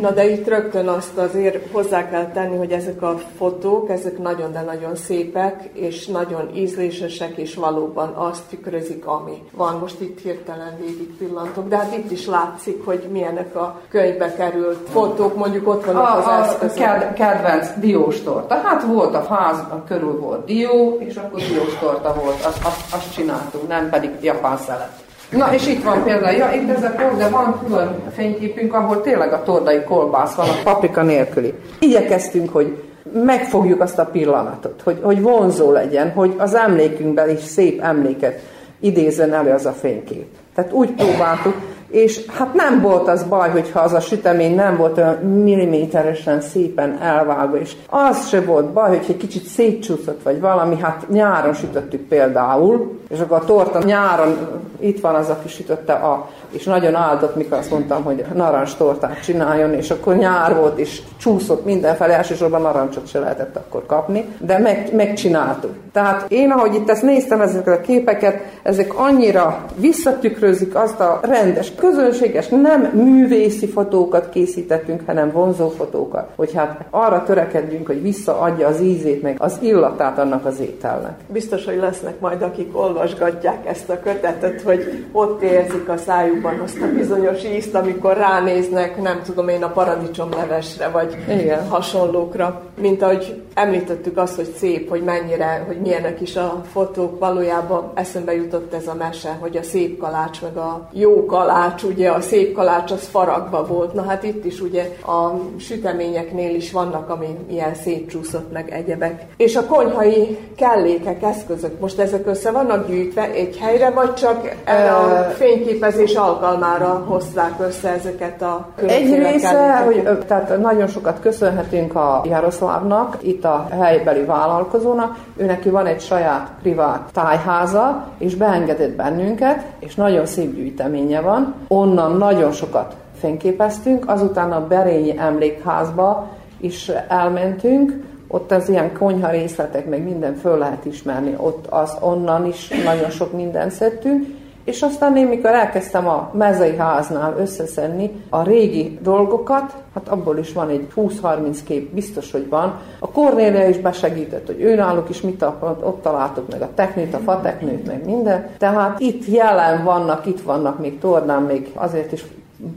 Na 0.00 0.10
de 0.10 0.30
itt 0.30 0.48
rögtön 0.48 0.88
azt 0.88 1.16
azért 1.16 1.70
hozzá 1.72 2.08
kell 2.10 2.26
tenni, 2.26 2.56
hogy 2.56 2.72
ezek 2.72 3.02
a 3.02 3.18
fotók, 3.36 3.90
ezek 3.90 4.18
nagyon, 4.18 4.52
de 4.52 4.60
nagyon 4.60 4.96
szépek, 4.96 5.68
és 5.72 6.06
nagyon 6.06 6.50
ízlésesek, 6.54 7.36
és 7.36 7.54
valóban 7.54 8.08
azt 8.08 8.42
tükrözik, 8.48 9.06
ami 9.06 9.42
van. 9.52 9.78
Most 9.78 10.00
itt 10.00 10.20
hirtelen 10.20 10.76
végig 10.80 11.16
pillantok, 11.18 11.68
de 11.68 11.76
hát 11.76 11.96
itt 11.96 12.10
is 12.10 12.26
látszik, 12.26 12.84
hogy 12.84 13.08
milyenek 13.10 13.56
a 13.56 13.80
könyvbe 13.88 14.34
került 14.34 14.88
fotók, 14.88 15.36
mondjuk 15.36 15.68
ott 15.68 15.84
vannak 15.84 16.02
a, 16.02 16.16
az 16.16 16.48
eszközök. 16.48 16.86
A 16.86 17.12
kedvenc 17.12 17.68
diós 17.76 18.20
torta. 18.20 18.54
Hát 18.54 18.82
volt 18.82 19.14
a 19.14 19.24
házban, 19.24 19.84
körül 19.86 20.20
volt 20.20 20.44
dió, 20.44 20.96
és 21.00 21.16
akkor 21.16 21.40
diós 21.40 21.78
torta 21.80 22.14
volt, 22.22 22.44
azt, 22.44 22.64
azt, 22.64 22.94
azt 22.94 23.14
csináltunk, 23.14 23.68
nem 23.68 23.90
pedig 23.90 24.10
japán 24.20 24.56
szelet. 24.56 25.01
Na, 25.32 25.54
és 25.54 25.66
itt 25.66 25.84
van 25.84 26.04
például, 26.04 26.36
ja, 26.36 26.52
itt 26.52 26.70
ez 26.70 26.82
a 26.82 26.92
kor, 26.92 27.16
de 27.16 27.28
van 27.28 27.60
külön 27.64 27.94
fényképünk, 28.14 28.74
ahol 28.74 29.00
tényleg 29.00 29.32
a 29.32 29.42
tordai 29.42 29.82
kolbász 29.82 30.34
van, 30.34 30.48
a 30.48 30.62
paprika 30.64 31.02
nélküli. 31.02 31.54
Igyekeztünk, 31.78 32.52
hogy 32.52 32.82
megfogjuk 33.24 33.80
azt 33.80 33.98
a 33.98 34.04
pillanatot, 34.04 34.80
hogy, 34.84 34.98
hogy 35.02 35.22
vonzó 35.22 35.70
legyen, 35.70 36.10
hogy 36.10 36.34
az 36.38 36.54
emlékünkben 36.54 37.30
is 37.30 37.40
szép 37.40 37.82
emléket 37.82 38.40
idézzen 38.80 39.32
elő 39.32 39.50
az 39.50 39.66
a 39.66 39.72
fénykép. 39.72 40.26
Tehát 40.54 40.72
úgy 40.72 40.90
próbáltuk, 40.90 41.54
és 41.92 42.26
hát 42.26 42.54
nem 42.54 42.80
volt 42.80 43.08
az 43.08 43.22
baj, 43.22 43.50
hogyha 43.50 43.80
az 43.80 43.92
a 43.92 44.00
sütemény 44.00 44.54
nem 44.54 44.76
volt 44.76 44.98
olyan 44.98 45.14
milliméteresen 45.14 46.40
szépen 46.40 46.98
elvágva, 47.00 47.58
és 47.58 47.72
az 47.88 48.28
se 48.28 48.40
volt 48.40 48.72
baj, 48.72 48.88
hogy 48.88 49.06
egy 49.08 49.16
kicsit 49.16 49.44
szétcsúszott, 49.44 50.22
vagy 50.22 50.40
valami, 50.40 50.78
hát 50.80 51.04
nyáron 51.08 51.54
sütöttük 51.54 52.00
például, 52.00 52.98
és 53.08 53.20
akkor 53.20 53.36
a 53.36 53.44
torta 53.44 53.82
nyáron 53.84 54.36
itt 54.80 55.00
van 55.00 55.14
az, 55.14 55.28
aki 55.28 55.48
sütötte 55.48 55.92
a 55.92 56.28
és 56.52 56.64
nagyon 56.64 56.94
áldott, 56.94 57.36
mikor 57.36 57.58
azt 57.58 57.70
mondtam, 57.70 58.02
hogy 58.02 58.24
narancs 58.34 58.74
tortát 58.76 59.22
csináljon, 59.22 59.74
és 59.74 59.90
akkor 59.90 60.16
nyár 60.16 60.56
volt, 60.56 60.78
és 60.78 61.02
csúszott 61.16 61.64
mindenfelé, 61.64 62.12
elsősorban 62.12 62.62
narancsot 62.62 63.08
se 63.08 63.18
lehetett 63.18 63.56
akkor 63.56 63.86
kapni, 63.86 64.24
de 64.38 64.58
meg, 64.58 64.94
megcsináltuk. 64.94 65.70
Tehát 65.92 66.24
én, 66.28 66.50
ahogy 66.50 66.74
itt 66.74 66.90
ezt 66.90 67.02
néztem, 67.02 67.40
ezeket 67.40 67.78
a 67.78 67.80
képeket, 67.80 68.42
ezek 68.62 68.98
annyira 68.98 69.64
visszatükrözik 69.76 70.74
azt 70.74 71.00
a 71.00 71.20
rendes, 71.22 71.70
közönséges, 71.82 72.48
nem 72.48 72.80
művészi 72.82 73.66
fotókat 73.66 74.28
készítettünk, 74.28 75.02
hanem 75.06 75.30
vonzó 75.30 75.68
fotókat, 75.68 76.28
hogy 76.36 76.52
hát 76.52 76.84
arra 76.90 77.22
törekedjünk, 77.22 77.86
hogy 77.86 78.02
visszaadja 78.02 78.66
az 78.66 78.80
ízét, 78.80 79.22
meg 79.22 79.36
az 79.38 79.58
illatát 79.60 80.18
annak 80.18 80.46
az 80.46 80.60
ételnek. 80.60 81.14
Biztos, 81.26 81.64
hogy 81.64 81.76
lesznek 81.76 82.20
majd, 82.20 82.42
akik 82.42 82.78
olvasgatják 82.78 83.66
ezt 83.66 83.90
a 83.90 84.00
kötetet, 84.00 84.60
hogy 84.62 85.06
ott 85.12 85.42
érzik 85.42 85.88
a 85.88 85.96
szájuk 85.96 86.40
jobban 86.42 86.60
azt 86.60 86.80
a 86.80 86.86
bizonyos 86.94 87.44
ízt, 87.44 87.74
amikor 87.74 88.16
ránéznek, 88.16 89.02
nem 89.02 89.22
tudom 89.24 89.48
én, 89.48 89.62
a 89.62 89.68
paradicsomlevesre, 89.68 90.88
vagy 90.88 91.16
Igen. 91.28 91.68
hasonlókra. 91.68 92.62
Mint 92.80 93.02
ahogy 93.02 93.42
említettük 93.54 94.16
azt, 94.16 94.36
hogy 94.36 94.52
szép, 94.56 94.88
hogy 94.88 95.02
mennyire, 95.02 95.64
hogy 95.66 95.80
milyenek 95.80 96.20
is 96.20 96.36
a 96.36 96.62
fotók, 96.72 97.18
valójában 97.18 97.90
eszembe 97.94 98.34
jutott 98.34 98.74
ez 98.74 98.86
a 98.86 98.94
mese, 98.94 99.36
hogy 99.40 99.56
a 99.56 99.62
szép 99.62 99.98
kalács, 99.98 100.42
meg 100.42 100.56
a 100.56 100.88
jó 100.92 101.26
kalács, 101.26 101.71
ugye 101.82 102.10
a 102.10 102.20
szép 102.20 102.54
kalács 102.54 102.90
az 102.90 103.08
faragva 103.08 103.66
volt. 103.66 103.92
Na 103.92 104.02
hát 104.02 104.22
itt 104.22 104.44
is 104.44 104.60
ugye 104.60 104.88
a 105.06 105.30
süteményeknél 105.58 106.54
is 106.54 106.72
vannak, 106.72 107.10
ami 107.10 107.36
ilyen 107.50 107.74
szétcsúszott 107.74 108.52
meg 108.52 108.70
egyebek. 108.70 109.26
És 109.36 109.56
a 109.56 109.66
konyhai 109.66 110.38
kellékek, 110.56 111.22
eszközök, 111.22 111.80
most 111.80 111.98
ezek 111.98 112.26
össze 112.26 112.50
vannak 112.50 112.88
gyűjtve 112.88 113.30
egy 113.30 113.58
helyre, 113.60 113.90
vagy 113.90 114.14
csak 114.14 114.54
a 114.66 115.30
fényképezés 115.30 116.14
alkalmára 116.14 117.04
hozták 117.06 117.52
össze 117.60 117.88
ezeket 117.88 118.42
a 118.42 118.68
Egy 118.86 119.14
része, 119.14 119.76
hogy 119.84 120.18
tehát 120.26 120.58
nagyon 120.60 120.86
sokat 120.86 121.20
köszönhetünk 121.20 121.94
a 121.94 122.22
Jaroszlávnak, 122.24 123.16
itt 123.20 123.44
a 123.44 123.66
helybeli 123.70 124.24
vállalkozónak, 124.24 125.16
ő 125.36 125.44
neki 125.44 125.68
van 125.68 125.86
egy 125.86 126.00
saját 126.00 126.50
privát 126.62 127.10
tájháza, 127.12 128.06
és 128.18 128.34
beengedett 128.34 128.96
bennünket, 128.96 129.64
és 129.78 129.94
nagyon 129.94 130.26
szép 130.26 130.54
gyűjteménye 130.54 131.20
van. 131.20 131.54
Onnan 131.68 132.16
nagyon 132.16 132.52
sokat 132.52 132.96
fényképeztünk, 133.18 134.08
azután 134.08 134.52
a 134.52 134.66
Berényi 134.66 135.18
emlékházba 135.18 136.28
is 136.60 136.88
elmentünk, 137.08 138.02
ott 138.28 138.50
az 138.50 138.68
ilyen 138.68 138.92
konyha 138.92 139.30
részletek, 139.30 139.88
meg 139.88 140.02
minden 140.02 140.34
föl 140.34 140.58
lehet 140.58 140.84
ismerni, 140.84 141.34
ott 141.36 141.66
az 141.66 141.96
onnan 142.00 142.46
is 142.46 142.68
nagyon 142.84 143.10
sok 143.10 143.32
mindent 143.32 143.70
szedtünk, 143.70 144.26
és 144.64 144.82
aztán 144.82 145.16
én, 145.16 145.26
mikor 145.26 145.50
elkezdtem 145.50 146.08
a 146.08 146.30
mezei 146.32 146.76
háznál 146.76 147.36
összeszedni 147.38 148.10
a 148.28 148.42
régi 148.42 148.98
dolgokat, 149.02 149.74
hát 149.94 150.08
abból 150.08 150.38
is 150.38 150.52
van 150.52 150.68
egy 150.68 150.86
20-30 150.96 151.58
kép, 151.64 151.94
biztos, 151.94 152.32
hogy 152.32 152.48
van. 152.48 152.80
A 152.98 153.10
Kornélia 153.10 153.68
is 153.68 153.78
besegített, 153.78 154.46
hogy 154.46 154.60
ő 154.60 154.74
náluk 154.74 155.08
is 155.08 155.20
mit 155.20 155.42
akart, 155.42 155.82
ott 155.82 156.02
találtuk 156.02 156.50
meg 156.50 156.62
a 156.62 156.68
teknőt, 156.74 157.14
a 157.14 157.18
fateknőt, 157.18 157.86
meg 157.86 158.04
minden. 158.04 158.46
Tehát 158.58 159.00
itt 159.00 159.26
jelen 159.26 159.84
vannak, 159.84 160.26
itt 160.26 160.40
vannak 160.40 160.78
még 160.78 160.98
tornán, 160.98 161.42
még 161.42 161.70
azért 161.74 162.12
is 162.12 162.24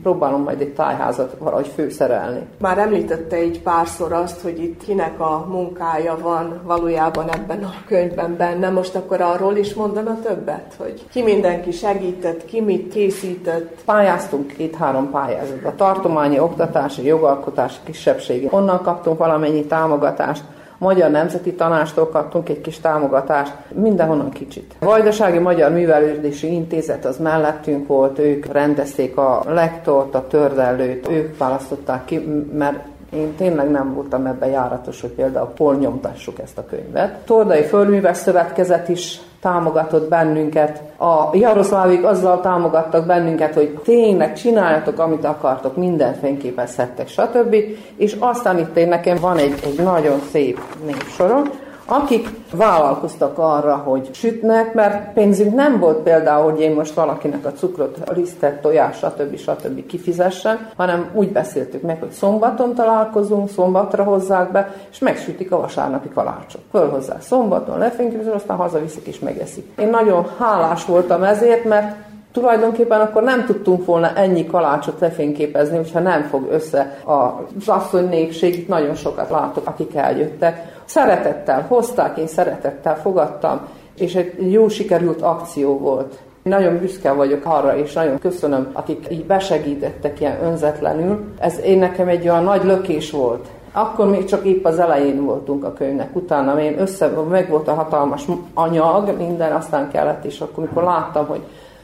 próbálom 0.04 0.42
majd 0.42 0.62
egy 0.62 0.74
tájházat 0.74 1.36
valahogy 1.40 1.68
főszerelni. 1.68 2.40
Már 2.58 2.78
említette 2.78 3.36
egy 3.36 3.62
párszor 3.62 4.12
azt, 4.12 4.42
hogy 4.42 4.64
itt 4.64 4.84
kinek 4.84 5.20
a 5.20 5.46
munkája 5.50 6.18
van 6.22 6.60
valójában 6.64 7.30
ebben 7.34 7.64
a 7.64 7.74
könyvben 7.88 8.36
benne. 8.38 8.70
Most 8.70 8.96
akkor 8.96 9.22
arról 9.22 9.56
is 9.56 9.74
mondana 9.74 10.20
többet, 10.24 10.76
hogy 10.78 11.06
ki 11.12 11.24
mindenki 11.24 11.72
segített, 11.72 12.46
ki 12.46 12.62
mit 12.62 12.94
készített. 12.94 13.82
Pályáztunk 13.86 14.48
két-három 14.48 15.10
pályázat. 15.12 15.66
A 15.66 15.76
tartományi 15.76 16.40
oktatási, 16.40 17.06
jogalkotási 17.06 17.78
kisebbségi. 17.84 18.48
Onnan 18.52 18.82
kaptunk 18.82 19.18
valamennyi 19.18 19.66
támogatást. 19.66 20.44
Magyar 20.78 21.12
Nemzeti 21.12 21.54
Tanástól 21.54 22.10
kaptunk 22.10 22.50
egy 22.50 22.62
kis 22.62 22.80
támogatást, 22.80 23.54
mindenhonnan 23.74 24.30
kicsit. 24.30 24.76
A 24.80 24.86
Vajdasági 24.86 25.38
Magyar 25.38 25.72
Művelődési 25.72 26.54
Intézet 26.54 27.06
az 27.06 27.18
mellettünk 27.18 27.88
volt, 27.88 28.20
ők 28.20 28.46
rendezték 28.46 29.18
a 29.18 29.44
lektort, 29.48 30.16
a 30.16 30.28
tördellőt, 30.28 31.10
ők 31.10 31.38
választották 31.38 32.06
ki, 32.06 32.18
mert 32.54 32.80
én 33.16 33.36
tényleg 33.36 33.72
nem 33.72 33.94
voltam 33.94 34.26
ebben 34.26 34.50
járatos, 34.50 35.02
hogy 35.02 35.10
például 35.10 35.52
hol 35.58 35.76
nyomtassuk 35.76 36.40
ezt 36.40 36.58
a 36.58 36.66
könyvet. 36.66 37.18
Tordai 37.26 37.64
Földműves 37.64 38.18
Szövetkezet 38.18 38.90
is 38.90 39.20
támogatott 39.42 40.10
bennünket. 40.10 40.82
A 40.98 41.38
Jaroszlávik 41.38 42.06
azzal 42.06 42.42
támogattak 42.42 43.06
bennünket, 43.06 43.54
hogy 43.54 43.80
tényleg 43.84 44.34
csináljatok, 44.34 45.00
amit 45.00 45.26
akartok, 45.26 45.78
minden 45.78 46.14
fényképezhettek, 46.14 47.08
stb. 47.08 47.56
És 47.98 48.16
aztán 48.20 48.58
itt 48.60 48.78
én 48.78 48.88
nekem 48.88 49.18
van 49.22 49.38
egy, 49.38 49.60
egy 49.64 49.84
nagyon 49.84 50.20
szép 50.32 50.60
névsorom, 50.86 51.44
akik 51.86 52.30
vállalkoztak 52.52 53.38
arra, 53.38 53.76
hogy 53.76 54.10
sütnek, 54.14 54.74
mert 54.74 55.14
pénzünk 55.14 55.56
nem 55.56 55.80
volt 55.80 55.98
például, 55.98 56.52
hogy 56.52 56.60
én 56.60 56.74
most 56.74 56.94
valakinek 56.94 57.46
a 57.46 57.52
cukrot, 57.52 57.98
a 58.06 58.12
lisztet, 58.12 58.62
tojás, 58.62 58.98
stb. 58.98 59.38
stb. 59.38 59.86
kifizessen, 59.86 60.70
hanem 60.76 61.10
úgy 61.14 61.32
beszéltük 61.32 61.82
meg, 61.82 62.00
hogy 62.00 62.12
szombaton 62.12 62.76
találkozunk, 62.76 63.50
szombatra 63.50 64.04
hozzák 64.04 64.52
be, 64.52 64.74
és 64.92 65.00
megsütik 65.00 65.52
a 65.52 65.60
vasárnapi 65.60 66.10
kalácsot. 66.10 66.62
Fölhozzák 66.72 67.22
szombaton, 67.22 67.78
lefényképezik, 67.78 68.34
aztán 68.34 68.58
hazaviszik 68.58 69.08
és 69.08 69.20
megeszik. 69.20 69.72
Én 69.78 69.90
nagyon 69.90 70.28
hálás 70.38 70.86
voltam 70.86 71.24
ezért, 71.24 71.64
mert 71.64 71.96
tulajdonképpen 72.36 73.02
akkor 73.02 73.24
nem 73.24 73.46
tudtunk 73.46 73.86
volna 73.86 74.14
ennyi 74.16 74.46
kalácsot 74.46 75.00
lefényképezni, 75.00 75.78
hogyha 75.78 76.00
nem 76.00 76.24
fog 76.24 76.48
össze 76.52 76.98
az 77.06 77.68
asszony 77.68 78.10
népség, 78.10 78.68
nagyon 78.68 78.96
sokat 78.96 79.30
látok, 79.30 79.68
akik 79.68 79.96
eljöttek. 79.96 80.75
Szeretettel 80.86 81.66
hozták, 81.68 82.18
én 82.18 82.28
szeretettel 82.28 82.98
fogadtam, 82.98 83.60
és 83.98 84.16
egy 84.16 84.52
jó 84.52 84.68
sikerült 84.68 85.22
akció 85.22 85.78
volt. 85.78 86.20
Nagyon 86.44 86.80
büszke 86.80 87.12
vagyok 87.12 87.46
arra, 87.46 87.78
és 87.78 87.94
nagyon 87.94 88.20
köszönöm, 88.20 88.70
akik 88.74 89.08
így 89.10 89.26
besegítettek 89.26 90.20
ilyen 90.20 90.44
önzetlenül. 90.44 91.24
Ez 91.40 91.60
én 91.60 91.80
nekem 91.80 92.08
egy 92.08 92.30
olyan 92.30 92.44
nagy 92.44 92.64
lökés 92.64 93.12
volt. 93.12 93.46
Akkor 93.72 94.10
még 94.10 94.26
csak 94.26 94.46
épp 94.46 94.66
az 94.66 94.80
elején 94.80 95.26
voltunk 95.26 95.64
a 95.64 95.74
könyvnek, 95.74 96.16
utána 96.16 96.62
én 96.62 96.80
össze, 96.80 97.08
meg 97.30 97.50
volt 97.50 97.68
a 97.68 97.74
hatalmas 97.74 98.26
anyag, 98.54 99.18
minden, 99.18 99.52
aztán 99.52 99.90
kellett, 99.90 100.26
és 100.26 100.40
akkor, 100.40 100.64
amikor 100.64 100.84
láttam, 100.84 101.26
hogy 101.26 101.42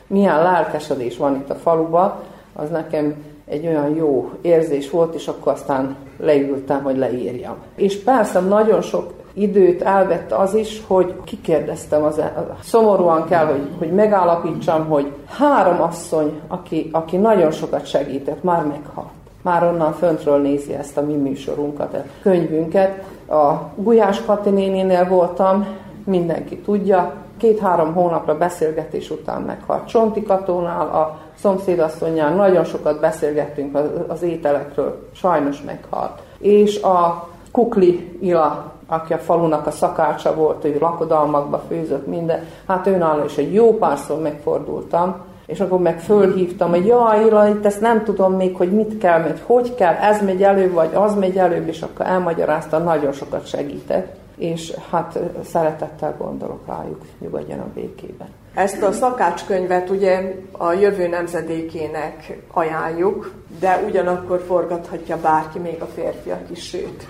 milyen 0.08 0.44
lelkesedés 0.44 1.18
van 1.18 1.36
itt 1.36 1.50
a 1.50 1.56
faluba, 1.56 2.24
az 2.54 2.70
nekem 2.70 3.16
egy 3.52 3.68
olyan 3.68 3.96
jó 3.96 4.32
érzés 4.42 4.90
volt, 4.90 5.14
és 5.16 5.28
akkor 5.28 5.52
aztán 5.52 5.96
leültem, 6.18 6.84
hogy 6.84 6.98
leírjam. 6.98 7.56
És 7.76 8.04
persze 8.04 8.40
nagyon 8.40 8.82
sok 8.82 9.14
időt 9.34 9.82
elvett 9.82 10.32
az 10.32 10.54
is, 10.54 10.82
hogy 10.88 11.16
kikérdeztem, 11.24 12.04
az, 12.04 12.18
e- 12.18 12.56
szomorúan 12.64 13.26
kell, 13.26 13.46
hogy, 13.46 13.68
hogy 13.78 13.92
megállapítsam, 13.92 14.88
hogy 14.88 15.12
három 15.26 15.82
asszony, 15.82 16.40
aki, 16.48 16.90
aki 16.92 17.18
nagyon 17.18 17.52
sokat 17.52 17.86
segített, 17.86 18.44
már 18.44 18.66
meghalt. 18.66 19.10
Már 19.42 19.64
onnan 19.64 19.94
föntről 19.94 20.42
nézi 20.42 20.74
ezt 20.74 20.98
a 20.98 21.02
mi 21.02 21.14
műsorunkat, 21.14 21.94
a 21.94 22.04
könyvünket. 22.22 23.04
A 23.28 23.54
Gulyás 23.76 24.22
Kati 24.22 24.50
nénénél 24.50 25.08
voltam, 25.08 25.68
mindenki 26.04 26.58
tudja, 26.58 27.14
két-három 27.38 27.94
hónapra 27.94 28.38
beszélgetés 28.38 29.10
után 29.10 29.42
meghalt. 29.42 29.88
Csonti 29.88 30.24
Katónál, 30.24 30.88
a 30.88 31.20
szomszédasszonyján 31.42 32.36
nagyon 32.36 32.64
sokat 32.64 33.00
beszélgettünk 33.00 33.76
az, 33.76 33.86
az 34.08 34.22
ételekről, 34.22 35.08
sajnos 35.14 35.62
meghalt. 35.62 36.22
És 36.38 36.82
a 36.82 37.28
Kukli 37.52 38.18
Ila, 38.22 38.72
aki 38.88 39.14
a 39.14 39.18
falunak 39.18 39.68
a 39.68 39.72
szakácsa 39.72 40.36
volt, 40.36 40.66
ő 40.66 40.78
lakodalmakba 40.80 41.64
főzött 41.68 42.08
minden, 42.08 42.44
hát 42.68 42.88
őnála 42.88 43.26
is 43.26 43.38
egy 43.38 43.54
jó 43.54 43.78
párszor 43.78 44.22
megfordultam, 44.22 45.16
és 45.46 45.60
akkor 45.60 45.80
meg 45.80 46.00
fölhívtam, 46.00 46.70
hogy 46.70 46.86
jaj, 46.86 47.26
Ila, 47.26 47.48
itt 47.48 47.66
ezt 47.66 47.82
nem 47.82 48.04
tudom 48.04 48.34
még, 48.34 48.56
hogy 48.56 48.72
mit 48.72 48.98
kell, 48.98 49.20
meg 49.20 49.42
hogy 49.46 49.76
kell, 49.76 49.94
ez 49.94 50.24
megy 50.24 50.44
előbb, 50.44 50.74
vagy 50.74 50.90
az 50.94 51.16
megy 51.16 51.38
előbb, 51.38 51.68
és 51.68 51.82
akkor 51.82 52.06
elmagyarázta, 52.06 52.78
nagyon 52.78 53.12
sokat 53.12 53.46
segített 53.48 54.20
és 54.42 54.74
hát 54.90 55.20
szeretettel 55.44 56.16
gondolok 56.18 56.68
rájuk, 56.68 57.02
a 57.50 57.72
békében. 57.74 58.28
Ezt 58.56 58.82
a 58.82 58.92
szakácskönyvet 58.92 59.90
ugye 59.90 60.36
a 60.52 60.74
jövő 60.74 61.08
nemzedékének 61.08 62.38
ajánljuk, 62.52 63.32
de 63.60 63.84
ugyanakkor 63.88 64.44
forgathatja 64.48 65.18
bárki, 65.22 65.60
még 65.60 65.82
a 65.82 65.88
férfiak 65.96 66.42
is, 66.52 66.64
sőt. 66.64 67.06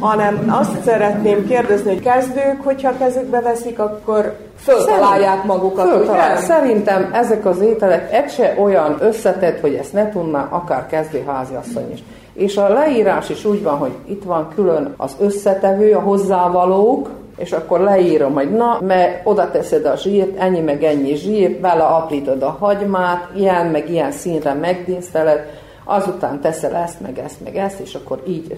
Hanem 0.00 0.46
azt 0.48 0.82
szeretném 0.82 1.46
kérdezni, 1.46 1.90
hogy 1.90 2.02
kezdők, 2.02 2.62
hogyha 2.62 2.96
kezükbe 2.96 3.40
veszik, 3.40 3.78
akkor 3.78 4.36
föltalálják 4.58 5.44
magukat. 5.44 5.88
Föltalál. 5.88 6.36
Szerintem 6.36 7.10
ezek 7.12 7.46
az 7.46 7.60
ételek 7.60 8.12
egy 8.12 8.30
se 8.30 8.54
olyan 8.58 8.96
összetett, 9.00 9.60
hogy 9.60 9.74
ezt 9.74 9.92
ne 9.92 10.10
tudná 10.10 10.48
akár 10.50 10.86
kezdő 10.86 11.22
háziasszony 11.26 11.92
is. 11.92 12.02
És 12.32 12.56
a 12.56 12.68
leírás 12.68 13.30
is 13.30 13.44
úgy 13.44 13.62
van, 13.62 13.78
hogy 13.78 13.92
itt 14.04 14.24
van 14.24 14.48
külön 14.54 14.94
az 14.96 15.16
összetevő, 15.20 15.92
a 15.92 16.00
hozzávalók, 16.00 17.10
és 17.36 17.52
akkor 17.52 17.80
leírom, 17.80 18.34
hogy 18.34 18.50
na, 18.50 18.78
mert 18.80 19.20
oda 19.24 19.50
teszed 19.50 19.84
a 19.84 19.96
zsírt, 19.96 20.38
ennyi 20.38 20.60
meg 20.60 20.84
ennyi 20.84 21.14
zsír, 21.14 21.60
vele 21.60 21.82
aprítod 21.82 22.42
a 22.42 22.56
hagymát, 22.60 23.28
ilyen 23.36 23.66
meg 23.66 23.90
ilyen 23.90 24.12
színre 24.12 24.52
megdíszteled, 24.52 25.64
azután 25.84 26.40
teszel 26.40 26.74
ezt, 26.74 27.00
meg 27.00 27.18
ezt, 27.18 27.40
meg 27.44 27.56
ezt, 27.56 27.80
és 27.80 27.94
akkor 27.94 28.22
így. 28.26 28.56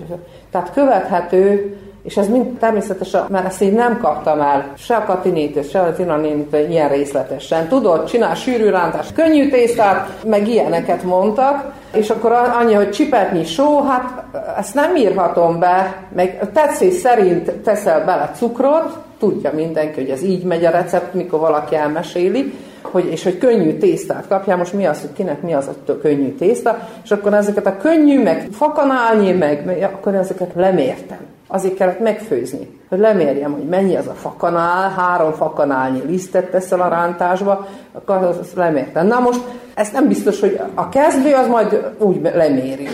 Tehát 0.51 0.73
követhető 0.73 1.77
és 2.03 2.17
ez 2.17 2.29
mind 2.29 2.59
természetesen, 2.59 3.25
mert 3.29 3.47
ezt 3.47 3.63
én 3.63 3.73
nem 3.73 3.99
kaptam 3.99 4.41
el, 4.41 4.73
se 4.77 4.97
a 4.97 5.05
Katinétől, 5.05 5.63
se 5.63 5.81
a 5.81 5.95
Tinanétől 5.95 6.71
ilyen 6.71 6.89
részletesen. 6.89 7.69
Tudod, 7.69 8.05
csinál 8.05 8.35
sűrű 8.35 8.69
rántást, 8.69 9.15
könnyű 9.15 9.51
tésztát, 9.51 10.25
meg 10.25 10.49
ilyeneket 10.49 11.03
mondtak, 11.03 11.73
és 11.93 12.11
akkor 12.11 12.33
annyi, 12.33 12.75
hogy 12.75 12.91
csipetnyi 12.91 13.45
só, 13.45 13.83
hát 13.83 14.25
ezt 14.59 14.75
nem 14.75 14.97
írhatom 14.97 15.59
be, 15.59 16.03
meg 16.15 16.51
tetszés 16.53 16.95
szerint 16.95 17.51
teszel 17.53 18.05
bele 18.05 18.31
cukrot, 18.37 18.97
tudja 19.19 19.51
mindenki, 19.55 20.01
hogy 20.01 20.11
ez 20.11 20.23
így 20.23 20.45
megy 20.45 20.65
a 20.65 20.71
recept, 20.71 21.15
mikor 21.15 21.41
valaki 21.41 21.75
elmeséli, 21.75 22.53
hogy, 22.83 23.07
és 23.11 23.23
hogy 23.23 23.39
könnyű 23.39 23.79
tésztát 23.79 24.25
kapjál, 24.29 24.57
most 24.57 24.73
mi 24.73 24.87
az, 24.87 25.01
hogy 25.01 25.13
kinek 25.13 25.43
mi 25.43 25.55
az 25.55 25.69
a 25.87 25.99
könnyű 25.99 26.35
tészta, 26.35 26.89
és 27.05 27.11
akkor 27.11 27.35
ezeket 27.35 27.67
a 27.67 27.77
könnyű, 27.77 28.23
meg 28.23 28.49
fakanálnyi, 28.53 29.33
meg, 29.33 29.65
meg 29.65 29.83
akkor 29.83 30.15
ezeket 30.15 30.51
lemértem. 30.55 31.19
Azért 31.51 31.75
kellett 31.75 32.01
megfőzni, 32.01 32.81
hogy 32.89 32.99
lemérjem, 32.99 33.53
hogy 33.53 33.69
mennyi 33.69 33.97
az 33.97 34.07
a 34.07 34.13
fakanál, 34.13 34.91
három 34.91 35.33
fakanálnyi 35.33 36.03
lisztet 36.07 36.51
teszel 36.51 36.81
a 36.81 36.89
rántásba, 36.89 37.67
akkor 37.93 38.17
azt 38.17 38.55
lemértem. 38.55 39.07
Na 39.07 39.21
most, 39.21 39.41
ezt 39.75 39.93
nem 39.93 40.09
biztos, 40.09 40.41
hogy 40.41 40.61
a 40.75 40.89
kezdő 40.89 41.35
az 41.35 41.49
majd 41.49 41.95
úgy 41.99 42.21
leméri. 42.23 42.89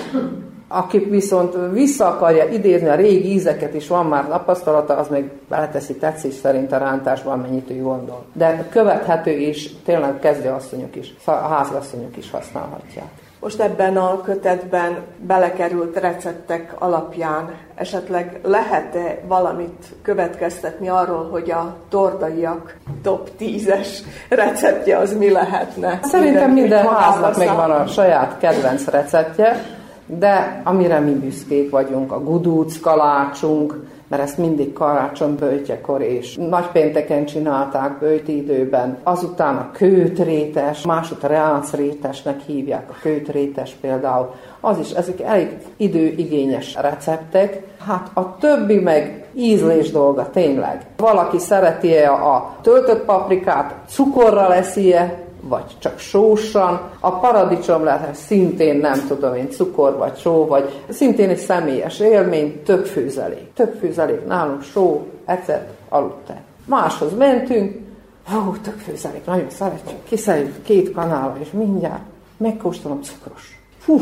Aki 0.68 0.98
viszont 0.98 1.56
vissza 1.72 2.06
akarja 2.06 2.48
idézni 2.48 2.88
a 2.88 2.94
régi 2.94 3.32
ízeket, 3.32 3.74
és 3.74 3.88
van 3.88 4.06
már 4.06 4.26
tapasztalata, 4.28 4.96
az 4.96 5.08
meg 5.08 5.30
beleteszi 5.48 5.94
tetszés 5.94 6.34
szerint 6.34 6.72
a 6.72 6.78
rántásban, 6.78 7.38
mennyit 7.38 7.70
ő 7.70 7.82
gondol. 7.82 8.24
De 8.32 8.68
követhető 8.70 9.30
és 9.30 9.70
tényleg 9.84 10.18
kezdőasszonyok 10.18 10.96
is, 10.96 11.14
a 11.24 11.30
házasszonyok 11.30 12.16
is 12.16 12.30
használhatják. 12.30 13.23
Most 13.44 13.60
ebben 13.60 13.96
a 13.96 14.20
kötetben 14.20 14.96
belekerült 15.16 15.96
receptek 15.96 16.74
alapján 16.78 17.50
esetleg 17.74 18.40
lehet-e 18.42 19.18
valamit 19.26 19.94
következtetni 20.02 20.88
arról, 20.88 21.28
hogy 21.30 21.50
a 21.50 21.76
tordaiak 21.88 22.76
top 23.02 23.30
10-es 23.40 23.88
receptje 24.28 24.98
az 24.98 25.16
mi 25.18 25.30
lehetne? 25.30 25.98
Szerintem 26.02 26.50
minden, 26.50 26.84
minden 26.84 26.94
háznak 26.94 27.36
megvan 27.36 27.70
a 27.70 27.86
saját 27.86 28.38
kedvenc 28.38 28.86
receptje, 28.86 29.64
de 30.06 30.60
amire 30.64 30.98
mi 30.98 31.12
büszkék 31.12 31.70
vagyunk, 31.70 32.12
a 32.12 32.20
gudúc, 32.20 32.80
kalácsunk, 32.80 33.74
mert 34.14 34.26
ezt 34.26 34.38
mindig 34.38 34.72
karácsony 34.72 35.34
bőtjekor 35.34 36.02
és 36.02 36.36
nagypénteken 36.36 37.24
csinálták 37.24 37.98
bőti 37.98 38.36
időben. 38.36 38.98
Azután 39.02 39.56
a 39.56 39.70
kőtrétes, 39.72 40.86
másod 40.86 41.22
reácrétesnek 41.22 42.40
hívják 42.40 42.90
a 42.90 42.94
kőtrétes 43.02 43.76
például. 43.80 44.34
Az 44.60 44.78
is, 44.78 44.90
ezek 44.90 45.20
elég 45.20 45.48
időigényes 45.76 46.74
receptek. 46.74 47.62
Hát 47.86 48.10
a 48.14 48.36
többi 48.36 48.78
meg 48.78 49.24
ízlés 49.34 49.90
dolga 49.90 50.30
tényleg. 50.30 50.86
Valaki 50.96 51.38
szereti 51.38 51.96
-e 51.96 52.12
a 52.12 52.56
töltött 52.62 53.04
paprikát, 53.04 53.74
cukorral 53.88 54.52
eszi-e, 54.52 55.23
vagy 55.48 55.64
csak 55.78 55.98
sósan. 55.98 56.80
A 57.00 57.18
paradicsom 57.18 57.84
lehet 57.84 58.14
szintén 58.14 58.76
nem 58.76 59.06
tudom 59.08 59.34
én, 59.34 59.50
cukor 59.50 59.96
vagy 59.96 60.16
só, 60.16 60.46
vagy 60.46 60.82
szintén 60.88 61.28
egy 61.28 61.38
személyes 61.38 62.00
élmény, 62.00 62.62
több 62.62 62.86
főzelék. 62.86 63.52
Több 63.54 63.74
főzelék, 63.80 64.26
nálunk 64.26 64.62
só, 64.62 65.06
ecet, 65.24 65.74
aludte. 65.88 66.42
Máshoz 66.66 67.16
mentünk, 67.16 67.82
Ó, 68.32 68.52
tök 68.62 68.78
főzelék, 68.78 69.26
nagyon 69.26 69.50
szeretjük. 69.50 70.04
Kiszerjük 70.04 70.62
két 70.62 70.92
kanállal, 70.92 71.36
és 71.40 71.50
mindjárt 71.50 72.02
megkóstolom 72.36 73.02
cukros. 73.02 73.60
Fú, 73.78 74.00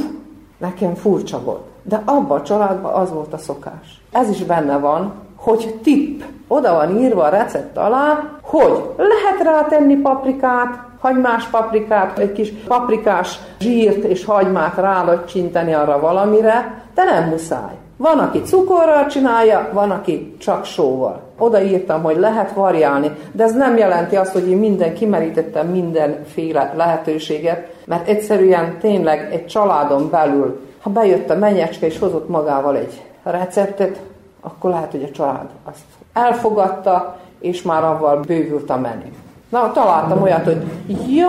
nekem 0.58 0.94
furcsa 0.94 1.42
volt. 1.42 1.62
De 1.82 2.02
abban 2.04 2.40
a 2.40 2.42
családban 2.42 2.92
az 2.92 3.12
volt 3.12 3.32
a 3.32 3.38
szokás. 3.38 4.02
Ez 4.12 4.28
is 4.28 4.44
benne 4.44 4.78
van, 4.78 5.14
hogy 5.36 5.78
tipp. 5.82 6.20
Oda 6.48 6.72
van 6.72 6.98
írva 6.98 7.22
a 7.22 7.28
recept 7.28 7.76
alá, 7.76 8.38
hogy 8.42 8.82
lehet 8.96 9.42
rátenni 9.42 9.96
paprikát, 9.96 10.78
hagymás 11.02 11.44
paprikát, 11.44 12.18
egy 12.18 12.32
kis 12.32 12.52
paprikás 12.66 13.38
zsírt 13.58 14.04
és 14.04 14.24
hagymát 14.24 14.76
rálöccsinteni 14.76 15.72
arra 15.72 16.00
valamire, 16.00 16.82
de 16.94 17.04
nem 17.04 17.28
muszáj. 17.28 17.72
Van, 17.96 18.18
aki 18.18 18.40
cukorral 18.40 19.06
csinálja, 19.06 19.68
van, 19.72 19.90
aki 19.90 20.36
csak 20.38 20.64
sóval. 20.64 21.20
Odaírtam, 21.38 22.02
hogy 22.02 22.16
lehet 22.16 22.52
variálni, 22.52 23.10
de 23.32 23.44
ez 23.44 23.52
nem 23.52 23.76
jelenti 23.76 24.16
azt, 24.16 24.32
hogy 24.32 24.50
én 24.50 24.56
minden 24.56 24.94
kimerítettem 24.94 25.66
mindenféle 25.66 26.72
lehetőséget, 26.76 27.74
mert 27.86 28.08
egyszerűen 28.08 28.78
tényleg 28.78 29.28
egy 29.32 29.46
családon 29.46 30.10
belül, 30.10 30.60
ha 30.80 30.90
bejött 30.90 31.30
a 31.30 31.38
menyecske 31.38 31.86
és 31.86 31.98
hozott 31.98 32.28
magával 32.28 32.76
egy 32.76 33.02
receptet, 33.22 34.00
akkor 34.40 34.70
lehet, 34.70 34.90
hogy 34.90 35.02
a 35.02 35.10
család 35.10 35.46
azt 35.64 35.78
elfogadta, 36.12 37.18
és 37.40 37.62
már 37.62 37.84
avval 37.84 38.20
bővült 38.26 38.70
a 38.70 38.78
menü. 38.78 39.21
Na, 39.52 39.72
találtam 39.72 40.22
olyat, 40.22 40.44
hogy 40.44 40.62
ja, 41.16 41.28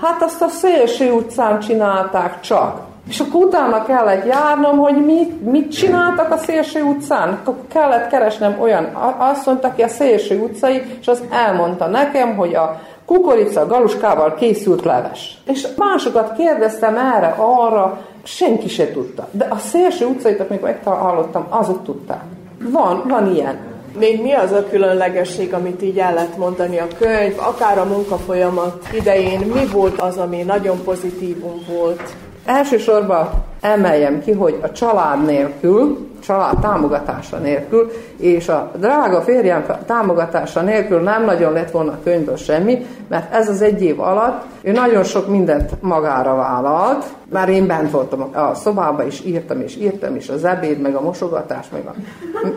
hát 0.00 0.22
azt 0.22 0.42
a 0.42 0.48
szélső 0.48 1.12
utcán 1.12 1.60
csinálták 1.60 2.40
csak. 2.40 2.80
És 3.08 3.20
akkor 3.20 3.44
utána 3.44 3.84
kellett 3.84 4.26
járnom, 4.26 4.78
hogy 4.78 5.04
mit, 5.04 5.50
mit 5.50 5.72
csináltak 5.72 6.32
a 6.32 6.36
szélső 6.36 6.82
utcán. 6.82 7.28
Akkor 7.28 7.54
kellett 7.68 8.08
keresnem 8.08 8.56
olyan 8.60 8.84
asszonyt, 9.18 9.64
aki 9.64 9.82
a 9.82 9.88
szélső 9.88 10.40
utcai, 10.40 10.82
és 11.00 11.08
az 11.08 11.22
elmondta 11.30 11.86
nekem, 11.86 12.36
hogy 12.36 12.54
a 12.54 12.80
kukorica 13.06 13.66
galuskával 13.66 14.34
készült 14.34 14.84
leves. 14.84 15.38
És 15.46 15.66
másokat 15.76 16.32
kérdeztem 16.36 16.96
erre, 16.96 17.34
arra, 17.38 17.98
senki 18.22 18.68
se 18.68 18.92
tudta. 18.92 19.28
De 19.30 19.46
a 19.50 19.56
szélső 19.58 20.06
utcait, 20.06 20.40
amikor 20.40 20.68
meghallottam, 20.84 21.46
azok 21.48 21.84
tudták. 21.84 22.22
Van, 22.70 23.02
van 23.08 23.34
ilyen. 23.34 23.75
Még 23.98 24.22
mi 24.22 24.32
az 24.32 24.52
a 24.52 24.66
különlegesség, 24.68 25.54
amit 25.54 25.82
így 25.82 25.98
el 25.98 26.14
lehet 26.14 26.36
mondani 26.36 26.78
a 26.78 26.86
könyv, 26.98 27.34
akár 27.38 27.78
a 27.78 27.84
munkafolyamat 27.84 28.88
idején, 28.92 29.40
mi 29.40 29.66
volt 29.66 30.00
az, 30.00 30.16
ami 30.16 30.42
nagyon 30.42 30.82
pozitívum 30.84 31.64
volt? 31.68 32.25
Elsősorban 32.46 33.28
emeljem 33.60 34.22
ki, 34.22 34.32
hogy 34.32 34.58
a 34.62 34.72
család 34.72 35.24
nélkül, 35.24 36.08
család 36.24 36.58
támogatása 36.58 37.36
nélkül, 37.36 37.90
és 38.16 38.48
a 38.48 38.70
drága 38.76 39.20
férjem 39.20 39.64
támogatása 39.86 40.60
nélkül 40.60 41.00
nem 41.00 41.24
nagyon 41.24 41.52
lett 41.52 41.70
volna 41.70 41.98
könyvből 42.04 42.36
semmi, 42.36 42.86
mert 43.08 43.34
ez 43.34 43.48
az 43.48 43.62
egy 43.62 43.82
év 43.82 44.00
alatt 44.00 44.44
ő 44.66 44.72
nagyon 44.72 45.04
sok 45.04 45.28
mindent 45.28 45.82
magára 45.82 46.34
vállalt, 46.34 47.04
már 47.32 47.48
én 47.48 47.66
bent 47.66 47.90
voltam 47.90 48.30
a 48.32 48.54
szobában, 48.54 49.06
és 49.06 49.24
írtam, 49.24 49.60
és 49.60 49.76
írtam, 49.76 50.16
és 50.16 50.28
az 50.28 50.44
ebéd, 50.44 50.80
meg 50.80 50.94
a 50.94 51.00
mosogatás, 51.00 51.66
meg 51.72 51.86
a 51.86 51.94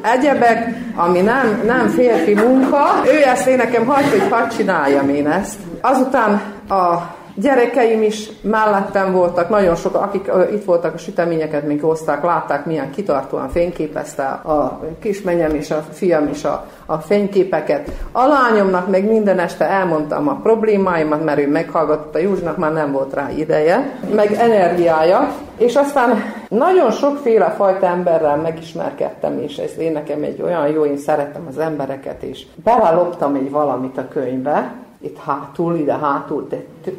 egyebek, 0.02 0.68
ami 0.96 1.22
nem, 1.22 1.62
nem 1.66 1.88
férfi 1.88 2.34
munka. 2.34 2.86
Ő 3.06 3.24
ezt 3.28 3.48
én 3.48 3.56
nekem 3.56 3.86
hagyta, 3.86 4.10
hogy 4.10 4.30
hadd 4.30 4.50
csináljam 4.50 5.10
én 5.10 5.28
ezt. 5.28 5.58
Azután 5.82 6.42
a 6.70 7.18
Gyerekeim 7.36 8.02
is 8.02 8.30
mellettem 8.42 9.12
voltak, 9.12 9.50
nagyon 9.50 9.76
sok, 9.76 9.96
akik 9.96 10.32
itt 10.52 10.64
voltak 10.64 10.94
a 10.94 10.98
süteményeket, 10.98 11.68
még 11.68 11.82
hozták, 11.82 12.24
látták, 12.24 12.66
milyen 12.66 12.92
kitartóan 12.92 13.50
fényképezte 13.50 14.24
a 14.24 14.80
kismenyem 15.00 15.56
és 15.56 15.72
a 15.72 15.84
fiam 15.92 16.28
is 16.28 16.44
a, 16.44 16.66
a 16.86 16.98
fényképeket. 16.98 17.92
A 18.12 18.28
lányomnak 18.28 18.90
meg 18.90 19.10
minden 19.10 19.40
este 19.40 19.66
elmondtam 19.70 20.28
a 20.28 20.40
problémáimat, 20.44 21.24
mert 21.24 21.40
ő 21.40 21.50
meghallgatott, 21.50 22.16
a 22.16 22.20
Józsnak 22.20 22.58
már 22.58 22.74
nem 22.74 22.92
volt 22.92 23.14
rá 23.14 23.30
ideje, 23.32 24.00
meg 24.16 24.34
energiája, 24.34 25.32
és 25.58 25.76
aztán 25.76 26.24
nagyon 26.50 26.92
sokféle 26.92 27.50
fajta 27.50 27.86
emberrel 27.86 28.38
megismerkedtem, 28.38 29.40
és 29.42 29.58
ez 29.58 29.78
én 29.78 29.92
nekem 29.92 30.24
egy 30.24 30.42
olyan 30.42 30.68
jó, 30.68 30.86
én 30.86 30.98
szeretem 30.98 31.46
az 31.50 31.58
embereket, 31.58 32.24
és 32.24 32.46
beleloptam 32.64 33.36
egy 33.36 33.52
valamit 33.52 33.98
a 33.98 34.08
könyvbe, 34.08 34.72
itt 35.00 35.18
hátul, 35.18 35.76
ide 35.76 35.98
hátul 35.98 36.48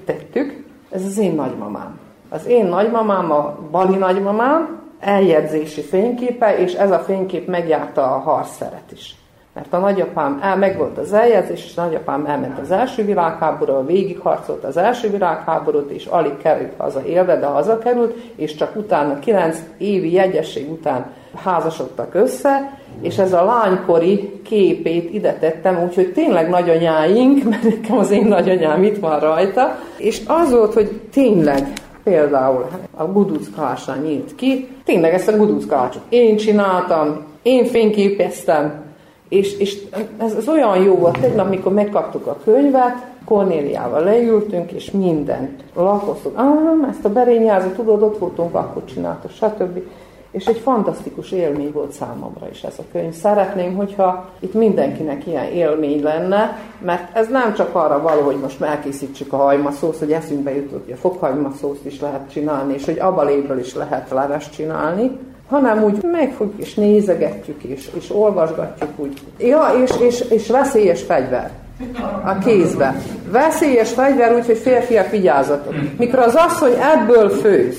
tettük, 0.04 0.64
ez 0.90 1.04
az 1.04 1.18
én 1.18 1.34
nagymamám. 1.34 1.98
Az 2.28 2.46
én 2.46 2.66
nagymamám, 2.66 3.30
a 3.30 3.58
Bali 3.70 3.96
nagymamám, 3.96 4.80
eljegyzési 5.00 5.80
fényképe, 5.80 6.58
és 6.58 6.72
ez 6.72 6.90
a 6.90 6.98
fénykép 6.98 7.46
megjárta 7.46 8.02
a 8.02 8.18
harcszeret 8.18 8.92
is. 8.92 9.14
Mert 9.52 9.72
a 9.72 9.78
nagyapám 9.78 10.38
el, 10.42 10.56
meg 10.56 10.76
volt 10.76 10.98
az 10.98 11.12
eljegyzés, 11.12 11.64
és 11.64 11.76
a 11.76 11.82
nagyapám 11.82 12.26
elment 12.26 12.58
az 12.58 12.70
első 12.70 13.04
világháborúra, 13.04 13.84
végigharcolt 13.84 14.64
az 14.64 14.76
első 14.76 15.10
világháborút, 15.10 15.90
és 15.90 16.06
alig 16.06 16.36
került 16.36 16.72
haza 16.76 17.04
élve, 17.04 17.38
de 17.38 17.46
haza 17.46 17.78
került, 17.78 18.14
és 18.36 18.54
csak 18.54 18.76
utána, 18.76 19.18
kilenc 19.18 19.58
évi 19.78 20.12
jegyesség 20.12 20.70
után 20.70 21.12
házasodtak 21.34 22.14
össze, 22.14 22.78
és 23.00 23.18
ez 23.18 23.32
a 23.32 23.44
lánykori 23.44 24.40
képét 24.42 25.14
ide 25.14 25.32
tettem, 25.32 25.82
úgyhogy 25.82 26.12
tényleg 26.12 26.48
nagyanyáink, 26.48 27.44
mert 27.50 27.62
nekem 27.62 27.98
az 27.98 28.10
én 28.10 28.26
nagyanyám 28.26 28.82
itt 28.82 28.98
van 28.98 29.20
rajta, 29.20 29.78
és 29.96 30.20
az 30.26 30.50
volt, 30.50 30.74
hogy 30.74 31.00
tényleg 31.12 31.72
például 32.04 32.66
a 32.96 33.04
guduckása 33.04 33.94
nyílt 33.94 34.34
ki, 34.34 34.68
tényleg 34.84 35.14
ezt 35.14 35.28
a 35.28 35.36
guduckácsot 35.36 36.02
én 36.08 36.36
csináltam, 36.36 37.24
én 37.42 37.64
fényképeztem, 37.64 38.88
és, 39.28 39.58
és 39.58 39.78
ez, 40.18 40.34
ez 40.34 40.48
olyan 40.48 40.82
jó 40.82 40.94
volt, 40.94 41.20
tegnap, 41.20 41.46
amikor 41.46 41.72
megkaptuk 41.72 42.26
a 42.26 42.38
könyvet, 42.44 43.08
Kornéliával 43.24 44.04
leültünk, 44.04 44.72
és 44.72 44.90
mindent 44.90 45.62
lakoztuk. 45.74 46.38
Ah, 46.38 46.88
ezt 46.90 47.04
a 47.04 47.12
berényázat, 47.12 47.74
tudod, 47.74 48.02
ott 48.02 48.18
voltunk, 48.18 48.54
akkor 48.54 48.84
csináltuk, 48.84 49.30
stb. 49.30 49.78
És 50.30 50.46
egy 50.46 50.58
fantasztikus 50.58 51.32
élmény 51.32 51.72
volt 51.72 51.92
számomra 51.92 52.48
is 52.50 52.62
ez 52.62 52.74
a 52.78 52.82
könyv. 52.92 53.12
Szeretném, 53.12 53.74
hogyha 53.74 54.28
itt 54.40 54.54
mindenkinek 54.54 55.26
ilyen 55.26 55.52
élmény 55.52 56.02
lenne, 56.02 56.58
mert 56.78 57.16
ez 57.16 57.28
nem 57.28 57.54
csak 57.54 57.74
arra 57.74 58.02
való, 58.02 58.20
hogy 58.20 58.38
most 58.40 58.60
elkészítsük 58.60 59.32
a 59.32 59.36
hajmaszószt, 59.36 59.98
hogy 59.98 60.12
eszünkbe 60.12 60.54
jutott, 60.54 60.84
hogy 60.84 60.92
a 60.92 60.96
fokhajmaszószt 60.96 61.84
is 61.84 62.00
lehet 62.00 62.30
csinálni, 62.30 62.74
és 62.74 62.84
hogy 62.84 62.98
abalébről 62.98 63.58
is 63.58 63.74
lehet 63.74 64.10
leves 64.10 64.50
csinálni, 64.50 65.18
hanem 65.48 65.82
úgy 65.82 66.02
megfogjuk 66.02 66.60
és 66.60 66.74
nézegetjük 66.74 67.62
és, 67.62 67.90
és 67.96 68.10
olvasgatjuk 68.10 68.90
úgy. 68.96 69.20
Ja, 69.38 69.68
és, 69.82 69.90
és, 70.00 70.20
és 70.20 70.48
veszélyes 70.48 71.02
fegyver 71.02 71.50
a 72.24 72.38
kézbe. 72.38 72.94
Veszélyes 73.30 73.92
fegyver, 73.92 74.34
úgyhogy 74.34 74.58
férfiak 74.58 75.10
vigyázzatok. 75.10 75.74
Mikor 75.98 76.18
az 76.18 76.34
asszony 76.34 76.72
ebből 76.94 77.28
főz, 77.28 77.76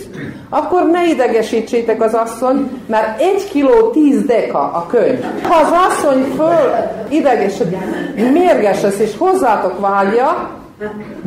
akkor 0.49 0.89
ne 0.91 1.07
idegesítsétek 1.07 2.01
az 2.01 2.13
asszony, 2.13 2.81
mert 2.85 3.21
egy 3.21 3.49
kiló 3.49 3.89
tíz 3.89 4.23
deka 4.23 4.59
a 4.59 4.85
könyv. 4.89 5.25
Ha 5.43 5.55
az 5.55 5.71
asszony 5.89 6.23
föl 6.35 6.71
idegesedik, 7.09 7.77
mérges 8.31 8.81
lesz 8.81 8.99
és 8.99 9.17
hozzátok 9.17 9.79
vágja, 9.79 10.59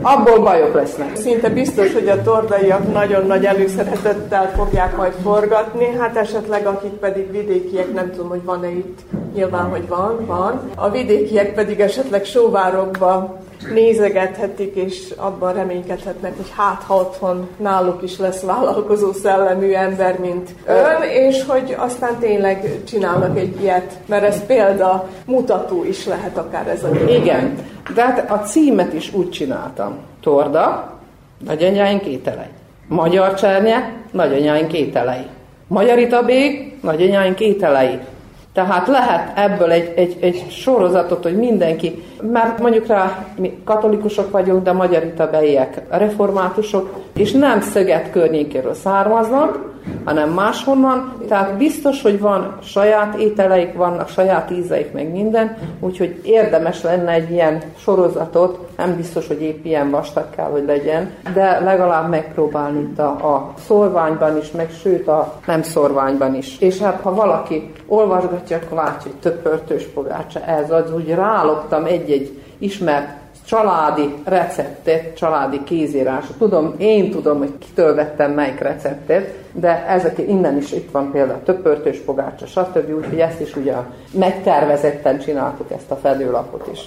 abból 0.03 0.39
bajok 0.39 0.75
lesznek. 0.75 1.17
Szinte 1.17 1.49
biztos, 1.49 1.93
hogy 1.93 2.09
a 2.09 2.23
tordaiak 2.23 2.93
nagyon 2.93 3.27
nagy 3.27 3.45
előszeretettel 3.45 4.53
fogják 4.57 4.97
majd 4.97 5.13
forgatni, 5.23 5.97
hát 5.99 6.17
esetleg 6.17 6.67
akik 6.67 6.93
pedig 6.93 7.31
vidékiek, 7.31 7.93
nem 7.93 8.11
tudom, 8.11 8.29
hogy 8.29 8.45
van-e 8.45 8.71
itt, 8.71 8.99
nyilván, 9.35 9.65
hogy 9.71 9.89
van, 9.89 10.27
van. 10.27 10.71
A 10.75 10.91
vidékiek 10.91 11.55
pedig 11.55 11.81
esetleg 11.81 12.25
sóvárokba 12.25 13.39
nézegethetik, 13.73 14.75
és 14.75 15.13
abban 15.17 15.55
reménykedhetnek, 15.55 16.37
hogy 16.37 16.53
hát 16.57 16.83
ha 16.83 16.95
otthon 16.95 17.49
náluk 17.57 18.03
is 18.03 18.19
lesz 18.19 18.43
vállalkozó 18.43 19.13
szellemű 19.13 19.73
ember, 19.73 20.19
mint 20.19 20.51
ön, 20.67 21.03
és 21.09 21.45
hogy 21.45 21.75
aztán 21.79 22.19
tényleg 22.19 22.83
csinálnak 22.85 23.39
egy 23.39 23.61
ilyet, 23.61 23.93
mert 24.07 24.25
ez 24.25 24.47
példa 24.47 25.09
mutató 25.27 25.85
is 25.85 26.07
lehet 26.07 26.37
akár 26.37 26.69
ez 26.69 26.85
a 26.85 26.89
Igen, 27.09 27.55
de 27.95 28.03
hát 28.03 28.31
a 28.31 28.39
címet 28.39 28.93
is 28.93 29.13
úgy 29.13 29.31
csináltam. 29.31 29.97
Torda, 30.21 30.93
nagyanyáink 31.39 32.05
ételei. 32.05 32.49
Magyar 32.89 33.35
csernye, 33.35 33.93
nagyanyáink 34.11 34.73
ételei. 34.73 35.27
Magyaritabék, 35.69 36.83
nagyanyáink 36.83 37.41
ételei. 37.41 37.99
Tehát 38.55 38.87
lehet 38.89 39.39
ebből 39.39 39.71
egy, 39.71 39.93
egy, 39.97 40.17
egy 40.21 40.51
sorozatot, 40.51 41.23
hogy 41.23 41.37
mindenki, 41.37 42.05
mert 42.23 42.59
mondjuk 42.59 42.87
rá 42.87 43.27
mi 43.37 43.59
katolikusok 43.65 44.31
vagyunk, 44.31 44.63
de 44.63 44.73
magyarita 44.73 45.31
beiek 45.31 45.83
reformátusok, 45.89 47.01
és 47.17 47.33
nem 47.33 47.61
szöget 47.61 48.11
környékéről 48.11 48.75
származnak, 48.75 49.74
hanem 50.05 50.31
máshonnan. 50.31 51.13
Tehát 51.29 51.57
biztos, 51.57 52.03
hogy 52.03 52.21
van 52.21 52.59
saját 52.63 53.15
ételeik, 53.19 53.75
vannak 53.75 54.09
saját 54.09 54.51
ízeik, 54.51 54.93
meg 54.93 55.11
minden, 55.11 55.57
úgyhogy 55.81 56.21
érdemes 56.25 56.83
lenne 56.83 57.13
egy 57.13 57.31
ilyen 57.31 57.63
sorozatot, 57.79 58.77
nem 58.77 58.97
biztos, 58.97 59.27
hogy 59.27 59.43
épp 59.43 59.65
ilyen 59.65 59.91
vastag 59.91 60.31
kell, 60.31 60.51
hogy 60.51 60.65
legyen, 60.67 61.11
de 61.35 61.61
legalább 61.61 62.09
megpróbálni 62.09 62.81
itt 62.81 62.99
a, 62.99 63.35
a 63.35 63.55
szorványban 63.59 64.39
is, 64.39 64.51
meg 64.51 64.71
sőt 64.83 65.09
a 65.09 65.35
nem 65.47 65.63
szorványban 65.63 66.35
is. 66.35 66.59
És 66.59 66.79
hát 66.79 67.01
ha 67.01 67.15
valaki 67.15 67.73
olvasgatja, 67.87 68.57
akkor 68.57 68.77
látja, 68.77 69.11
hogy 69.11 69.21
több 69.21 69.43
pörtős 69.43 69.85
pogácsa 69.85 70.41
ez, 70.41 70.71
az 70.71 70.95
úgy 70.95 71.09
rálogtam 71.09 71.85
egy-egy 71.85 72.43
ismert 72.59 73.24
családi 73.47 74.15
receptet, 74.25 75.17
családi 75.17 75.65
kézírás. 75.65 76.25
Tudom, 76.39 76.75
én 76.79 77.11
tudom, 77.11 77.39
hogy 77.39 77.59
kitől 77.59 77.95
vettem 77.95 78.33
melyik 78.33 78.59
receptet, 78.59 79.35
de 79.53 79.87
ezek 79.87 80.19
innen 80.19 80.57
is 80.57 80.73
itt 80.73 80.91
van 80.91 81.11
például 81.11 81.43
többörtős 81.43 81.99
pogácsa, 81.99 82.47
stb. 82.47 82.95
Úgyhogy 82.97 83.21
ezt 83.21 83.41
is 83.41 83.57
ugye 83.57 83.75
megtervezetten 84.11 85.19
csináltuk 85.19 85.71
ezt 85.71 85.91
a 85.91 85.97
fedőlapot 85.97 86.69
is. 86.73 86.81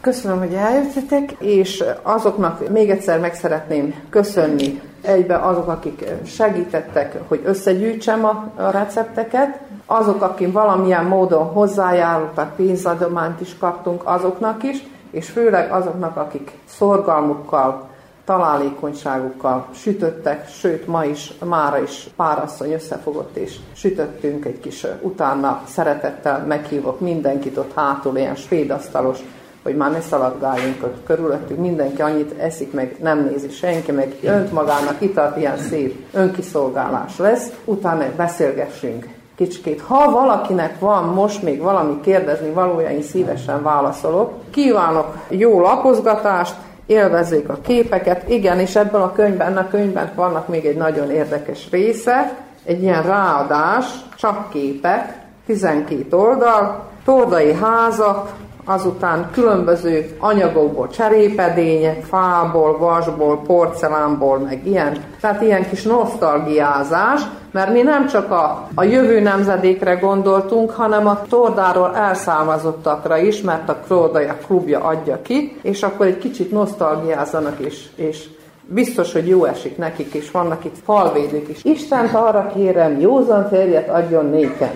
Köszönöm, 0.00 0.38
hogy 0.38 0.54
eljöttetek, 0.54 1.36
és 1.38 1.84
azoknak 2.02 2.68
még 2.68 2.90
egyszer 2.90 3.20
meg 3.20 3.34
szeretném 3.34 3.94
köszönni 4.10 4.80
egybe 5.02 5.36
azok, 5.36 5.68
akik 5.68 6.04
segítettek, 6.24 7.18
hogy 7.28 7.40
összegyűjtsem 7.44 8.24
a, 8.24 8.50
a 8.56 8.70
recepteket, 8.70 9.58
azok, 9.86 10.22
akik 10.22 10.52
valamilyen 10.52 11.04
módon 11.04 11.44
hozzájárultak, 11.44 12.56
pénzadományt 12.56 13.40
is 13.40 13.58
kaptunk, 13.58 14.02
azoknak 14.04 14.62
is, 14.62 14.84
és 15.10 15.28
főleg 15.30 15.72
azoknak, 15.72 16.16
akik 16.16 16.52
szorgalmukkal 16.64 17.88
találékonyságukkal 18.24 19.66
sütöttek, 19.74 20.48
sőt 20.48 20.86
ma 20.86 21.04
is, 21.04 21.32
mára 21.44 21.82
is 21.82 22.08
párasszony 22.16 22.72
összefogott 22.72 23.36
és 23.36 23.56
sütöttünk 23.72 24.44
egy 24.44 24.60
kis 24.60 24.86
utána 25.00 25.62
szeretettel 25.66 26.44
meghívok 26.46 27.00
mindenkit 27.00 27.56
ott 27.56 27.74
hátul, 27.74 28.16
ilyen 28.16 28.34
svédasztalos 28.34 29.18
hogy 29.62 29.76
már 29.76 29.90
ne 29.90 30.00
szaladgáljunk 30.00 30.82
ott 30.82 31.04
körülöttük, 31.06 31.58
mindenki 31.58 32.02
annyit 32.02 32.38
eszik, 32.38 32.72
meg 32.72 32.96
nem 33.00 33.24
nézi 33.24 33.50
senki, 33.50 33.92
meg 33.92 34.14
önt 34.22 34.52
magának 34.52 35.00
italt, 35.00 35.36
ilyen 35.36 35.58
szép 35.58 36.06
önkiszolgálás 36.12 37.18
lesz, 37.18 37.52
utána 37.64 38.04
beszélgessünk 38.16 39.06
kicsikét. 39.38 39.80
Ha 39.80 40.10
valakinek 40.10 40.78
van 40.78 41.04
most 41.04 41.42
még 41.42 41.60
valami 41.60 42.00
kérdezni 42.00 42.50
valója, 42.50 42.90
én 42.90 43.02
szívesen 43.02 43.62
válaszolok. 43.62 44.32
Kívánok 44.50 45.16
jó 45.28 45.60
lapozgatást, 45.60 46.54
élvezzék 46.86 47.48
a 47.48 47.58
képeket. 47.62 48.28
Igen, 48.28 48.58
és 48.58 48.76
ebből 48.76 49.02
a 49.02 49.12
könyvben, 49.12 49.56
a 49.56 49.68
könyvben 49.68 50.12
vannak 50.14 50.48
még 50.48 50.64
egy 50.66 50.76
nagyon 50.76 51.10
érdekes 51.10 51.70
része, 51.70 52.36
egy 52.64 52.82
ilyen 52.82 53.02
ráadás, 53.02 53.84
csak 54.16 54.50
képek, 54.50 55.26
12 55.46 56.16
oldal, 56.16 56.84
tordai 57.04 57.52
házak, 57.52 58.32
azután 58.64 59.30
különböző 59.32 60.16
anyagokból, 60.18 60.88
cserépedények, 60.88 62.04
fából, 62.04 62.78
vasból, 62.78 63.42
porcelánból, 63.46 64.38
meg 64.38 64.66
ilyen. 64.66 65.04
Tehát 65.20 65.42
ilyen 65.42 65.68
kis 65.68 65.82
nosztalgiázás, 65.82 67.20
mert 67.58 67.72
mi 67.72 67.82
nem 67.82 68.06
csak 68.06 68.30
a, 68.30 68.68
a 68.74 68.82
jövő 68.82 69.20
nemzedékre 69.20 69.94
gondoltunk, 69.94 70.70
hanem 70.70 71.06
a 71.06 71.22
tordáról 71.28 71.96
elszármazottakra 71.96 73.16
is, 73.16 73.40
mert 73.40 73.68
a 73.68 73.76
Kródaja 73.86 74.38
klubja 74.46 74.80
adja 74.80 75.22
ki, 75.22 75.56
és 75.62 75.82
akkor 75.82 76.06
egy 76.06 76.18
kicsit 76.18 76.50
nosztalgiázzanak 76.50 77.58
és, 77.58 77.86
és 77.96 78.28
biztos, 78.66 79.12
hogy 79.12 79.28
jó 79.28 79.44
esik 79.44 79.76
nekik, 79.76 80.14
és 80.14 80.30
vannak 80.30 80.64
itt 80.64 80.76
falvédők 80.84 81.48
is. 81.48 81.64
Isten 81.64 82.06
arra 82.06 82.52
kérem, 82.54 83.00
józan 83.00 83.48
férjet 83.48 83.88
adjon 83.88 84.30
nékem. 84.30 84.72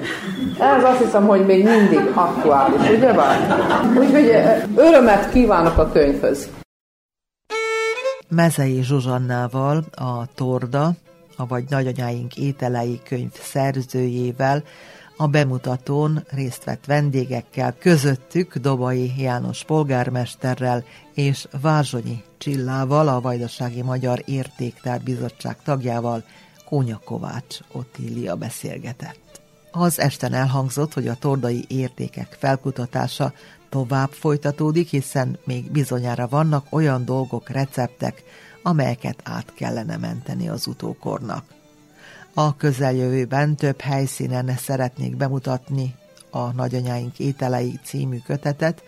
Ez 0.58 0.84
azt 0.84 1.02
hiszem, 1.02 1.26
hogy 1.26 1.46
még 1.46 1.64
mindig 1.64 2.10
aktuális, 2.14 2.90
ugye 2.90 3.12
bár? 3.12 3.56
Úgyhogy 3.98 4.30
örömet 4.76 5.30
kívánok 5.30 5.78
a 5.78 5.90
könyvhöz. 5.92 6.48
Mezei 8.28 8.82
Zsuzsannával, 8.82 9.84
a 9.96 10.26
Torda, 10.34 10.90
vagy 11.46 11.64
Nagyanyáink 11.68 12.36
ételei 12.36 13.00
könyv 13.04 13.32
szerzőjével 13.32 14.62
a 15.16 15.26
bemutatón 15.26 16.24
részt 16.30 16.64
vett 16.64 16.84
vendégekkel, 16.84 17.74
közöttük 17.78 18.56
Dobai 18.56 19.12
János 19.16 19.64
polgármesterrel 19.64 20.84
és 21.14 21.48
Vázsonyi 21.60 22.22
Csillával, 22.38 23.08
a 23.08 23.20
Vajdasági 23.20 23.82
Magyar 23.82 24.22
Értéktár 24.24 25.00
Bizottság 25.00 25.62
tagjával 25.62 26.24
Kónya 26.64 27.00
Kovács 27.04 27.58
Ottília 27.72 28.36
beszélgetett. 28.36 29.40
Az 29.70 30.00
esten 30.00 30.32
elhangzott, 30.32 30.92
hogy 30.92 31.08
a 31.08 31.14
tordai 31.14 31.64
értékek 31.68 32.36
felkutatása 32.38 33.32
tovább 33.68 34.10
folytatódik, 34.10 34.88
hiszen 34.88 35.38
még 35.44 35.70
bizonyára 35.70 36.28
vannak 36.28 36.66
olyan 36.70 37.04
dolgok, 37.04 37.48
receptek, 37.48 38.22
amelyeket 38.62 39.20
át 39.24 39.54
kellene 39.54 39.96
menteni 39.96 40.48
az 40.48 40.66
utókornak. 40.66 41.44
A 42.34 42.56
közeljövőben 42.56 43.56
több 43.56 43.80
helyszínen 43.80 44.56
szeretnék 44.56 45.16
bemutatni 45.16 45.94
a 46.30 46.52
Nagyanyáink 46.52 47.18
ételei 47.18 47.78
című 47.84 48.18
kötetet. 48.26 48.82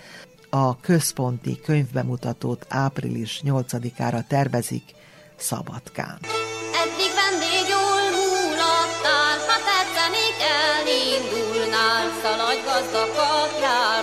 A 0.51 0.81
központi 0.81 1.61
könyvbemutatót 1.61 2.67
április 2.69 3.41
8-ára 3.45 4.27
tervezik 4.27 4.95
Szabadkán. 5.37 6.19
Eddig 6.83 7.13
vendég 7.21 7.67
múlattál, 8.17 9.37
ha 9.49 9.57
tetszenék 9.69 10.37
elindulnál, 10.77 12.07
szaladj 12.23 12.63
gazda 12.65 13.05
kapjál 13.17 14.03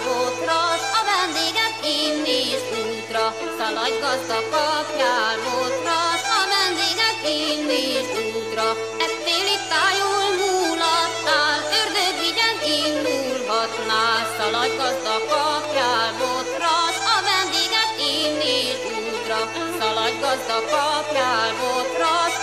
szaladj 3.57 3.97
gazda 4.03 4.39
kapjál 4.53 5.35
botras, 5.45 6.23
a 6.37 6.41
vendéget 6.51 7.19
indíts 7.39 8.11
útra. 8.37 8.67
Ettél 9.05 9.45
itt 9.55 9.65
tájul 9.71 10.29
múlattál, 10.39 11.59
ördög 11.79 12.15
vigyen 12.21 12.57
indulhatnál, 12.79 14.21
szaladj 14.37 14.75
gazda 14.79 15.17
kapjál 15.31 16.09
botras, 16.19 16.97
a 17.13 17.17
vendéget 17.25 17.93
indíts 18.13 18.83
útra, 19.09 19.39
szaladj 19.79 20.17
gazda 20.23 20.59
kapjál 20.71 21.49
botras, 21.59 22.33